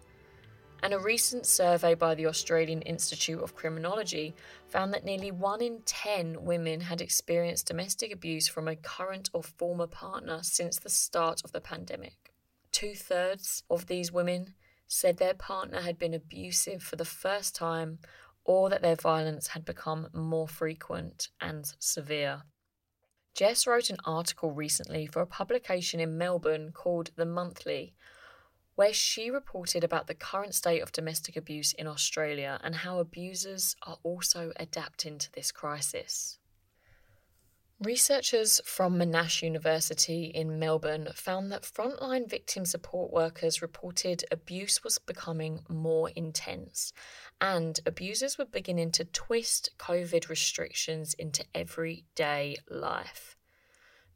And 0.84 0.94
a 0.94 0.98
recent 0.98 1.44
survey 1.44 1.94
by 1.94 2.14
the 2.14 2.26
Australian 2.26 2.80
Institute 2.82 3.42
of 3.42 3.56
Criminology 3.56 4.36
found 4.68 4.94
that 4.94 5.04
nearly 5.04 5.32
1 5.32 5.60
in 5.62 5.82
10 5.84 6.44
women 6.44 6.80
had 6.80 7.00
experienced 7.00 7.66
domestic 7.66 8.12
abuse 8.12 8.46
from 8.46 8.68
a 8.68 8.76
current 8.76 9.30
or 9.32 9.42
former 9.42 9.88
partner 9.88 10.38
since 10.42 10.78
the 10.78 10.88
start 10.88 11.42
of 11.44 11.50
the 11.50 11.60
pandemic. 11.60 12.33
Two 12.74 12.96
thirds 12.96 13.62
of 13.70 13.86
these 13.86 14.10
women 14.10 14.54
said 14.88 15.18
their 15.18 15.32
partner 15.32 15.82
had 15.82 15.96
been 15.96 16.12
abusive 16.12 16.82
for 16.82 16.96
the 16.96 17.04
first 17.04 17.54
time 17.54 18.00
or 18.44 18.68
that 18.68 18.82
their 18.82 18.96
violence 18.96 19.46
had 19.46 19.64
become 19.64 20.08
more 20.12 20.48
frequent 20.48 21.28
and 21.40 21.72
severe. 21.78 22.42
Jess 23.32 23.64
wrote 23.64 23.90
an 23.90 23.98
article 24.04 24.50
recently 24.50 25.06
for 25.06 25.22
a 25.22 25.26
publication 25.26 26.00
in 26.00 26.18
Melbourne 26.18 26.72
called 26.72 27.12
The 27.14 27.24
Monthly, 27.24 27.94
where 28.74 28.92
she 28.92 29.30
reported 29.30 29.84
about 29.84 30.08
the 30.08 30.14
current 30.16 30.56
state 30.56 30.80
of 30.80 30.90
domestic 30.90 31.36
abuse 31.36 31.74
in 31.74 31.86
Australia 31.86 32.58
and 32.64 32.74
how 32.74 32.98
abusers 32.98 33.76
are 33.86 33.98
also 34.02 34.50
adapting 34.56 35.18
to 35.18 35.32
this 35.32 35.52
crisis. 35.52 36.40
Researchers 37.80 38.60
from 38.64 38.98
Monash 38.98 39.42
University 39.42 40.26
in 40.26 40.60
Melbourne 40.60 41.08
found 41.14 41.50
that 41.50 41.64
frontline 41.64 42.30
victim 42.30 42.64
support 42.64 43.12
workers 43.12 43.60
reported 43.60 44.24
abuse 44.30 44.84
was 44.84 44.98
becoming 44.98 45.64
more 45.68 46.08
intense 46.10 46.92
and 47.40 47.80
abusers 47.84 48.38
were 48.38 48.44
beginning 48.44 48.92
to 48.92 49.04
twist 49.04 49.70
COVID 49.78 50.28
restrictions 50.28 51.14
into 51.14 51.44
everyday 51.52 52.56
life. 52.70 53.36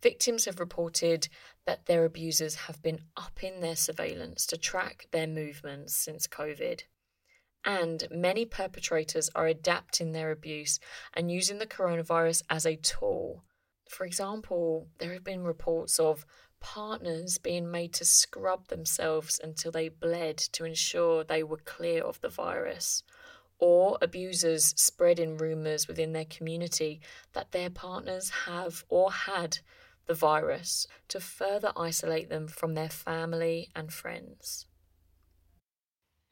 Victims 0.01 0.45
have 0.45 0.61
reported 0.61 1.29
that 1.67 1.87
their 1.87 2.05
abusers 2.05 2.55
have 2.55 2.81
been 2.81 3.01
upping 3.17 3.61
their 3.61 3.77
surveillance 3.77 4.47
to 4.47 4.57
track 4.57 5.09
their 5.11 5.27
movements 5.27 5.95
since 5.97 6.29
COVID. 6.29 6.83
And 7.65 8.07
many 8.11 8.45
perpetrators 8.45 9.31
are 9.35 9.47
adapting 9.47 10.13
their 10.13 10.31
abuse 10.31 10.81
and 11.15 11.31
using 11.31 11.59
the 11.59 11.67
coronavirus 11.67 12.43
as 12.49 12.65
a 12.65 12.77
tool 12.77 13.45
for 13.89 14.05
example, 14.05 14.89
there 14.99 15.13
have 15.15 15.25
been 15.25 15.43
reports 15.43 15.99
of 15.99 16.27
partners 16.61 17.39
being 17.39 17.71
made 17.71 17.93
to 17.95 18.05
scrub 18.05 18.69
themselves 18.69 19.41
until 19.43 19.73
they 19.73 19.89
bled 19.89 20.37
to 20.37 20.65
ensure 20.65 21.25
they 21.25 21.43
were 21.43 21.59
clear 21.59 22.03
of 22.03 22.21
the 22.21 22.29
virus, 22.29 23.03
or 23.59 23.99
abusers 24.03 24.75
spreading 24.77 25.37
rumours 25.37 25.89
within 25.89 26.13
their 26.13 26.25
community 26.25 27.01
that 27.33 27.53
their 27.53 27.71
partners 27.71 28.31
have 28.47 28.85
or 28.89 29.11
had 29.11 29.59
the 30.07 30.15
virus 30.15 30.87
to 31.09 31.21
further 31.21 31.73
isolate 31.77 32.29
them 32.29 32.49
from 32.49 32.75
their 32.75 32.89
family 32.89 33.69
and 33.75 33.93
friends. 33.93 34.67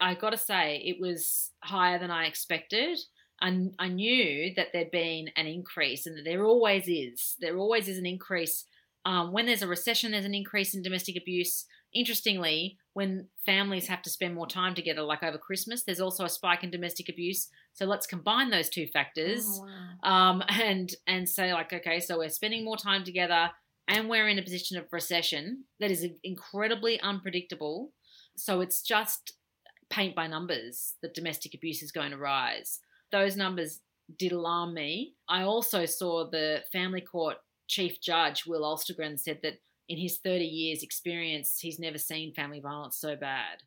I 0.01 0.15
gotta 0.15 0.37
say, 0.37 0.83
it 0.85 0.99
was 1.01 1.53
higher 1.63 1.99
than 1.99 2.11
I 2.11 2.27
expected. 2.27 2.99
I, 3.41 3.69
I 3.79 3.89
knew 3.89 4.53
that 4.57 4.69
there'd 4.73 4.91
been 4.91 5.29
an 5.37 5.47
increase 5.47 6.07
and 6.07 6.17
that 6.17 6.25
there 6.25 6.45
always 6.45 6.89
is. 6.89 7.37
There 7.41 7.57
always 7.57 7.89
is 7.89 7.99
an 7.99 8.07
increase. 8.07 8.65
Um, 9.05 9.33
when 9.33 9.47
there's 9.47 9.63
a 9.63 9.69
recession, 9.69 10.13
there's 10.13 10.25
an 10.25 10.35
increase 10.35 10.75
in 10.75 10.83
domestic 10.83 11.17
abuse. 11.17 11.65
Interestingly, 11.95 12.77
when 12.95 13.29
families 13.45 13.89
have 13.89 14.03
to 14.03 14.11
spend 14.11 14.35
more 14.35 14.47
time 14.47 14.75
together, 14.75 15.03
like 15.03 15.23
over 15.23 15.39
Christmas, 15.39 15.85
there's 15.85 16.01
also 16.01 16.25
a 16.25 16.29
spike 16.29 16.65
in 16.65 16.71
domestic 16.71 17.09
abuse. 17.09 17.49
So 17.75 17.85
let's 17.85 18.07
combine 18.07 18.51
those 18.51 18.69
two 18.69 18.87
factors 18.87 19.45
oh, 19.47 19.67
wow. 20.03 20.31
um, 20.31 20.43
and 20.49 20.95
and 21.07 21.29
say 21.29 21.53
like, 21.53 21.73
okay, 21.73 22.01
so 22.01 22.19
we're 22.19 22.31
spending 22.31 22.65
more 22.65 22.77
time 22.77 23.05
together 23.05 23.51
and 23.89 24.09
we're 24.09 24.29
in 24.29 24.39
a 24.39 24.43
position 24.43 24.77
of 24.79 24.87
recession 24.91 25.65
that 25.79 25.91
is 25.91 26.07
incredibly 26.25 27.01
unpredictable. 27.01 27.93
So 28.37 28.61
it's 28.61 28.83
just 28.83 29.35
paint 29.91 30.15
by 30.15 30.27
numbers 30.27 30.95
that 31.03 31.15
domestic 31.15 31.55
abuse 31.55 31.83
is 31.83 31.93
going 31.93 32.11
to 32.11 32.17
rise 32.17 32.81
those 33.13 33.37
numbers 33.37 33.81
did 34.19 34.33
alarm 34.33 34.75
me. 34.75 35.15
I 35.29 35.43
also 35.43 35.87
saw 35.87 36.29
the 36.29 36.63
family 36.73 37.01
court 37.01 37.37
chief 37.67 38.01
judge, 38.01 38.47
Will 38.47 38.63
Alstergren, 38.63 39.19
said 39.19 39.41
that 39.43 39.61
in 39.89 39.99
his 39.99 40.19
30 40.19 40.45
years' 40.45 40.83
experience, 40.83 41.59
he's 41.61 41.79
never 41.79 41.99
seen 41.99 42.33
family 42.33 42.61
violence 42.61 42.97
so 42.97 43.17
bad. 43.17 43.63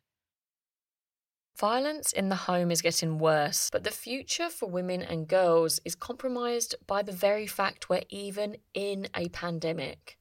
Violence 1.58 2.12
in 2.12 2.30
the 2.30 2.36
home 2.36 2.70
is 2.70 2.80
getting 2.80 3.18
worse, 3.18 3.68
but 3.70 3.84
the 3.84 3.90
future 3.90 4.48
for 4.48 4.70
women 4.70 5.02
and 5.02 5.28
girls 5.28 5.78
is 5.84 5.94
compromised 5.94 6.74
by 6.86 7.02
the 7.02 7.12
very 7.12 7.46
fact 7.46 7.90
we're 7.90 8.02
even 8.08 8.56
in 8.72 9.08
a 9.14 9.28
pandemic. 9.28 10.16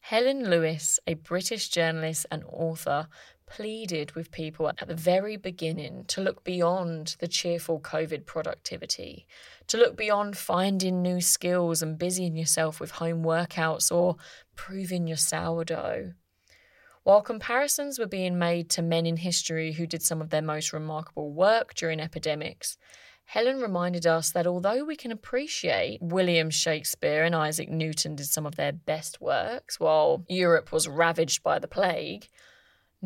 Helen 0.00 0.48
Lewis, 0.48 1.00
a 1.08 1.14
British 1.14 1.68
journalist 1.68 2.26
and 2.30 2.44
author, 2.52 3.08
pleaded 3.46 4.12
with 4.12 4.30
people 4.30 4.68
at 4.68 4.86
the 4.86 4.94
very 4.94 5.36
beginning 5.36 6.04
to 6.08 6.20
look 6.20 6.44
beyond 6.44 7.16
the 7.20 7.28
cheerful 7.28 7.80
COVID 7.80 8.26
productivity, 8.26 9.26
to 9.68 9.76
look 9.76 9.96
beyond 9.96 10.36
finding 10.36 11.00
new 11.00 11.20
skills 11.20 11.82
and 11.82 11.98
busying 11.98 12.36
yourself 12.36 12.80
with 12.80 12.92
home 12.92 13.22
workouts 13.22 13.90
or 13.90 14.16
proving 14.56 15.06
your 15.06 15.16
sourdough. 15.16 16.12
While 17.04 17.22
comparisons 17.22 17.98
were 17.98 18.06
being 18.06 18.36
made 18.36 18.68
to 18.70 18.82
men 18.82 19.06
in 19.06 19.18
history 19.18 19.72
who 19.72 19.86
did 19.86 20.02
some 20.02 20.20
of 20.20 20.30
their 20.30 20.42
most 20.42 20.72
remarkable 20.72 21.32
work 21.32 21.74
during 21.74 22.00
epidemics, 22.00 22.76
Helen 23.26 23.60
reminded 23.60 24.06
us 24.06 24.30
that 24.30 24.46
although 24.46 24.84
we 24.84 24.96
can 24.96 25.10
appreciate 25.12 26.00
William 26.00 26.48
Shakespeare 26.48 27.24
and 27.24 27.34
Isaac 27.34 27.68
Newton 27.68 28.16
did 28.16 28.26
some 28.26 28.46
of 28.46 28.56
their 28.56 28.72
best 28.72 29.20
works 29.20 29.80
while 29.80 30.24
Europe 30.28 30.72
was 30.72 30.88
ravaged 30.88 31.42
by 31.42 31.58
the 31.58 31.68
plague, 31.68 32.28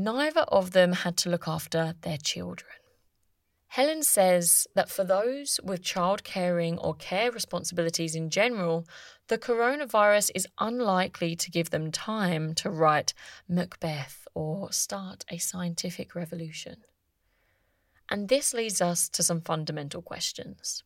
neither 0.05 0.41
of 0.43 0.73
them 0.73 0.93
had 0.93 1.17
to 1.19 1.31
look 1.31 1.47
after 1.47 1.95
their 2.03 2.19
children. 2.19 2.73
Helen 3.69 4.03
says 4.03 4.67
that 4.75 4.91
for 4.91 5.05
those 5.05 5.61
with 5.63 5.83
child 5.83 6.25
caring 6.25 6.77
or 6.79 6.93
care 6.95 7.31
responsibilities 7.31 8.17
in 8.17 8.29
general, 8.29 8.85
the 9.29 9.39
coronavirus 9.39 10.33
is 10.35 10.49
unlikely 10.59 11.37
to 11.37 11.53
give 11.53 11.71
them 11.71 11.93
time 11.93 12.53
to 12.55 12.69
write 12.69 13.15
Macbeth 13.49 14.27
or 14.35 14.73
start 14.73 15.25
a 15.31 15.39
scientific 15.39 16.17
revolution. 16.17 16.79
And 18.09 18.29
this 18.29 18.53
leads 18.53 18.83
us 18.83 19.09
to 19.11 19.23
some 19.23 19.41
fundamental 19.41 20.03
questions. 20.03 20.83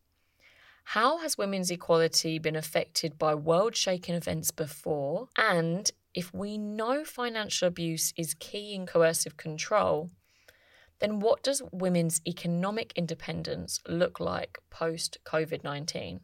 How 0.89 1.17
has 1.17 1.39
women's 1.39 1.71
equality 1.71 2.37
been 2.37 2.55
affected 2.55 3.17
by 3.17 3.33
world 3.33 3.75
shaking 3.75 4.13
events 4.13 4.51
before? 4.51 5.29
And 5.35 5.89
if 6.15 6.33
we 6.33 6.57
know 6.57 7.03
financial 7.03 7.67
abuse 7.67 8.13
is 8.17 8.33
key 8.35 8.73
in 8.73 8.85
coercive 8.85 9.35
control, 9.35 10.09
then 10.99 11.19
what 11.19 11.43
does 11.43 11.61
women's 11.73 12.21
economic 12.25 12.93
independence 12.95 13.81
look 13.85 14.21
like 14.21 14.59
post 14.69 15.17
COVID 15.25 15.63
19? 15.65 16.21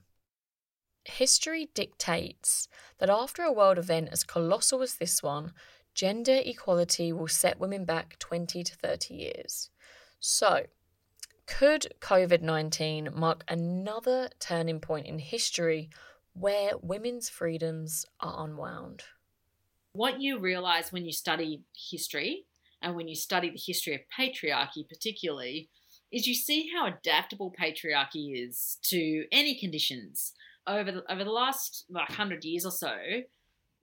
History 1.03 1.69
dictates 1.73 2.69
that 2.99 3.09
after 3.09 3.43
a 3.43 3.51
world 3.51 3.77
event 3.77 4.09
as 4.13 4.23
colossal 4.23 4.81
as 4.81 4.95
this 4.95 5.21
one, 5.21 5.51
gender 5.93 6.39
equality 6.45 7.11
will 7.11 7.27
set 7.27 7.59
women 7.59 7.83
back 7.83 8.17
20 8.19 8.63
to 8.63 8.75
30 8.75 9.13
years. 9.13 9.71
So, 10.21 10.67
could 11.47 11.87
COVID 11.99 12.41
19 12.41 13.09
mark 13.13 13.43
another 13.49 14.29
turning 14.39 14.79
point 14.79 15.05
in 15.05 15.19
history 15.19 15.89
where 16.31 16.77
women's 16.81 17.27
freedoms 17.27 18.05
are 18.21 18.45
unwound? 18.45 19.03
What 19.93 20.21
you 20.21 20.39
realize 20.39 20.91
when 20.91 21.05
you 21.05 21.11
study 21.11 21.63
history 21.75 22.45
and 22.81 22.95
when 22.95 23.07
you 23.07 23.15
study 23.15 23.49
the 23.49 23.61
history 23.63 23.93
of 23.93 24.01
patriarchy, 24.17 24.87
particularly, 24.87 25.69
is 26.11 26.27
you 26.27 26.33
see 26.35 26.69
how 26.73 26.87
adaptable 26.87 27.53
patriarchy 27.59 28.45
is 28.45 28.77
to 28.83 29.25
any 29.31 29.59
conditions. 29.59 30.33
Over 30.67 30.91
the, 30.91 31.11
over 31.11 31.23
the 31.23 31.31
last 31.31 31.85
like 31.89 32.09
100 32.09 32.43
years 32.43 32.65
or 32.65 32.71
so, 32.71 32.95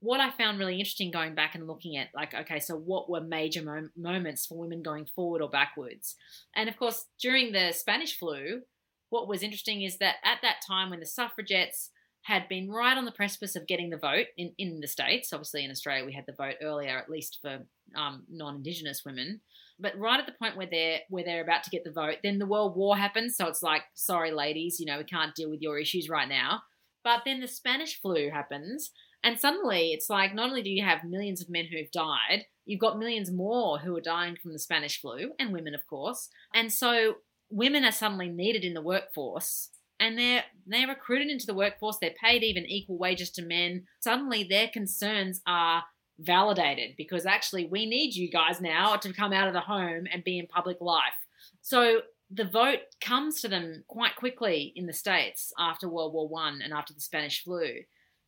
what 0.01 0.21
I 0.21 0.29
found 0.31 0.59
really 0.59 0.79
interesting 0.79 1.11
going 1.11 1.35
back 1.35 1.55
and 1.55 1.67
looking 1.67 1.97
at, 1.97 2.07
like, 2.15 2.33
okay, 2.33 2.59
so 2.59 2.75
what 2.75 3.09
were 3.09 3.21
major 3.21 3.61
mo- 3.61 3.89
moments 3.97 4.45
for 4.45 4.57
women 4.57 4.81
going 4.81 5.05
forward 5.05 5.41
or 5.41 5.49
backwards? 5.49 6.15
And 6.55 6.69
of 6.69 6.77
course, 6.77 7.05
during 7.21 7.51
the 7.51 7.73
Spanish 7.73 8.17
flu, 8.17 8.61
what 9.09 9.27
was 9.27 9.43
interesting 9.43 9.81
is 9.81 9.97
that 9.97 10.15
at 10.23 10.39
that 10.41 10.61
time 10.65 10.89
when 10.89 11.01
the 11.01 11.05
suffragettes 11.05 11.89
had 12.23 12.47
been 12.49 12.69
right 12.69 12.97
on 12.97 13.05
the 13.05 13.11
precipice 13.11 13.55
of 13.55 13.67
getting 13.67 13.89
the 13.89 13.97
vote 13.97 14.27
in, 14.37 14.53
in 14.57 14.79
the 14.81 14.87
States. 14.87 15.31
Obviously, 15.33 15.63
in 15.63 15.71
Australia, 15.71 16.05
we 16.05 16.13
had 16.13 16.25
the 16.27 16.33
vote 16.33 16.55
earlier, 16.61 16.97
at 16.97 17.09
least 17.09 17.39
for 17.41 17.59
um, 17.95 18.23
non-Indigenous 18.29 19.03
women. 19.05 19.41
But 19.79 19.97
right 19.97 20.19
at 20.19 20.25
the 20.25 20.33
point 20.33 20.57
where 20.57 20.67
they're 20.69 20.99
where 21.09 21.23
they're 21.23 21.41
about 21.41 21.63
to 21.63 21.69
get 21.69 21.83
the 21.83 21.91
vote, 21.91 22.17
then 22.21 22.37
the 22.37 22.45
World 22.45 22.75
War 22.75 22.97
happens. 22.97 23.37
So 23.37 23.47
it's 23.47 23.63
like, 23.63 23.83
sorry, 23.93 24.31
ladies, 24.31 24.79
you 24.79 24.85
know, 24.85 24.97
we 24.97 25.05
can't 25.05 25.33
deal 25.35 25.49
with 25.49 25.61
your 25.61 25.79
issues 25.79 26.09
right 26.09 26.27
now. 26.27 26.61
But 27.03 27.21
then 27.25 27.39
the 27.39 27.47
Spanish 27.47 27.99
flu 28.01 28.29
happens, 28.29 28.91
and 29.23 29.39
suddenly 29.39 29.93
it's 29.93 30.09
like 30.09 30.35
not 30.35 30.49
only 30.49 30.61
do 30.61 30.69
you 30.69 30.83
have 30.83 31.05
millions 31.05 31.41
of 31.41 31.49
men 31.49 31.65
who've 31.65 31.91
died, 31.91 32.45
you've 32.65 32.81
got 32.81 32.99
millions 32.99 33.31
more 33.31 33.79
who 33.79 33.95
are 33.95 34.01
dying 34.01 34.35
from 34.35 34.51
the 34.51 34.59
Spanish 34.59 34.99
flu, 34.99 35.31
and 35.39 35.53
women, 35.53 35.73
of 35.73 35.87
course. 35.87 36.27
And 36.53 36.73
so 36.73 37.15
women 37.49 37.85
are 37.85 37.93
suddenly 37.93 38.27
needed 38.27 38.65
in 38.65 38.73
the 38.73 38.81
workforce 38.81 39.69
and 39.99 40.17
they're 40.17 40.43
they're 40.65 40.87
recruited 40.87 41.29
into 41.29 41.45
the 41.45 41.53
workforce. 41.53 41.97
They're 41.99 42.11
paid 42.21 42.43
even 42.43 42.65
equal 42.65 42.97
wages 42.97 43.29
to 43.31 43.41
men. 43.41 43.85
Suddenly 43.99 44.43
their 44.43 44.67
concerns 44.67 45.41
are 45.47 45.83
validated 46.19 46.95
because 46.97 47.25
actually 47.25 47.65
we 47.65 47.85
need 47.85 48.13
you 48.13 48.29
guys 48.29 48.61
now 48.61 48.95
to 48.97 49.13
come 49.13 49.33
out 49.33 49.47
of 49.47 49.53
the 49.53 49.61
home 49.61 50.05
and 50.11 50.23
be 50.23 50.37
in 50.37 50.47
public 50.47 50.77
life. 50.81 51.13
So 51.61 52.01
the 52.31 52.45
vote 52.45 52.81
comes 53.01 53.41
to 53.41 53.47
them 53.47 53.83
quite 53.87 54.15
quickly 54.15 54.71
in 54.75 54.85
the 54.85 54.93
states 54.93 55.51
after 55.57 55.89
world 55.89 56.13
war 56.13 56.27
one 56.27 56.61
and 56.61 56.73
after 56.73 56.93
the 56.93 57.01
spanish 57.01 57.43
flu. 57.43 57.67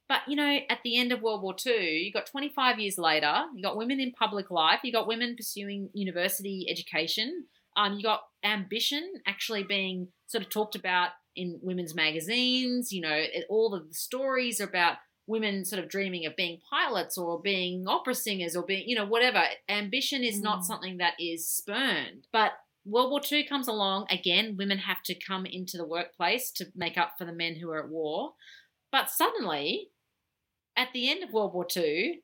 But 0.10 0.22
you 0.28 0.36
know 0.36 0.60
at 0.70 0.80
the 0.84 0.98
end 0.98 1.12
of 1.12 1.22
world 1.22 1.42
war 1.42 1.54
two 1.54 1.70
you 1.70 2.12
got 2.12 2.26
25 2.26 2.80
years 2.80 2.98
later 2.98 3.44
you 3.56 3.64
got 3.64 3.78
women 3.78 4.00
in 4.00 4.12
public 4.12 4.50
life 4.52 4.80
you 4.84 4.92
got 4.92 5.08
women 5.08 5.36
pursuing 5.38 5.90
university 5.94 6.66
education 6.70 7.46
um, 7.78 7.94
you 7.94 8.04
got 8.04 8.24
ambition 8.44 9.14
actually 9.26 9.64
being 9.64 10.10
sort 10.28 10.44
of 10.44 10.50
talked 10.50 10.76
about 10.76 11.12
in 11.36 11.60
women's 11.62 11.96
magazines. 11.96 12.92
You 12.92 13.02
know, 13.02 13.14
it, 13.16 13.46
all 13.50 13.74
of 13.74 13.88
the 13.88 13.94
stories 13.94 14.60
about 14.60 14.98
women 15.28 15.64
sort 15.66 15.82
of 15.82 15.90
dreaming 15.90 16.26
of 16.26 16.36
being 16.36 16.60
pilots 16.70 17.18
or 17.18 17.42
being 17.42 17.86
opera 17.88 18.16
singers 18.16 18.56
or 18.56 18.64
being, 18.64 18.88
you 18.88 18.96
know, 18.96 19.06
whatever. 19.06 19.42
Ambition 19.70 20.24
is 20.24 20.40
mm. 20.40 20.44
not 20.44 20.66
something 20.66 20.98
that 20.98 21.14
is 21.20 21.48
spurned. 21.48 22.28
But 22.32 22.54
World 22.86 23.12
War 23.12 23.22
II 23.32 23.46
comes 23.46 23.68
along. 23.68 24.08
Again, 24.10 24.56
women 24.58 24.80
have 24.80 25.04
to 25.04 25.16
come 25.16 25.46
into 25.46 25.78
the 25.78 25.86
workplace 25.86 26.52
to 26.54 26.68
make 26.76 26.98
up 26.98 27.14
for 27.18 27.26
the 27.26 27.34
men 27.34 27.56
who 27.56 27.70
are 27.70 27.84
at 27.84 27.90
war. 27.90 28.34
But 28.92 29.10
suddenly, 29.10 29.90
at 30.76 30.90
the 30.94 31.10
end 31.10 31.24
of 31.24 31.32
World 31.32 31.54
War 31.54 31.68
II, 31.76 32.22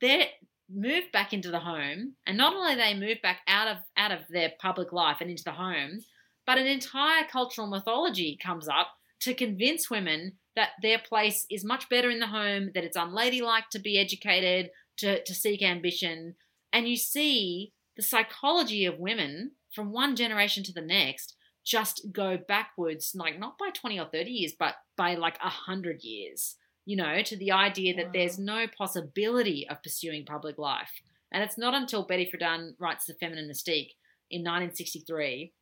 they're 0.00 0.26
moved 0.72 1.12
back 1.12 1.32
into 1.32 1.50
the 1.50 1.60
home, 1.60 2.14
and 2.26 2.36
not 2.36 2.54
only 2.54 2.74
they 2.74 2.94
move 2.94 3.18
back 3.22 3.40
out 3.46 3.68
of 3.68 3.78
out 3.96 4.12
of 4.12 4.20
their 4.28 4.52
public 4.60 4.92
life 4.92 5.18
and 5.20 5.30
into 5.30 5.44
the 5.44 5.52
home, 5.52 6.00
but 6.48 6.56
an 6.56 6.66
entire 6.66 7.24
cultural 7.30 7.66
mythology 7.66 8.38
comes 8.42 8.68
up 8.68 8.94
to 9.20 9.34
convince 9.34 9.90
women 9.90 10.32
that 10.56 10.70
their 10.80 10.98
place 10.98 11.44
is 11.50 11.62
much 11.62 11.90
better 11.90 12.08
in 12.08 12.20
the 12.20 12.26
home, 12.28 12.70
that 12.74 12.84
it's 12.84 12.96
unladylike 12.96 13.68
to 13.70 13.78
be 13.78 13.98
educated, 13.98 14.70
to, 14.96 15.22
to 15.24 15.34
seek 15.34 15.60
ambition. 15.60 16.36
And 16.72 16.88
you 16.88 16.96
see 16.96 17.74
the 17.98 18.02
psychology 18.02 18.86
of 18.86 18.98
women 18.98 19.50
from 19.74 19.92
one 19.92 20.16
generation 20.16 20.64
to 20.64 20.72
the 20.72 20.80
next 20.80 21.36
just 21.66 22.06
go 22.12 22.38
backwards, 22.38 23.12
like 23.14 23.38
not 23.38 23.58
by 23.58 23.68
20 23.68 24.00
or 24.00 24.06
30 24.06 24.30
years, 24.30 24.54
but 24.58 24.76
by 24.96 25.16
like 25.16 25.38
100 25.42 26.02
years, 26.02 26.56
you 26.86 26.96
know, 26.96 27.20
to 27.20 27.36
the 27.36 27.52
idea 27.52 27.94
that 27.94 28.06
wow. 28.06 28.12
there's 28.14 28.38
no 28.38 28.64
possibility 28.68 29.66
of 29.68 29.82
pursuing 29.82 30.24
public 30.24 30.56
life. 30.56 30.92
And 31.30 31.44
it's 31.44 31.58
not 31.58 31.74
until 31.74 32.06
Betty 32.06 32.26
Friedan 32.32 32.70
writes 32.78 33.04
The 33.04 33.12
Feminine 33.20 33.50
Mystique 33.50 33.90
in 34.30 34.40
1963 34.40 35.52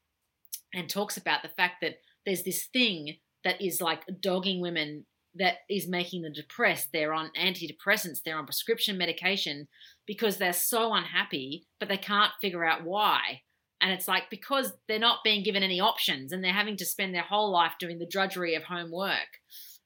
and 0.74 0.88
talks 0.88 1.16
about 1.16 1.42
the 1.42 1.48
fact 1.48 1.76
that 1.82 1.96
there's 2.24 2.42
this 2.42 2.66
thing 2.72 3.16
that 3.44 3.60
is 3.60 3.80
like 3.80 4.02
dogging 4.20 4.60
women 4.60 5.06
that 5.34 5.56
is 5.68 5.88
making 5.88 6.22
them 6.22 6.32
depressed. 6.32 6.88
They're 6.92 7.12
on 7.12 7.30
antidepressants, 7.38 8.22
they're 8.24 8.38
on 8.38 8.46
prescription 8.46 8.98
medication 8.98 9.68
because 10.06 10.38
they're 10.38 10.52
so 10.52 10.92
unhappy, 10.94 11.66
but 11.78 11.88
they 11.88 11.98
can't 11.98 12.32
figure 12.40 12.64
out 12.64 12.84
why. 12.84 13.42
And 13.80 13.92
it's 13.92 14.08
like 14.08 14.30
because 14.30 14.72
they're 14.88 14.98
not 14.98 15.18
being 15.22 15.42
given 15.42 15.62
any 15.62 15.80
options 15.80 16.32
and 16.32 16.42
they're 16.42 16.52
having 16.52 16.76
to 16.78 16.86
spend 16.86 17.14
their 17.14 17.22
whole 17.22 17.50
life 17.50 17.74
doing 17.78 17.98
the 17.98 18.06
drudgery 18.06 18.54
of 18.54 18.64
homework. 18.64 19.40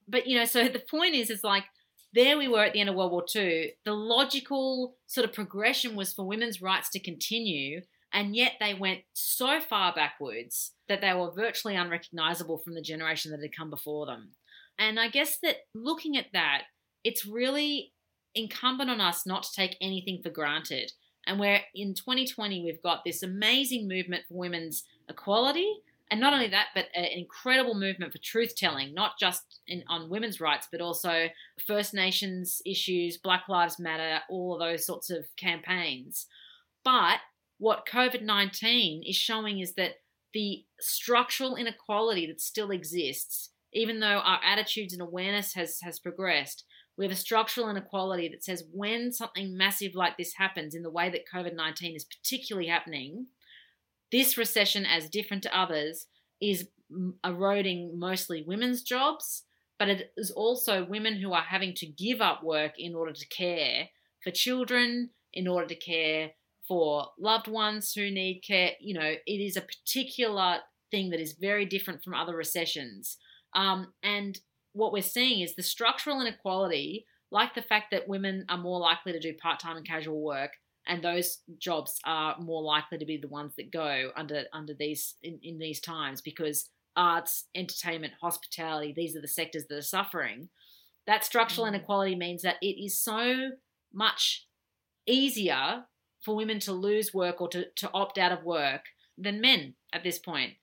But, 0.07 0.27
you 0.27 0.37
know, 0.37 0.45
so 0.45 0.67
the 0.67 0.79
point 0.79 1.13
is, 1.13 1.29
it's 1.29 1.43
like 1.43 1.65
there 2.13 2.37
we 2.37 2.47
were 2.47 2.63
at 2.63 2.73
the 2.73 2.79
end 2.79 2.89
of 2.89 2.95
World 2.95 3.11
War 3.11 3.25
II. 3.33 3.73
The 3.85 3.93
logical 3.93 4.95
sort 5.07 5.25
of 5.25 5.33
progression 5.33 5.95
was 5.95 6.13
for 6.13 6.25
women's 6.25 6.61
rights 6.61 6.89
to 6.91 6.99
continue 6.99 7.81
and 8.13 8.35
yet 8.35 8.53
they 8.59 8.73
went 8.73 9.01
so 9.13 9.59
far 9.59 9.93
backwards 9.93 10.71
that 10.89 11.01
they 11.01 11.13
were 11.13 11.31
virtually 11.31 11.75
unrecognizable 11.75 12.57
from 12.57 12.73
the 12.73 12.81
generation 12.81 13.31
that 13.31 13.41
had 13.41 13.55
come 13.55 13.69
before 13.69 14.05
them. 14.05 14.31
And 14.77 14.99
I 14.99 15.09
guess 15.09 15.37
that 15.43 15.57
looking 15.73 16.17
at 16.17 16.27
that, 16.33 16.63
it's 17.03 17.25
really 17.25 17.93
incumbent 18.35 18.89
on 18.89 19.01
us 19.01 19.25
not 19.25 19.43
to 19.43 19.53
take 19.53 19.77
anything 19.81 20.21
for 20.21 20.29
granted. 20.29 20.91
And 21.25 21.39
where 21.39 21.61
in 21.75 21.93
2020 21.93 22.63
we've 22.63 22.81
got 22.81 23.03
this 23.05 23.23
amazing 23.23 23.87
movement 23.87 24.23
for 24.27 24.35
women's 24.35 24.83
equality, 25.07 25.81
and 26.09 26.19
not 26.19 26.33
only 26.33 26.49
that, 26.49 26.67
but 26.75 26.87
an 26.93 27.05
incredible 27.05 27.73
movement 27.73 28.11
for 28.11 28.17
truth 28.17 28.55
telling, 28.57 28.93
not 28.93 29.17
just 29.17 29.59
in, 29.65 29.83
on 29.87 30.09
women's 30.09 30.41
rights, 30.41 30.67
but 30.69 30.81
also 30.81 31.27
First 31.65 31.93
Nations 31.93 32.61
issues, 32.65 33.17
Black 33.17 33.47
Lives 33.47 33.79
Matter, 33.79 34.19
all 34.29 34.53
of 34.53 34.59
those 34.59 34.85
sorts 34.85 35.09
of 35.09 35.25
campaigns. 35.37 36.27
But 36.83 37.19
what 37.61 37.85
COVID 37.87 38.23
19 38.23 39.03
is 39.05 39.15
showing 39.15 39.59
is 39.59 39.75
that 39.75 39.97
the 40.33 40.65
structural 40.79 41.55
inequality 41.55 42.25
that 42.25 42.41
still 42.41 42.71
exists, 42.71 43.51
even 43.71 43.99
though 43.99 44.19
our 44.25 44.39
attitudes 44.43 44.93
and 44.93 45.01
awareness 45.01 45.53
has, 45.53 45.77
has 45.83 45.99
progressed, 45.99 46.65
we 46.97 47.05
have 47.05 47.11
a 47.11 47.15
structural 47.15 47.69
inequality 47.69 48.27
that 48.29 48.43
says 48.43 48.63
when 48.73 49.11
something 49.11 49.55
massive 49.55 49.93
like 49.93 50.17
this 50.17 50.33
happens 50.37 50.73
in 50.73 50.81
the 50.81 50.89
way 50.89 51.11
that 51.11 51.29
COVID 51.31 51.55
19 51.55 51.95
is 51.95 52.03
particularly 52.03 52.67
happening, 52.67 53.27
this 54.11 54.39
recession, 54.39 54.83
as 54.83 55.07
different 55.07 55.43
to 55.43 55.55
others, 55.55 56.07
is 56.41 56.67
eroding 57.23 57.99
mostly 57.99 58.43
women's 58.45 58.81
jobs, 58.81 59.43
but 59.77 59.87
it 59.87 60.11
is 60.17 60.31
also 60.31 60.83
women 60.83 61.19
who 61.19 61.31
are 61.31 61.43
having 61.43 61.75
to 61.75 61.85
give 61.85 62.21
up 62.21 62.43
work 62.43 62.73
in 62.79 62.95
order 62.95 63.13
to 63.13 63.27
care 63.27 63.89
for 64.23 64.31
children, 64.31 65.11
in 65.31 65.47
order 65.47 65.67
to 65.67 65.75
care 65.75 66.31
for 66.71 67.07
loved 67.19 67.49
ones 67.49 67.91
who 67.91 68.09
need 68.09 68.45
care. 68.47 68.71
You 68.79 68.93
know, 68.93 69.13
it 69.27 69.29
is 69.41 69.57
a 69.57 69.61
particular 69.61 70.59
thing 70.89 71.09
that 71.09 71.19
is 71.19 71.33
very 71.33 71.65
different 71.65 72.01
from 72.01 72.13
other 72.13 72.33
recessions. 72.33 73.17
Um, 73.53 73.87
and 74.01 74.39
what 74.71 74.93
we're 74.93 75.01
seeing 75.01 75.41
is 75.41 75.53
the 75.53 75.63
structural 75.63 76.21
inequality, 76.21 77.05
like 77.29 77.55
the 77.55 77.61
fact 77.61 77.87
that 77.91 78.07
women 78.07 78.45
are 78.47 78.57
more 78.57 78.79
likely 78.79 79.11
to 79.11 79.19
do 79.19 79.33
part 79.33 79.59
time 79.59 79.75
and 79.75 79.85
casual 79.85 80.23
work, 80.23 80.51
and 80.87 81.03
those 81.03 81.39
jobs 81.57 81.99
are 82.05 82.39
more 82.39 82.63
likely 82.63 82.97
to 82.97 83.05
be 83.05 83.17
the 83.17 83.27
ones 83.27 83.53
that 83.57 83.69
go 83.69 84.11
under 84.15 84.45
under 84.53 84.73
these 84.73 85.15
in, 85.21 85.39
in 85.43 85.59
these 85.59 85.81
times 85.81 86.21
because 86.21 86.69
arts, 86.95 87.47
entertainment, 87.53 88.13
hospitality, 88.21 88.93
these 88.95 89.13
are 89.17 89.21
the 89.21 89.27
sectors 89.27 89.65
that 89.67 89.77
are 89.77 89.81
suffering. 89.81 90.47
That 91.05 91.25
structural 91.25 91.65
mm. 91.65 91.75
inequality 91.75 92.15
means 92.15 92.43
that 92.43 92.59
it 92.61 92.81
is 92.81 92.97
so 92.97 93.49
much 93.93 94.47
easier 95.05 95.83
for 96.21 96.35
women 96.35 96.59
to 96.61 96.71
lose 96.71 97.13
work 97.13 97.41
or 97.41 97.47
to, 97.49 97.65
to 97.75 97.89
opt 97.93 98.17
out 98.17 98.31
of 98.31 98.43
work 98.43 98.85
than 99.17 99.41
men 99.41 99.75
at 99.93 100.03
this 100.03 100.19
point. 100.19 100.53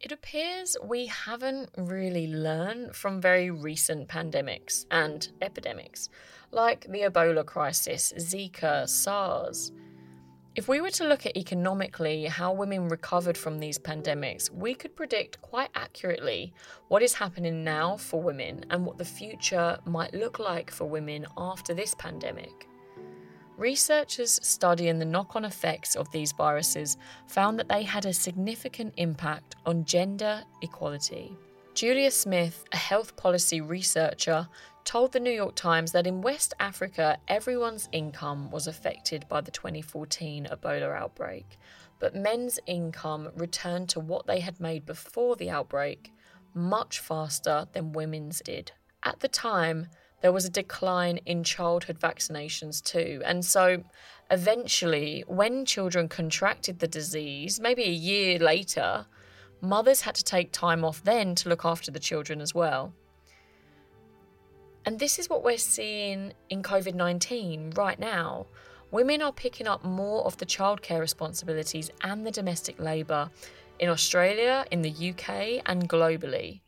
It 0.00 0.12
appears 0.12 0.76
we 0.82 1.06
haven't 1.06 1.70
really 1.76 2.26
learned 2.26 2.96
from 2.96 3.20
very 3.20 3.50
recent 3.50 4.08
pandemics 4.08 4.86
and 4.90 5.28
epidemics, 5.42 6.08
like 6.50 6.86
the 6.88 7.02
Ebola 7.02 7.44
crisis, 7.44 8.12
Zika, 8.16 8.88
SARS. 8.88 9.72
If 10.56 10.68
we 10.68 10.80
were 10.80 10.90
to 10.90 11.06
look 11.06 11.26
at 11.26 11.36
economically 11.36 12.24
how 12.24 12.52
women 12.52 12.88
recovered 12.88 13.36
from 13.36 13.58
these 13.58 13.78
pandemics, 13.78 14.50
we 14.50 14.74
could 14.74 14.96
predict 14.96 15.42
quite 15.42 15.70
accurately 15.74 16.54
what 16.88 17.02
is 17.02 17.14
happening 17.14 17.62
now 17.62 17.98
for 17.98 18.22
women 18.22 18.64
and 18.70 18.86
what 18.86 18.96
the 18.96 19.04
future 19.04 19.78
might 19.84 20.14
look 20.14 20.38
like 20.38 20.70
for 20.70 20.86
women 20.86 21.26
after 21.36 21.74
this 21.74 21.94
pandemic. 21.94 22.69
Researchers 23.60 24.40
studying 24.42 24.98
the 24.98 25.04
knock 25.04 25.36
on 25.36 25.44
effects 25.44 25.94
of 25.94 26.10
these 26.10 26.32
viruses 26.32 26.96
found 27.26 27.58
that 27.58 27.68
they 27.68 27.82
had 27.82 28.06
a 28.06 28.12
significant 28.14 28.94
impact 28.96 29.54
on 29.66 29.84
gender 29.84 30.42
equality. 30.62 31.36
Julia 31.74 32.10
Smith, 32.10 32.64
a 32.72 32.78
health 32.78 33.16
policy 33.16 33.60
researcher, 33.60 34.48
told 34.84 35.12
the 35.12 35.20
New 35.20 35.30
York 35.30 35.56
Times 35.56 35.92
that 35.92 36.06
in 36.06 36.22
West 36.22 36.54
Africa, 36.58 37.18
everyone's 37.28 37.86
income 37.92 38.50
was 38.50 38.66
affected 38.66 39.26
by 39.28 39.42
the 39.42 39.50
2014 39.50 40.48
Ebola 40.50 40.96
outbreak, 40.96 41.58
but 41.98 42.16
men's 42.16 42.58
income 42.66 43.28
returned 43.36 43.90
to 43.90 44.00
what 44.00 44.26
they 44.26 44.40
had 44.40 44.58
made 44.58 44.86
before 44.86 45.36
the 45.36 45.50
outbreak 45.50 46.14
much 46.54 46.98
faster 46.98 47.66
than 47.74 47.92
women's 47.92 48.40
did. 48.40 48.72
At 49.02 49.20
the 49.20 49.28
time, 49.28 49.88
there 50.20 50.32
was 50.32 50.44
a 50.44 50.50
decline 50.50 51.18
in 51.26 51.42
childhood 51.44 51.98
vaccinations 51.98 52.82
too. 52.82 53.22
And 53.24 53.44
so 53.44 53.82
eventually, 54.30 55.24
when 55.26 55.64
children 55.64 56.08
contracted 56.08 56.78
the 56.78 56.88
disease, 56.88 57.58
maybe 57.60 57.84
a 57.84 57.90
year 57.90 58.38
later, 58.38 59.06
mothers 59.60 60.02
had 60.02 60.14
to 60.16 60.24
take 60.24 60.52
time 60.52 60.84
off 60.84 61.02
then 61.04 61.34
to 61.36 61.48
look 61.48 61.64
after 61.64 61.90
the 61.90 61.98
children 61.98 62.40
as 62.40 62.54
well. 62.54 62.92
And 64.86 64.98
this 64.98 65.18
is 65.18 65.28
what 65.28 65.44
we're 65.44 65.58
seeing 65.58 66.32
in 66.48 66.62
COVID 66.62 66.94
19 66.94 67.72
right 67.76 67.98
now. 67.98 68.46
women 68.90 69.22
are 69.22 69.32
picking 69.32 69.68
up 69.68 69.84
more 69.84 70.24
of 70.24 70.36
the 70.38 70.46
childcare 70.46 71.00
responsibilities 71.00 71.90
and 72.02 72.26
the 72.26 72.30
domestic 72.30 72.80
labour 72.80 73.30
in 73.78 73.88
Australia, 73.88 74.64
in 74.70 74.82
the 74.82 74.90
UK, 75.10 75.62
and 75.66 75.88
globally. 75.88 76.60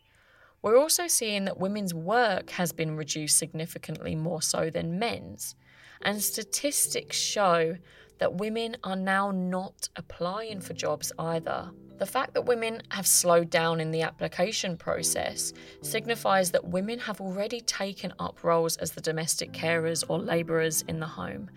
We're 0.62 0.78
also 0.78 1.08
seeing 1.08 1.44
that 1.46 1.58
women's 1.58 1.92
work 1.92 2.50
has 2.50 2.72
been 2.72 2.96
reduced 2.96 3.36
significantly 3.36 4.14
more 4.14 4.40
so 4.40 4.70
than 4.70 4.98
men's, 4.98 5.56
and 6.02 6.22
statistics 6.22 7.16
show 7.16 7.76
that 8.18 8.34
women 8.34 8.76
are 8.84 8.96
now 8.96 9.32
not 9.32 9.88
applying 9.96 10.60
for 10.60 10.74
jobs 10.74 11.12
either. 11.18 11.70
The 11.98 12.06
fact 12.06 12.34
that 12.34 12.46
women 12.46 12.82
have 12.90 13.06
slowed 13.06 13.50
down 13.50 13.80
in 13.80 13.90
the 13.90 14.02
application 14.02 14.76
process 14.76 15.52
signifies 15.82 16.52
that 16.52 16.64
women 16.64 17.00
have 17.00 17.20
already 17.20 17.60
taken 17.60 18.12
up 18.20 18.44
roles 18.44 18.76
as 18.76 18.92
the 18.92 19.00
domestic 19.00 19.52
carers 19.52 20.04
or 20.08 20.18
labourers 20.18 20.82
in 20.82 21.00
the 21.00 21.06
home. 21.06 21.50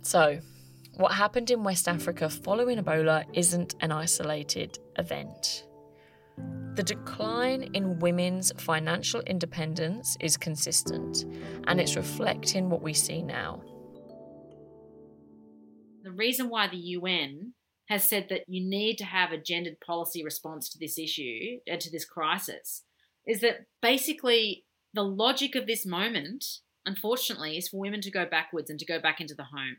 So, 0.00 0.40
what 0.94 1.12
happened 1.12 1.50
in 1.50 1.62
West 1.62 1.88
Africa 1.88 2.30
following 2.30 2.78
Ebola 2.78 3.24
isn't 3.34 3.74
an 3.80 3.92
isolated 3.92 4.78
event. 4.98 5.66
The 6.74 6.82
decline 6.82 7.70
in 7.72 7.98
women's 8.00 8.52
financial 8.58 9.20
independence 9.22 10.16
is 10.20 10.36
consistent, 10.36 11.24
and 11.66 11.80
it's 11.80 11.96
reflecting 11.96 12.68
what 12.68 12.82
we 12.82 12.92
see 12.92 13.22
now. 13.22 13.62
The 16.02 16.12
reason 16.12 16.50
why 16.50 16.68
the 16.68 16.76
UN 16.76 17.54
has 17.88 18.08
said 18.08 18.26
that 18.28 18.42
you 18.46 18.68
need 18.68 18.96
to 18.98 19.04
have 19.04 19.32
a 19.32 19.38
gendered 19.38 19.80
policy 19.80 20.22
response 20.22 20.68
to 20.68 20.78
this 20.78 20.98
issue 20.98 21.58
and 21.66 21.80
to 21.80 21.90
this 21.90 22.04
crisis 22.04 22.82
is 23.26 23.40
that 23.40 23.66
basically 23.80 24.64
the 24.92 25.02
logic 25.02 25.54
of 25.54 25.66
this 25.66 25.86
moment, 25.86 26.44
unfortunately, 26.84 27.56
is 27.56 27.68
for 27.68 27.80
women 27.80 28.00
to 28.02 28.10
go 28.10 28.26
backwards 28.26 28.70
and 28.70 28.78
to 28.78 28.86
go 28.86 29.00
back 29.00 29.20
into 29.20 29.34
the 29.34 29.44
home. 29.44 29.76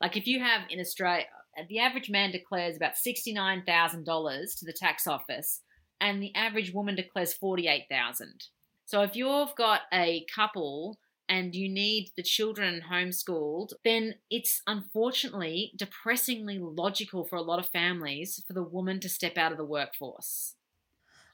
Like 0.00 0.16
if 0.16 0.26
you 0.26 0.40
have 0.40 0.62
in 0.70 0.80
Australia, 0.80 1.26
the 1.68 1.78
average 1.78 2.10
man 2.10 2.30
declares 2.30 2.76
about 2.76 2.94
$69,000 2.94 4.58
to 4.58 4.64
the 4.64 4.72
tax 4.72 5.06
office 5.06 5.62
and 6.00 6.22
the 6.22 6.34
average 6.34 6.72
woman 6.72 6.94
declares 6.94 7.32
48,000. 7.34 8.44
So 8.84 9.02
if 9.02 9.14
you've 9.14 9.54
got 9.54 9.82
a 9.92 10.24
couple 10.34 10.98
and 11.28 11.54
you 11.54 11.68
need 11.68 12.10
the 12.16 12.24
children 12.24 12.82
homeschooled, 12.90 13.72
then 13.84 14.16
it's 14.30 14.62
unfortunately 14.66 15.72
depressingly 15.76 16.58
logical 16.58 17.24
for 17.24 17.36
a 17.36 17.42
lot 17.42 17.60
of 17.60 17.68
families 17.68 18.42
for 18.46 18.52
the 18.52 18.64
woman 18.64 18.98
to 19.00 19.08
step 19.08 19.38
out 19.38 19.52
of 19.52 19.58
the 19.58 19.64
workforce. 19.64 20.56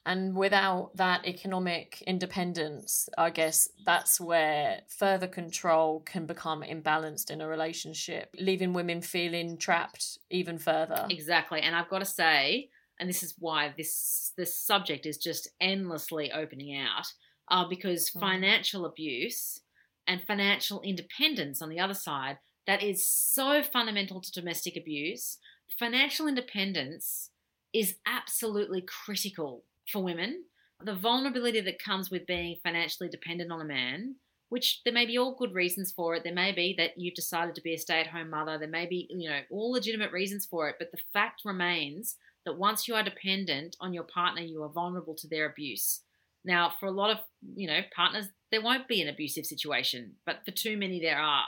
And 0.05 0.37
without 0.37 0.93
that 0.97 1.27
economic 1.27 2.01
independence, 2.07 3.09
I 3.19 3.31
guess 3.31 3.69
that's 3.85 4.21
where 4.21 4.83
further 4.87 5.27
control 5.27 6.01
can 6.01 6.27
become 6.27 6.63
imbalanced 6.63 7.31
in 7.31 7.41
a 7.41 7.49
relationship, 7.49 8.33
leaving 8.39 8.73
women 8.73 9.01
feeling 9.01 9.57
trapped 9.57 10.19
even 10.31 10.59
further. 10.59 11.07
Exactly. 11.11 11.61
And 11.61 11.75
I've 11.75 11.89
got 11.89 11.99
to 11.99 12.05
say, 12.05 12.69
and 12.99 13.09
this 13.09 13.23
is 13.23 13.35
why 13.39 13.73
this 13.77 14.33
this 14.37 14.59
subject 14.59 15.07
is 15.07 15.19
just 15.19 15.49
endlessly 15.61 16.33
opening 16.33 16.77
out, 16.77 17.07
uh, 17.51 17.69
because 17.69 18.11
mm. 18.11 18.21
financial 18.21 18.85
abuse 18.85 19.61
and 20.07 20.23
financial 20.23 20.81
independence 20.83 21.61
on 21.61 21.69
the 21.69 21.81
other 21.81 21.95
side 21.95 22.39
that 22.67 22.83
is 22.83 23.07
so 23.07 23.63
fundamental 23.63 24.21
to 24.21 24.33
domestic 24.33 24.77
abuse. 24.77 25.39
Financial 25.79 26.27
independence 26.27 27.31
is 27.73 27.97
absolutely 28.07 28.83
critical 28.83 29.63
for 29.91 30.03
women. 30.03 30.45
The 30.83 30.95
vulnerability 30.95 31.61
that 31.61 31.83
comes 31.83 32.11
with 32.11 32.27
being 32.27 32.57
financially 32.63 33.09
dependent 33.09 33.51
on 33.51 33.61
a 33.61 33.65
man, 33.65 34.17
which 34.49 34.83
there 34.85 34.93
may 34.93 35.07
be 35.07 35.19
all 35.19 35.35
good 35.35 35.55
reasons 35.55 35.93
for 35.93 36.15
it. 36.15 36.25
There 36.25 36.35
may 36.35 36.53
be 36.53 36.75
that 36.79 36.93
you've 36.97 37.15
decided 37.15 37.55
to 37.55 37.63
be 37.63 37.75
a 37.75 37.79
stay 37.79 38.01
at 38.01 38.09
home 38.09 38.31
mother. 38.31 38.59
There 38.59 38.69
may 38.69 38.87
be, 38.87 39.07
you 39.11 39.29
know, 39.29 39.41
all 39.51 39.73
legitimate 39.73 40.13
reasons 40.13 40.47
for 40.47 40.69
it. 40.69 40.77
But 40.79 40.91
the 40.93 41.01
fact 41.13 41.43
remains 41.45 42.17
that 42.47 42.57
once 42.57 42.89
you 42.89 42.95
are 42.95 43.03
dependent 43.03 43.77
on 43.81 43.93
your 43.93 44.05
partner, 44.05 44.41
you 44.41 44.63
are 44.63 44.71
vulnerable 44.71 45.15
to 45.17 45.29
their 45.29 45.51
abuse. 45.51 46.01
Now, 46.45 46.73
for 46.79 46.87
a 46.87 46.93
lot 46.93 47.11
of, 47.11 47.19
you 47.55 47.67
know, 47.67 47.81
partners, 47.95 48.29
there 48.51 48.63
won't 48.63 48.89
be 48.89 49.03
an 49.03 49.09
abusive 49.09 49.45
situation, 49.45 50.15
but 50.25 50.45
for 50.45 50.53
too 50.53 50.77
many, 50.79 51.01
there 51.01 51.19
are. 51.19 51.47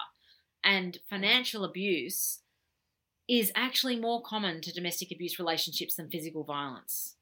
And 0.65 0.99
financial 1.09 1.65
abuse 1.65 2.41
is 3.29 3.53
actually 3.55 3.99
more 3.99 4.23
common 4.23 4.61
to 4.63 4.73
domestic 4.73 5.13
abuse 5.13 5.39
relationships 5.39 5.95
than 5.95 6.11
physical 6.11 6.43
violence. 6.43 7.15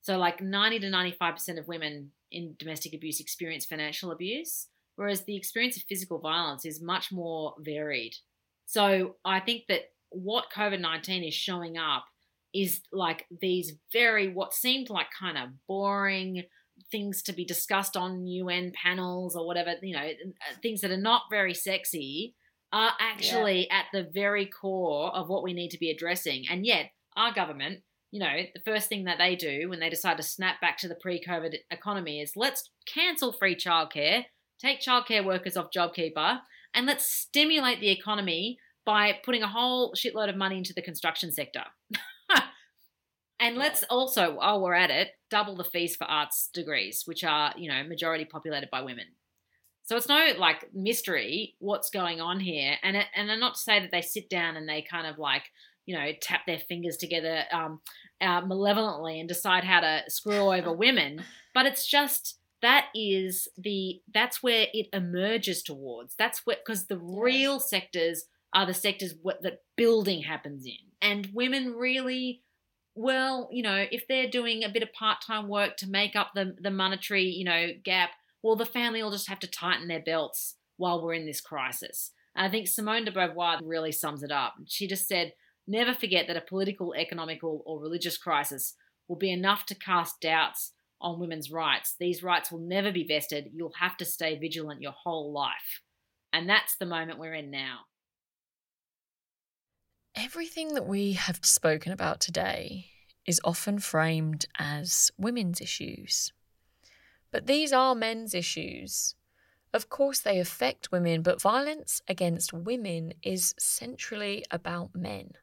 So, 0.00 0.16
like 0.16 0.40
90 0.40 0.78
to 0.80 0.86
95% 0.86 1.58
of 1.58 1.66
women 1.66 2.12
in 2.30 2.54
domestic 2.56 2.94
abuse 2.94 3.18
experience 3.18 3.66
financial 3.66 4.12
abuse, 4.12 4.68
whereas 4.94 5.24
the 5.24 5.36
experience 5.36 5.76
of 5.76 5.82
physical 5.88 6.20
violence 6.20 6.64
is 6.64 6.80
much 6.80 7.10
more 7.10 7.54
varied. 7.58 8.14
So, 8.64 9.16
I 9.24 9.40
think 9.40 9.64
that 9.68 9.90
what 10.10 10.52
COVID 10.54 10.80
19 10.80 11.24
is 11.24 11.34
showing 11.34 11.76
up 11.76 12.04
is 12.54 12.80
like 12.92 13.26
these 13.40 13.72
very, 13.92 14.32
what 14.32 14.54
seemed 14.54 14.90
like 14.90 15.08
kind 15.18 15.38
of 15.38 15.50
boring, 15.66 16.44
things 16.90 17.22
to 17.22 17.32
be 17.32 17.44
discussed 17.44 17.96
on 17.96 18.26
UN 18.26 18.72
panels 18.72 19.36
or 19.36 19.46
whatever, 19.46 19.74
you 19.82 19.94
know, 19.94 20.02
uh, 20.02 20.54
things 20.62 20.80
that 20.80 20.90
are 20.90 20.96
not 20.96 21.22
very 21.30 21.54
sexy 21.54 22.34
are 22.72 22.92
actually 23.00 23.66
yeah. 23.68 23.78
at 23.78 23.86
the 23.92 24.08
very 24.12 24.46
core 24.46 25.14
of 25.14 25.28
what 25.28 25.42
we 25.42 25.52
need 25.52 25.70
to 25.70 25.78
be 25.78 25.90
addressing. 25.90 26.44
And 26.50 26.66
yet, 26.66 26.90
our 27.16 27.32
government, 27.32 27.80
you 28.10 28.20
know, 28.20 28.42
the 28.54 28.60
first 28.64 28.88
thing 28.88 29.04
that 29.04 29.18
they 29.18 29.36
do 29.36 29.68
when 29.68 29.80
they 29.80 29.90
decide 29.90 30.16
to 30.18 30.22
snap 30.22 30.60
back 30.60 30.78
to 30.78 30.88
the 30.88 30.94
pre 30.94 31.22
COVID 31.22 31.54
economy 31.70 32.20
is 32.20 32.32
let's 32.36 32.70
cancel 32.86 33.32
free 33.32 33.56
childcare, 33.56 34.24
take 34.60 34.80
childcare 34.80 35.24
workers 35.24 35.56
off 35.56 35.70
JobKeeper, 35.76 36.40
and 36.74 36.86
let's 36.86 37.06
stimulate 37.06 37.80
the 37.80 37.90
economy 37.90 38.58
by 38.84 39.18
putting 39.24 39.42
a 39.42 39.48
whole 39.48 39.94
shitload 39.94 40.30
of 40.30 40.36
money 40.36 40.58
into 40.58 40.72
the 40.74 40.82
construction 40.82 41.32
sector. 41.32 41.64
And 43.40 43.56
let's 43.56 43.84
also, 43.84 44.34
while 44.34 44.60
we're 44.60 44.74
at 44.74 44.90
it, 44.90 45.10
double 45.30 45.56
the 45.56 45.64
fees 45.64 45.96
for 45.96 46.04
arts 46.04 46.50
degrees, 46.52 47.02
which 47.04 47.22
are, 47.22 47.52
you 47.56 47.68
know, 47.68 47.84
majority 47.84 48.24
populated 48.24 48.68
by 48.70 48.82
women. 48.82 49.06
So 49.84 49.96
it's 49.96 50.08
no 50.08 50.32
like 50.38 50.68
mystery 50.74 51.54
what's 51.60 51.88
going 51.88 52.20
on 52.20 52.40
here. 52.40 52.76
And 52.82 52.96
it, 52.96 53.06
and 53.14 53.30
I'm 53.30 53.40
not 53.40 53.54
to 53.54 53.60
say 53.60 53.80
that 53.80 53.90
they 53.90 54.02
sit 54.02 54.28
down 54.28 54.56
and 54.56 54.68
they 54.68 54.82
kind 54.82 55.06
of 55.06 55.18
like, 55.18 55.44
you 55.86 55.96
know, 55.96 56.10
tap 56.20 56.42
their 56.46 56.58
fingers 56.58 56.96
together 56.96 57.44
um, 57.52 57.80
uh, 58.20 58.42
malevolently 58.42 59.18
and 59.18 59.28
decide 59.28 59.64
how 59.64 59.80
to 59.80 60.02
screw 60.08 60.52
over 60.52 60.72
women. 60.74 61.24
But 61.54 61.66
it's 61.66 61.86
just 61.86 62.38
that 62.60 62.86
is 62.94 63.48
the 63.56 64.00
that's 64.12 64.42
where 64.42 64.66
it 64.74 64.88
emerges 64.92 65.62
towards. 65.62 66.14
That's 66.16 66.44
where 66.44 66.56
because 66.64 66.86
the 66.86 66.98
real 66.98 67.60
sectors 67.60 68.24
are 68.52 68.66
the 68.66 68.74
sectors 68.74 69.14
that 69.42 69.62
building 69.76 70.22
happens 70.22 70.66
in, 70.66 70.92
and 71.00 71.30
women 71.32 71.74
really 71.74 72.42
well, 72.98 73.48
you 73.52 73.62
know, 73.62 73.86
if 73.92 74.08
they're 74.08 74.28
doing 74.28 74.64
a 74.64 74.68
bit 74.68 74.82
of 74.82 74.92
part 74.92 75.18
time 75.24 75.46
work 75.46 75.76
to 75.76 75.88
make 75.88 76.16
up 76.16 76.32
the, 76.34 76.56
the 76.60 76.70
monetary, 76.70 77.26
you 77.26 77.44
know, 77.44 77.68
gap, 77.84 78.10
well, 78.42 78.56
the 78.56 78.66
family 78.66 79.00
will 79.00 79.12
just 79.12 79.28
have 79.28 79.38
to 79.38 79.46
tighten 79.46 79.86
their 79.86 80.02
belts 80.02 80.56
while 80.78 81.00
we're 81.00 81.14
in 81.14 81.24
this 81.24 81.40
crisis. 81.40 82.10
And 82.34 82.44
I 82.44 82.50
think 82.50 82.66
Simone 82.66 83.04
de 83.04 83.12
Beauvoir 83.12 83.60
really 83.62 83.92
sums 83.92 84.24
it 84.24 84.32
up. 84.32 84.54
She 84.66 84.88
just 84.88 85.06
said, 85.06 85.34
never 85.68 85.94
forget 85.94 86.26
that 86.26 86.36
a 86.36 86.40
political, 86.40 86.92
economical, 86.92 87.62
or 87.66 87.80
religious 87.80 88.18
crisis 88.18 88.74
will 89.06 89.16
be 89.16 89.32
enough 89.32 89.64
to 89.66 89.76
cast 89.76 90.20
doubts 90.20 90.72
on 91.00 91.20
women's 91.20 91.52
rights. 91.52 91.94
These 92.00 92.24
rights 92.24 92.50
will 92.50 92.58
never 92.58 92.90
be 92.90 93.06
vested. 93.06 93.52
You'll 93.54 93.74
have 93.78 93.96
to 93.98 94.04
stay 94.04 94.36
vigilant 94.36 94.82
your 94.82 94.94
whole 95.04 95.32
life. 95.32 95.82
And 96.32 96.48
that's 96.48 96.74
the 96.76 96.86
moment 96.86 97.20
we're 97.20 97.34
in 97.34 97.52
now. 97.52 97.82
Everything 100.20 100.74
that 100.74 100.84
we 100.86 101.12
have 101.12 101.38
spoken 101.44 101.92
about 101.92 102.20
today 102.20 102.86
is 103.24 103.40
often 103.44 103.78
framed 103.78 104.46
as 104.58 105.12
women's 105.16 105.60
issues. 105.60 106.32
But 107.30 107.46
these 107.46 107.72
are 107.72 107.94
men's 107.94 108.34
issues. 108.34 109.14
Of 109.72 109.88
course, 109.88 110.18
they 110.18 110.40
affect 110.40 110.90
women, 110.90 111.22
but 111.22 111.40
violence 111.40 112.02
against 112.08 112.52
women 112.52 113.12
is 113.22 113.54
centrally 113.60 114.44
about 114.50 114.92
men. 114.92 115.34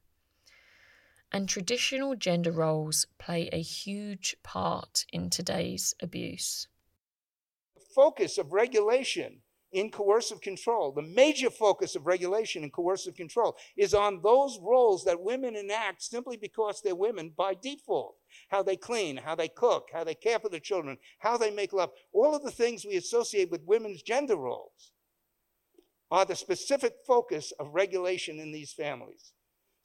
And 1.32 1.48
traditional 1.48 2.14
gender 2.16 2.52
roles 2.52 3.08
play 3.18 3.48
a 3.54 3.62
huge 3.62 4.36
part 4.44 5.06
in 5.14 5.30
today's 5.30 5.94
abuse. 6.02 6.68
The 7.76 7.86
focus 7.96 8.38
of 8.38 8.52
regulation 8.52 9.40
in 9.76 9.92
coercive 9.92 10.40
control. 10.40 10.94
The 10.94 11.02
major 11.02 11.50
focus 11.50 11.96
of 11.96 12.08
regulation 12.08 12.64
in 12.64 12.72
coercive 12.72 13.16
control 13.16 13.58
is 13.76 13.94
on 13.94 14.22
those 14.24 14.58
roles 14.62 15.04
that 15.04 15.22
women 15.22 15.56
enact 15.56 16.02
simply 16.02 16.38
because 16.38 16.82
they're 16.82 16.96
women 16.96 17.34
by 17.38 17.56
default. 17.62 18.16
How 18.48 18.64
they 18.64 18.78
clean, 18.78 19.18
how 19.18 19.36
they 19.36 19.50
cook, 19.50 19.90
how 19.94 20.06
they 20.06 20.16
care 20.16 20.40
for 20.40 20.50
the 20.50 20.62
children, 20.62 20.98
how 21.20 21.38
they 21.38 21.52
make 21.52 21.74
love. 21.74 21.92
All 22.14 22.34
of 22.34 22.44
the 22.44 22.52
things 22.52 22.86
we 22.86 22.96
associate 22.96 23.52
with 23.52 23.66
women's 23.66 24.02
gender 24.02 24.38
roles 24.38 24.94
are 26.10 26.24
the 26.26 26.36
specific 26.36 26.94
focus 27.06 27.52
of 27.60 27.74
regulation 27.74 28.40
in 28.40 28.54
these 28.54 28.72
families 28.72 29.34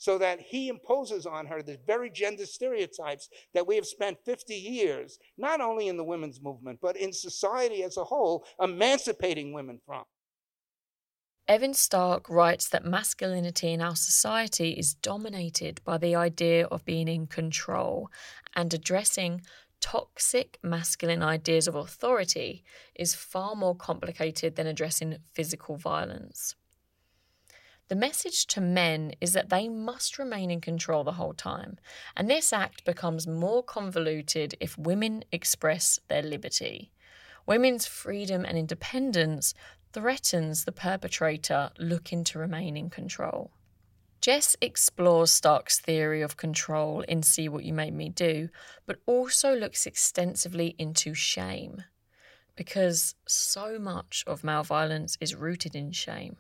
so 0.00 0.16
that 0.16 0.40
he 0.40 0.68
imposes 0.68 1.26
on 1.26 1.46
her 1.46 1.62
the 1.62 1.78
very 1.86 2.08
gender 2.08 2.46
stereotypes 2.46 3.28
that 3.52 3.66
we 3.66 3.76
have 3.76 3.86
spent 3.86 4.16
50 4.24 4.54
years, 4.54 5.18
not 5.36 5.60
only 5.60 5.88
in 5.88 5.98
the 5.98 6.04
women's 6.04 6.40
movement, 6.42 6.78
but 6.80 6.96
in 6.96 7.12
society 7.12 7.84
as 7.84 7.98
a 7.98 8.04
whole, 8.04 8.46
emancipating 8.58 9.52
women 9.52 9.78
from. 9.84 10.02
Evan 11.46 11.74
Stark 11.74 12.30
writes 12.30 12.70
that 12.70 12.86
masculinity 12.86 13.74
in 13.74 13.82
our 13.82 13.96
society 13.96 14.70
is 14.70 14.94
dominated 14.94 15.82
by 15.84 15.98
the 15.98 16.14
idea 16.14 16.66
of 16.68 16.84
being 16.86 17.06
in 17.06 17.26
control, 17.26 18.08
and 18.56 18.72
addressing 18.72 19.42
toxic 19.82 20.58
masculine 20.62 21.22
ideas 21.22 21.68
of 21.68 21.74
authority 21.74 22.64
is 22.94 23.14
far 23.14 23.54
more 23.54 23.76
complicated 23.76 24.56
than 24.56 24.66
addressing 24.66 25.18
physical 25.34 25.76
violence. 25.76 26.54
The 27.90 27.96
message 27.96 28.46
to 28.46 28.60
men 28.60 29.14
is 29.20 29.32
that 29.32 29.48
they 29.48 29.68
must 29.68 30.16
remain 30.16 30.48
in 30.52 30.60
control 30.60 31.02
the 31.02 31.14
whole 31.14 31.34
time, 31.34 31.76
and 32.16 32.30
this 32.30 32.52
act 32.52 32.84
becomes 32.84 33.26
more 33.26 33.64
convoluted 33.64 34.54
if 34.60 34.78
women 34.78 35.24
express 35.32 35.98
their 36.06 36.22
liberty. 36.22 36.92
Women's 37.46 37.88
freedom 37.88 38.44
and 38.44 38.56
independence 38.56 39.54
threatens 39.92 40.64
the 40.64 40.70
perpetrator 40.70 41.72
looking 41.80 42.22
to 42.22 42.38
remain 42.38 42.76
in 42.76 42.90
control. 42.90 43.50
Jess 44.20 44.54
explores 44.60 45.32
Stark's 45.32 45.80
theory 45.80 46.22
of 46.22 46.36
control 46.36 47.00
in 47.08 47.24
See 47.24 47.48
What 47.48 47.64
You 47.64 47.72
Made 47.72 47.94
Me 47.94 48.08
Do, 48.08 48.50
but 48.86 49.00
also 49.04 49.52
looks 49.52 49.84
extensively 49.84 50.76
into 50.78 51.12
shame, 51.12 51.82
because 52.54 53.16
so 53.26 53.80
much 53.80 54.22
of 54.28 54.44
male 54.44 54.62
violence 54.62 55.18
is 55.20 55.34
rooted 55.34 55.74
in 55.74 55.90
shame. 55.90 56.36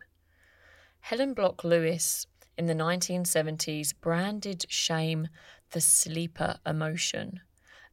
Helen 1.00 1.34
Block 1.34 1.64
Lewis 1.64 2.26
in 2.56 2.66
the 2.66 2.74
1970s 2.74 3.94
branded 4.00 4.64
shame 4.68 5.28
the 5.72 5.80
sleeper 5.80 6.58
emotion, 6.64 7.40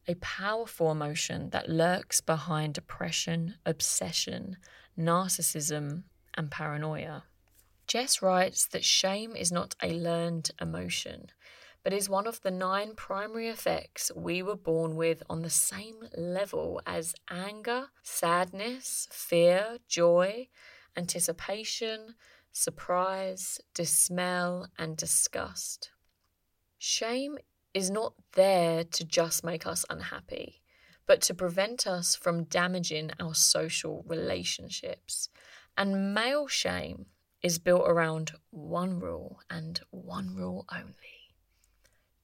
a 0.06 0.14
powerful 0.16 0.90
emotion 0.92 1.50
that 1.50 1.68
lurks 1.68 2.20
behind 2.20 2.74
depression, 2.74 3.54
obsession, 3.64 4.56
narcissism, 4.96 6.04
and 6.36 6.50
paranoia. 6.50 7.24
Jess 7.86 8.20
writes 8.20 8.66
that 8.66 8.84
shame 8.84 9.34
is 9.34 9.50
not 9.50 9.74
a 9.82 9.94
learned 9.94 10.50
emotion, 10.60 11.28
but 11.82 11.92
is 11.92 12.08
one 12.08 12.26
of 12.26 12.42
the 12.42 12.50
nine 12.50 12.94
primary 12.94 13.48
effects 13.48 14.12
we 14.14 14.42
were 14.42 14.56
born 14.56 14.94
with 14.94 15.22
on 15.30 15.42
the 15.42 15.50
same 15.50 16.08
level 16.16 16.82
as 16.86 17.14
anger, 17.30 17.86
sadness, 18.02 19.08
fear, 19.10 19.78
joy, 19.88 20.48
anticipation, 20.96 22.14
surprise, 22.52 23.58
dismay, 23.74 24.62
and 24.78 24.96
disgust. 24.96 25.90
Shame 26.78 27.38
is 27.74 27.90
not 27.90 28.14
there 28.32 28.84
to 28.84 29.04
just 29.04 29.44
make 29.44 29.66
us 29.66 29.84
unhappy 29.90 30.62
but 31.08 31.22
to 31.22 31.34
prevent 31.34 31.86
us 31.86 32.14
from 32.14 32.44
damaging 32.44 33.10
our 33.18 33.34
social 33.34 34.04
relationships. 34.06 35.30
And 35.76 36.14
male 36.14 36.46
shame 36.46 37.06
is 37.42 37.58
built 37.58 37.88
around 37.88 38.32
one 38.50 39.00
rule 39.00 39.40
and 39.48 39.80
one 39.90 40.36
rule 40.36 40.66
only 40.70 40.94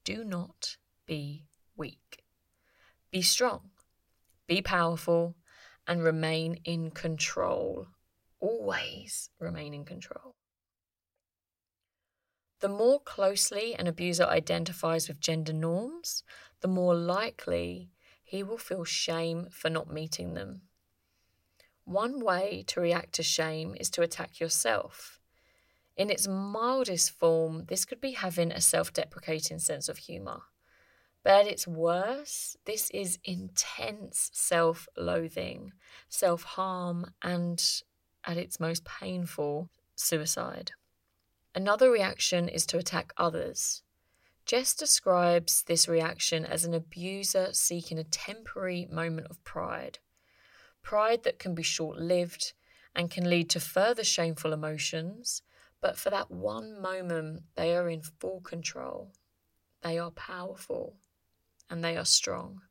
do 0.04 0.22
not 0.22 0.76
be 1.06 1.46
weak. 1.76 2.24
Be 3.10 3.22
strong, 3.22 3.70
be 4.46 4.60
powerful, 4.60 5.34
and 5.86 6.02
remain 6.02 6.58
in 6.64 6.90
control. 6.90 7.86
Always 8.44 9.30
remain 9.38 9.72
in 9.72 9.86
control. 9.86 10.34
The 12.60 12.68
more 12.68 13.00
closely 13.00 13.74
an 13.74 13.86
abuser 13.86 14.26
identifies 14.26 15.08
with 15.08 15.18
gender 15.18 15.54
norms, 15.54 16.24
the 16.60 16.68
more 16.68 16.94
likely 16.94 17.88
he 18.22 18.42
will 18.42 18.58
feel 18.58 18.84
shame 18.84 19.48
for 19.50 19.70
not 19.70 19.90
meeting 19.90 20.34
them. 20.34 20.60
One 21.86 22.20
way 22.22 22.64
to 22.66 22.82
react 22.82 23.14
to 23.14 23.22
shame 23.22 23.76
is 23.80 23.88
to 23.92 24.02
attack 24.02 24.38
yourself. 24.38 25.20
In 25.96 26.10
its 26.10 26.28
mildest 26.28 27.12
form, 27.12 27.64
this 27.68 27.86
could 27.86 28.02
be 28.02 28.12
having 28.12 28.52
a 28.52 28.60
self 28.60 28.92
deprecating 28.92 29.58
sense 29.58 29.88
of 29.88 29.96
humour. 29.96 30.42
But 31.22 31.46
at 31.46 31.46
its 31.46 31.66
worst, 31.66 32.58
this 32.66 32.90
is 32.90 33.18
intense 33.24 34.30
self 34.34 34.86
loathing, 34.98 35.72
self 36.10 36.42
harm, 36.42 37.06
and 37.22 37.58
at 38.26 38.36
its 38.36 38.60
most 38.60 38.84
painful, 38.84 39.70
suicide. 39.96 40.72
Another 41.54 41.90
reaction 41.90 42.48
is 42.48 42.66
to 42.66 42.78
attack 42.78 43.12
others. 43.16 43.82
Jess 44.44 44.74
describes 44.74 45.62
this 45.62 45.88
reaction 45.88 46.44
as 46.44 46.64
an 46.64 46.74
abuser 46.74 47.48
seeking 47.52 47.98
a 47.98 48.04
temporary 48.04 48.86
moment 48.90 49.28
of 49.30 49.42
pride. 49.44 49.98
Pride 50.82 51.22
that 51.22 51.38
can 51.38 51.54
be 51.54 51.62
short 51.62 51.98
lived 51.98 52.52
and 52.94 53.10
can 53.10 53.28
lead 53.28 53.48
to 53.50 53.60
further 53.60 54.04
shameful 54.04 54.52
emotions, 54.52 55.42
but 55.80 55.96
for 55.96 56.10
that 56.10 56.30
one 56.30 56.80
moment, 56.80 57.44
they 57.54 57.74
are 57.74 57.88
in 57.88 58.02
full 58.02 58.40
control. 58.40 59.12
They 59.82 59.98
are 59.98 60.10
powerful 60.10 60.96
and 61.70 61.82
they 61.82 61.96
are 61.96 62.04
strong. 62.04 62.62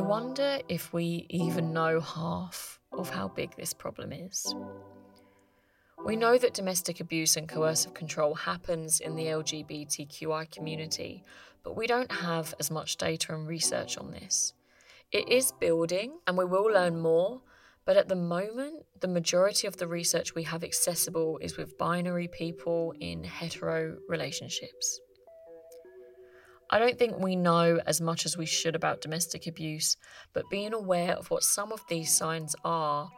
I 0.00 0.02
wonder 0.02 0.60
if 0.66 0.94
we 0.94 1.26
even 1.28 1.74
know 1.74 2.00
half 2.00 2.80
of 2.90 3.10
how 3.10 3.28
big 3.28 3.54
this 3.54 3.74
problem 3.74 4.14
is. 4.14 4.54
We 6.06 6.16
know 6.16 6.38
that 6.38 6.54
domestic 6.54 7.00
abuse 7.00 7.36
and 7.36 7.46
coercive 7.46 7.92
control 7.92 8.34
happens 8.34 9.00
in 9.00 9.14
the 9.14 9.26
LGBTQI 9.26 10.50
community, 10.50 11.22
but 11.62 11.76
we 11.76 11.86
don't 11.86 12.10
have 12.10 12.54
as 12.58 12.70
much 12.70 12.96
data 12.96 13.34
and 13.34 13.46
research 13.46 13.98
on 13.98 14.10
this. 14.10 14.54
It 15.12 15.28
is 15.28 15.52
building, 15.60 16.18
and 16.26 16.38
we 16.38 16.46
will 16.46 16.72
learn 16.72 16.98
more, 16.98 17.42
but 17.84 17.98
at 17.98 18.08
the 18.08 18.16
moment, 18.16 18.86
the 19.00 19.08
majority 19.08 19.66
of 19.66 19.76
the 19.76 19.86
research 19.86 20.34
we 20.34 20.44
have 20.44 20.64
accessible 20.64 21.36
is 21.42 21.58
with 21.58 21.76
binary 21.76 22.26
people 22.26 22.94
in 23.00 23.22
hetero 23.22 23.98
relationships. 24.08 24.98
I 26.72 26.78
don't 26.78 26.96
think 26.96 27.18
we 27.18 27.34
know 27.34 27.80
as 27.84 28.00
much 28.00 28.24
as 28.24 28.36
we 28.36 28.46
should 28.46 28.76
about 28.76 29.00
domestic 29.00 29.48
abuse, 29.48 29.96
but 30.32 30.48
being 30.50 30.72
aware 30.72 31.14
of 31.14 31.28
what 31.28 31.42
some 31.42 31.72
of 31.72 31.84
these 31.88 32.16
signs 32.16 32.54
are 32.64 33.10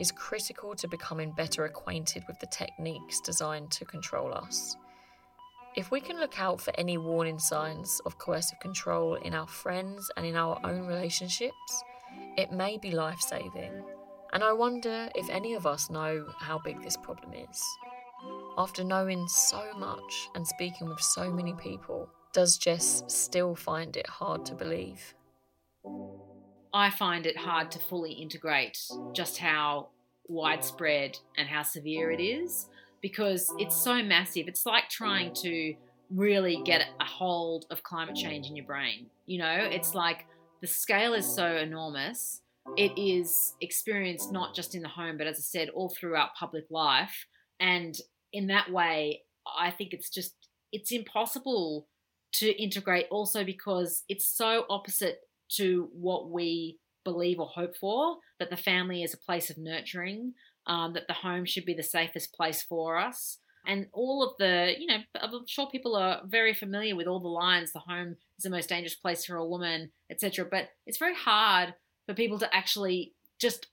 is 0.00 0.10
critical 0.10 0.74
to 0.74 0.88
becoming 0.88 1.30
better 1.30 1.64
acquainted 1.64 2.24
with 2.26 2.40
the 2.40 2.48
techniques 2.48 3.20
designed 3.20 3.70
to 3.70 3.84
control 3.84 4.34
us. 4.34 4.76
If 5.76 5.92
we 5.92 6.00
can 6.00 6.18
look 6.18 6.40
out 6.40 6.60
for 6.60 6.72
any 6.78 6.98
warning 6.98 7.38
signs 7.38 8.00
of 8.06 8.18
coercive 8.18 8.58
control 8.58 9.14
in 9.14 9.34
our 9.34 9.46
friends 9.46 10.10
and 10.16 10.26
in 10.26 10.34
our 10.34 10.58
own 10.64 10.86
relationships, 10.86 11.84
it 12.36 12.50
may 12.50 12.76
be 12.76 12.90
life 12.90 13.20
saving. 13.20 13.84
And 14.32 14.42
I 14.42 14.52
wonder 14.52 15.08
if 15.14 15.30
any 15.30 15.54
of 15.54 15.64
us 15.64 15.90
know 15.90 16.26
how 16.38 16.58
big 16.58 16.82
this 16.82 16.96
problem 16.96 17.34
is. 17.34 17.62
After 18.58 18.82
knowing 18.82 19.28
so 19.28 19.62
much 19.78 20.28
and 20.34 20.44
speaking 20.46 20.88
with 20.88 21.00
so 21.00 21.30
many 21.30 21.54
people, 21.54 22.08
does 22.36 22.58
Jess 22.58 23.02
still 23.06 23.54
find 23.54 23.96
it 23.96 24.06
hard 24.06 24.44
to 24.44 24.54
believe? 24.54 25.14
I 26.74 26.90
find 26.90 27.24
it 27.24 27.34
hard 27.34 27.70
to 27.70 27.78
fully 27.78 28.12
integrate 28.12 28.76
just 29.14 29.38
how 29.38 29.88
widespread 30.28 31.16
and 31.38 31.48
how 31.48 31.62
severe 31.62 32.10
it 32.10 32.20
is 32.20 32.66
because 33.00 33.50
it's 33.58 33.74
so 33.74 34.02
massive. 34.02 34.48
It's 34.48 34.66
like 34.66 34.90
trying 34.90 35.32
to 35.36 35.74
really 36.10 36.60
get 36.62 36.82
a 37.00 37.04
hold 37.06 37.64
of 37.70 37.82
climate 37.82 38.16
change 38.16 38.50
in 38.50 38.54
your 38.54 38.66
brain. 38.66 39.06
You 39.24 39.38
know, 39.38 39.56
it's 39.70 39.94
like 39.94 40.26
the 40.60 40.66
scale 40.66 41.14
is 41.14 41.24
so 41.24 41.56
enormous. 41.56 42.42
It 42.76 42.92
is 42.98 43.54
experienced 43.62 44.30
not 44.30 44.54
just 44.54 44.74
in 44.74 44.82
the 44.82 44.88
home, 44.88 45.16
but 45.16 45.26
as 45.26 45.38
I 45.38 45.40
said, 45.40 45.70
all 45.70 45.88
throughout 45.88 46.34
public 46.38 46.66
life. 46.68 47.24
And 47.60 47.98
in 48.34 48.48
that 48.48 48.70
way, 48.70 49.22
I 49.58 49.70
think 49.70 49.94
it's 49.94 50.10
just, 50.10 50.34
it's 50.70 50.92
impossible 50.92 51.86
to 52.38 52.50
integrate 52.62 53.06
also 53.10 53.44
because 53.44 54.04
it's 54.08 54.28
so 54.28 54.64
opposite 54.68 55.20
to 55.48 55.88
what 55.92 56.30
we 56.30 56.78
believe 57.04 57.38
or 57.38 57.46
hope 57.46 57.76
for 57.76 58.16
that 58.38 58.50
the 58.50 58.56
family 58.56 59.02
is 59.02 59.14
a 59.14 59.18
place 59.18 59.48
of 59.48 59.58
nurturing, 59.58 60.34
um, 60.66 60.92
that 60.92 61.06
the 61.06 61.14
home 61.14 61.44
should 61.44 61.64
be 61.64 61.74
the 61.74 61.82
safest 61.82 62.34
place 62.34 62.62
for 62.62 62.98
us. 62.98 63.38
And 63.66 63.86
all 63.92 64.22
of 64.22 64.36
the, 64.38 64.74
you 64.78 64.86
know, 64.86 64.98
I'm 65.20 65.46
sure 65.46 65.68
people 65.68 65.96
are 65.96 66.20
very 66.26 66.54
familiar 66.54 66.94
with 66.94 67.06
all 67.06 67.20
the 67.20 67.28
lines 67.28 67.72
the 67.72 67.80
home 67.80 68.16
is 68.38 68.44
the 68.44 68.50
most 68.50 68.68
dangerous 68.68 68.94
place 68.94 69.24
for 69.24 69.36
a 69.36 69.46
woman, 69.46 69.90
etc. 70.10 70.46
But 70.48 70.68
it's 70.86 70.98
very 70.98 71.14
hard 71.14 71.74
for 72.06 72.14
people 72.14 72.38
to 72.40 72.54
actually 72.54 73.14
just 73.40 73.66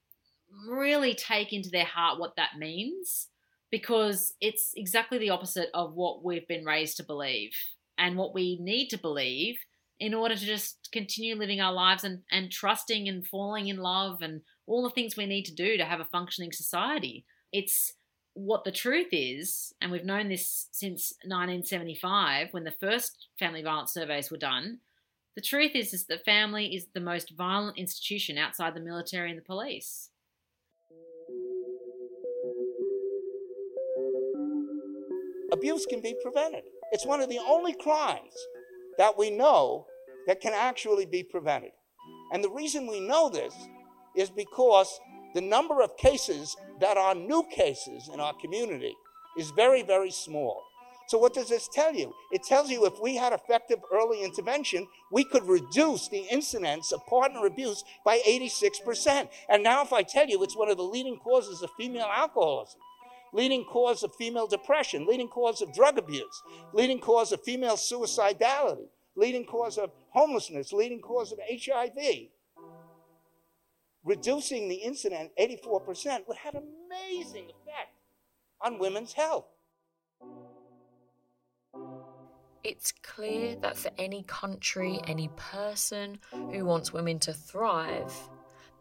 really 0.67 1.13
take 1.13 1.53
into 1.53 1.69
their 1.69 1.85
heart 1.85 2.19
what 2.19 2.35
that 2.37 2.57
means 2.57 3.27
because 3.71 4.33
it's 4.39 4.71
exactly 4.75 5.17
the 5.17 5.31
opposite 5.31 5.69
of 5.73 5.93
what 5.93 6.23
we've 6.23 6.47
been 6.47 6.65
raised 6.65 6.97
to 6.97 7.03
believe 7.03 7.53
and 7.97 8.17
what 8.17 8.33
we 8.33 8.57
need 8.59 8.89
to 8.89 8.97
believe 8.97 9.57
in 9.99 10.13
order 10.13 10.35
to 10.35 10.45
just 10.45 10.89
continue 10.91 11.35
living 11.35 11.61
our 11.61 11.71
lives 11.71 12.03
and, 12.03 12.21
and 12.31 12.51
trusting 12.51 13.07
and 13.07 13.25
falling 13.25 13.67
in 13.67 13.77
love 13.77 14.21
and 14.21 14.41
all 14.67 14.83
the 14.83 14.89
things 14.89 15.15
we 15.15 15.25
need 15.25 15.45
to 15.45 15.53
do 15.53 15.77
to 15.77 15.85
have 15.85 15.99
a 15.99 16.05
functioning 16.05 16.51
society. 16.51 17.25
It's 17.51 17.93
what 18.33 18.63
the 18.63 18.71
truth 18.71 19.09
is, 19.11 19.73
and 19.79 19.91
we've 19.91 20.05
known 20.05 20.29
this 20.29 20.67
since 20.71 21.13
1975 21.23 22.47
when 22.51 22.63
the 22.63 22.71
first 22.71 23.27
family 23.37 23.61
violence 23.61 23.93
surveys 23.93 24.31
were 24.31 24.37
done. 24.37 24.79
The 25.35 25.41
truth 25.41 25.71
is, 25.75 25.93
is 25.93 26.05
that 26.07 26.25
family 26.25 26.75
is 26.75 26.87
the 26.93 26.99
most 26.99 27.31
violent 27.35 27.77
institution 27.77 28.37
outside 28.37 28.75
the 28.75 28.81
military 28.81 29.29
and 29.29 29.37
the 29.37 29.43
police. 29.43 30.09
Abuse 35.51 35.85
can 35.85 36.01
be 36.01 36.15
prevented. 36.21 36.63
It's 36.93 37.07
one 37.07 37.21
of 37.21 37.29
the 37.29 37.39
only 37.39 37.73
crimes 37.73 38.33
that 38.99 39.17
we 39.17 39.31
know 39.31 39.87
that 40.27 40.41
can 40.41 40.53
actually 40.53 41.07
be 41.07 41.23
prevented. 41.23 41.71
And 42.31 42.43
the 42.43 42.51
reason 42.51 42.85
we 42.85 42.99
know 42.99 43.29
this 43.29 43.55
is 44.15 44.29
because 44.29 44.99
the 45.33 45.41
number 45.41 45.81
of 45.81 45.97
cases 45.97 46.55
that 46.79 46.95
are 46.95 47.15
new 47.15 47.43
cases 47.51 48.11
in 48.13 48.19
our 48.19 48.33
community 48.39 48.95
is 49.39 49.49
very, 49.49 49.81
very 49.81 50.11
small. 50.11 50.61
So, 51.07 51.17
what 51.17 51.33
does 51.33 51.49
this 51.49 51.67
tell 51.67 51.95
you? 51.95 52.13
It 52.31 52.43
tells 52.43 52.69
you 52.69 52.85
if 52.85 53.01
we 53.01 53.15
had 53.15 53.33
effective 53.33 53.79
early 53.91 54.23
intervention, 54.23 54.87
we 55.11 55.23
could 55.23 55.43
reduce 55.45 56.07
the 56.07 56.25
incidence 56.31 56.91
of 56.91 57.05
partner 57.07 57.45
abuse 57.47 57.83
by 58.05 58.21
86%. 58.27 59.29
And 59.49 59.63
now, 59.63 59.81
if 59.81 59.91
I 59.91 60.03
tell 60.03 60.27
you 60.27 60.43
it's 60.43 60.55
one 60.55 60.69
of 60.69 60.77
the 60.77 60.83
leading 60.83 61.17
causes 61.17 61.63
of 61.63 61.71
female 61.75 62.07
alcoholism, 62.09 62.79
leading 63.33 63.65
cause 63.65 64.03
of 64.03 64.15
female 64.15 64.47
depression, 64.47 65.05
leading 65.05 65.27
cause 65.27 65.61
of 65.61 65.73
drug 65.73 65.97
abuse, 65.97 66.41
leading 66.71 66.99
cause 66.99 67.31
of 67.31 67.43
female 67.43 67.75
suicidality, 67.75 68.87
leading 69.15 69.45
cause 69.45 69.77
of 69.77 69.91
homelessness, 70.09 70.71
leading 70.71 71.01
cause 71.01 71.31
of 71.31 71.39
HIV. 71.49 72.29
Reducing 74.03 74.67
the 74.67 74.75
incident 74.75 75.31
84% 75.39 76.27
would 76.27 76.37
have 76.37 76.55
amazing 76.55 77.45
effect 77.45 77.93
on 78.61 78.79
women's 78.79 79.13
health. 79.13 79.45
It's 82.63 82.93
clear 83.01 83.55
that 83.57 83.77
for 83.77 83.91
any 83.97 84.23
country, 84.23 85.01
any 85.05 85.29
person 85.35 86.19
who 86.31 86.65
wants 86.65 86.93
women 86.93 87.19
to 87.19 87.33
thrive, 87.33 88.13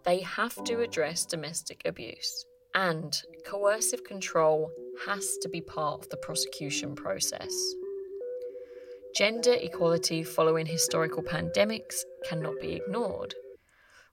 they 0.05 0.20
have 0.20 0.62
to 0.64 0.80
address 0.80 1.24
domestic 1.24 1.82
abuse. 1.84 2.44
And 2.74 3.20
coercive 3.45 4.05
control 4.05 4.70
has 5.07 5.36
to 5.38 5.49
be 5.49 5.61
part 5.61 6.03
of 6.03 6.09
the 6.09 6.16
prosecution 6.16 6.95
process. 6.95 7.53
Gender 9.14 9.55
equality 9.61 10.22
following 10.22 10.66
historical 10.66 11.22
pandemics 11.22 12.01
cannot 12.28 12.55
be 12.61 12.74
ignored. 12.74 13.34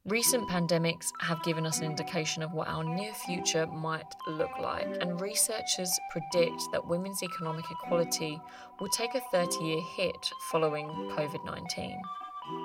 Recent 0.05 0.49
pandemics 0.49 1.05
have 1.21 1.43
given 1.43 1.65
us 1.65 1.79
an 1.79 1.85
indication 1.85 2.41
of 2.41 2.53
what 2.53 2.67
our 2.67 2.83
near 2.83 3.13
future 3.13 3.67
might 3.67 4.13
look 4.27 4.57
like, 4.59 4.87
and 5.01 5.21
researchers 5.21 5.97
predict 6.09 6.61
that 6.71 6.87
women's 6.87 7.21
economic 7.21 7.65
equality 7.69 8.39
will 8.79 8.89
take 8.89 9.15
a 9.15 9.21
30 9.31 9.63
year 9.63 9.81
hit 9.95 10.31
following 10.51 10.87
COVID 10.87 11.45
19. 11.45 12.01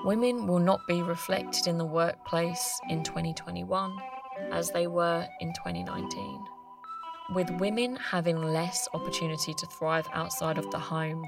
Women 0.05 0.47
will 0.47 0.61
not 0.61 0.81
be 0.87 1.03
reflected 1.03 1.67
in 1.67 1.77
the 1.77 1.85
workplace 1.85 2.81
in 2.89 3.03
2021 3.03 3.97
as 4.51 4.71
they 4.71 4.87
were 4.87 5.27
in 5.41 5.53
2019. 5.53 6.54
With 7.33 7.51
women 7.53 7.97
having 7.97 8.43
less 8.43 8.87
opportunity 8.93 9.55
to 9.55 9.67
thrive 9.67 10.07
outside 10.13 10.59
of 10.59 10.71
the 10.71 10.79
home, 10.79 11.25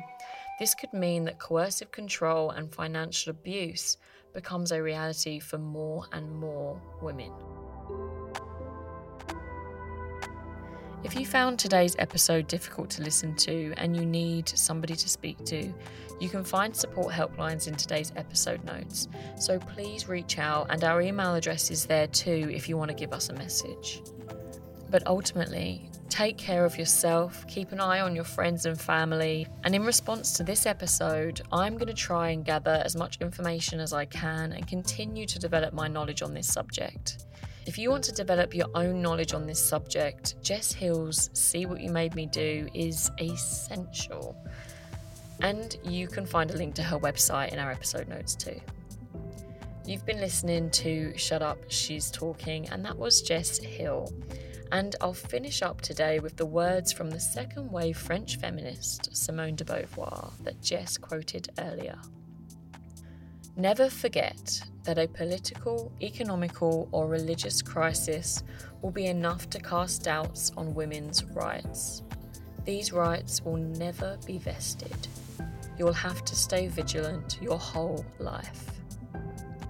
this 0.59 0.75
could 0.75 0.93
mean 0.93 1.25
that 1.25 1.39
coercive 1.39 1.91
control 1.91 2.51
and 2.51 2.71
financial 2.71 3.31
abuse 3.31 3.97
becomes 4.35 4.73
a 4.73 4.83
reality 4.83 5.41
for 5.41 5.57
more 5.57 6.05
and 6.13 6.31
more 6.31 6.79
women. 7.01 7.33
If 11.03 11.19
you 11.19 11.25
found 11.25 11.59
today's 11.59 11.97
episode 11.99 12.47
difficult 12.47 12.91
to 12.91 13.03
listen 13.03 13.35
to 13.37 13.73
and 13.79 13.97
you 13.97 14.05
need 14.05 14.51
somebody 14.51 14.97
to 14.97 15.09
speak 15.09 15.43
to, 15.47 15.73
you 16.21 16.29
can 16.29 16.45
find 16.45 16.77
support 16.77 17.15
helplines 17.15 17.69
in 17.69 17.75
today's 17.75 18.13
episode 18.17 18.63
notes. 18.65 19.09
So 19.39 19.59
please 19.59 20.09
reach 20.09 20.39
out, 20.39 20.67
and 20.69 20.85
our 20.85 21.01
email 21.01 21.35
address 21.35 21.71
is 21.71 21.87
there 21.87 22.07
too 22.07 22.51
if 22.53 22.69
you 22.69 22.77
want 22.77 22.91
to 22.91 22.95
give 22.95 23.15
us 23.15 23.31
a 23.31 23.33
message. 23.33 24.03
But 24.91 25.07
ultimately, 25.07 25.91
take 26.09 26.39
care 26.39 26.65
of 26.65 26.79
yourself, 26.79 27.47
keep 27.49 27.73
an 27.73 27.81
eye 27.81 28.01
on 28.01 28.15
your 28.15 28.25
friends 28.25 28.67
and 28.67 28.81
family. 28.81 29.47
And 29.65 29.75
in 29.75 29.83
response 29.85 30.33
to 30.35 30.45
this 30.45 30.65
episode, 30.65 31.43
I'm 31.53 31.75
going 31.75 31.89
to 31.89 31.95
try 31.95 32.31
and 32.31 32.45
gather 32.45 32.83
as 32.85 32.97
much 32.97 33.19
information 33.21 33.81
as 33.81 33.93
I 33.93 34.05
can 34.05 34.53
and 34.53 34.67
continue 34.67 35.27
to 35.27 35.39
develop 35.39 35.75
my 35.75 35.89
knowledge 35.89 36.23
on 36.23 36.35
this 36.35 36.47
subject. 36.47 37.27
If 37.67 37.79
you 37.79 37.91
want 37.91 38.05
to 38.05 38.13
develop 38.13 38.55
your 38.55 38.69
own 38.77 39.03
knowledge 39.03 39.35
on 39.35 39.45
this 39.45 39.59
subject, 39.59 40.41
Jess 40.41 40.73
Hill's 40.73 41.31
See 41.33 41.67
What 41.67 41.81
You 41.81 41.91
Made 41.91 42.15
Me 42.15 42.27
Do 42.27 42.69
is 42.73 43.11
essential. 43.21 44.37
And 45.41 45.77
you 45.83 46.07
can 46.07 46.27
find 46.27 46.51
a 46.53 46.57
link 46.57 46.77
to 46.77 46.83
her 46.85 46.99
website 46.99 47.53
in 47.53 47.59
our 47.59 47.73
episode 47.73 48.07
notes 48.09 48.37
too. 48.37 48.61
You've 49.85 50.07
been 50.07 50.21
listening 50.21 50.71
to 50.71 51.13
Shut 51.19 51.43
Up, 51.43 51.59
She's 51.69 52.11
Talking, 52.11 52.69
and 52.71 52.85
that 52.85 52.97
was 52.97 53.21
Jess 53.21 53.59
Hill. 53.59 54.13
And 54.73 54.97
I'll 55.01 55.15
finish 55.15 55.63
up 55.63 55.81
today 55.81 56.19
with 56.19 56.37
the 56.37 56.47
words 56.47 56.93
from 56.93 57.11
the 57.11 57.21
second 57.21 57.71
wave 57.71 57.97
French 57.97 58.37
feminist 58.37 59.17
Simone 59.17 59.55
de 59.55 59.65
Beauvoir 59.65 60.33
that 60.43 60.61
Jess 60.61 60.99
quoted 60.99 61.49
earlier. 61.59 61.99
Never 63.57 63.89
forget 63.89 64.61
that 64.85 64.99
a 64.99 65.09
political, 65.09 65.91
economical, 66.03 66.89
or 66.93 67.07
religious 67.09 67.63
crisis 67.63 68.43
will 68.83 68.91
be 68.91 69.07
enough 69.07 69.49
to 69.51 69.61
cast 69.61 70.03
doubts 70.05 70.53
on 70.57 70.75
women's 70.75 71.25
rights. 71.25 72.03
These 72.65 72.93
rights 72.93 73.43
will 73.43 73.57
never 73.57 74.19
be 74.27 74.39
vested. 74.39 75.09
You'll 75.79 75.93
have 75.93 76.25
to 76.25 76.35
stay 76.35 76.67
vigilant 76.67 77.39
your 77.41 77.59
whole 77.59 78.05
life. 78.19 78.71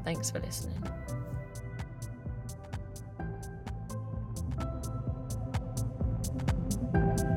Thanks 0.04 0.30
for 0.30 0.40
listening. 0.40 0.82
you 6.96 7.35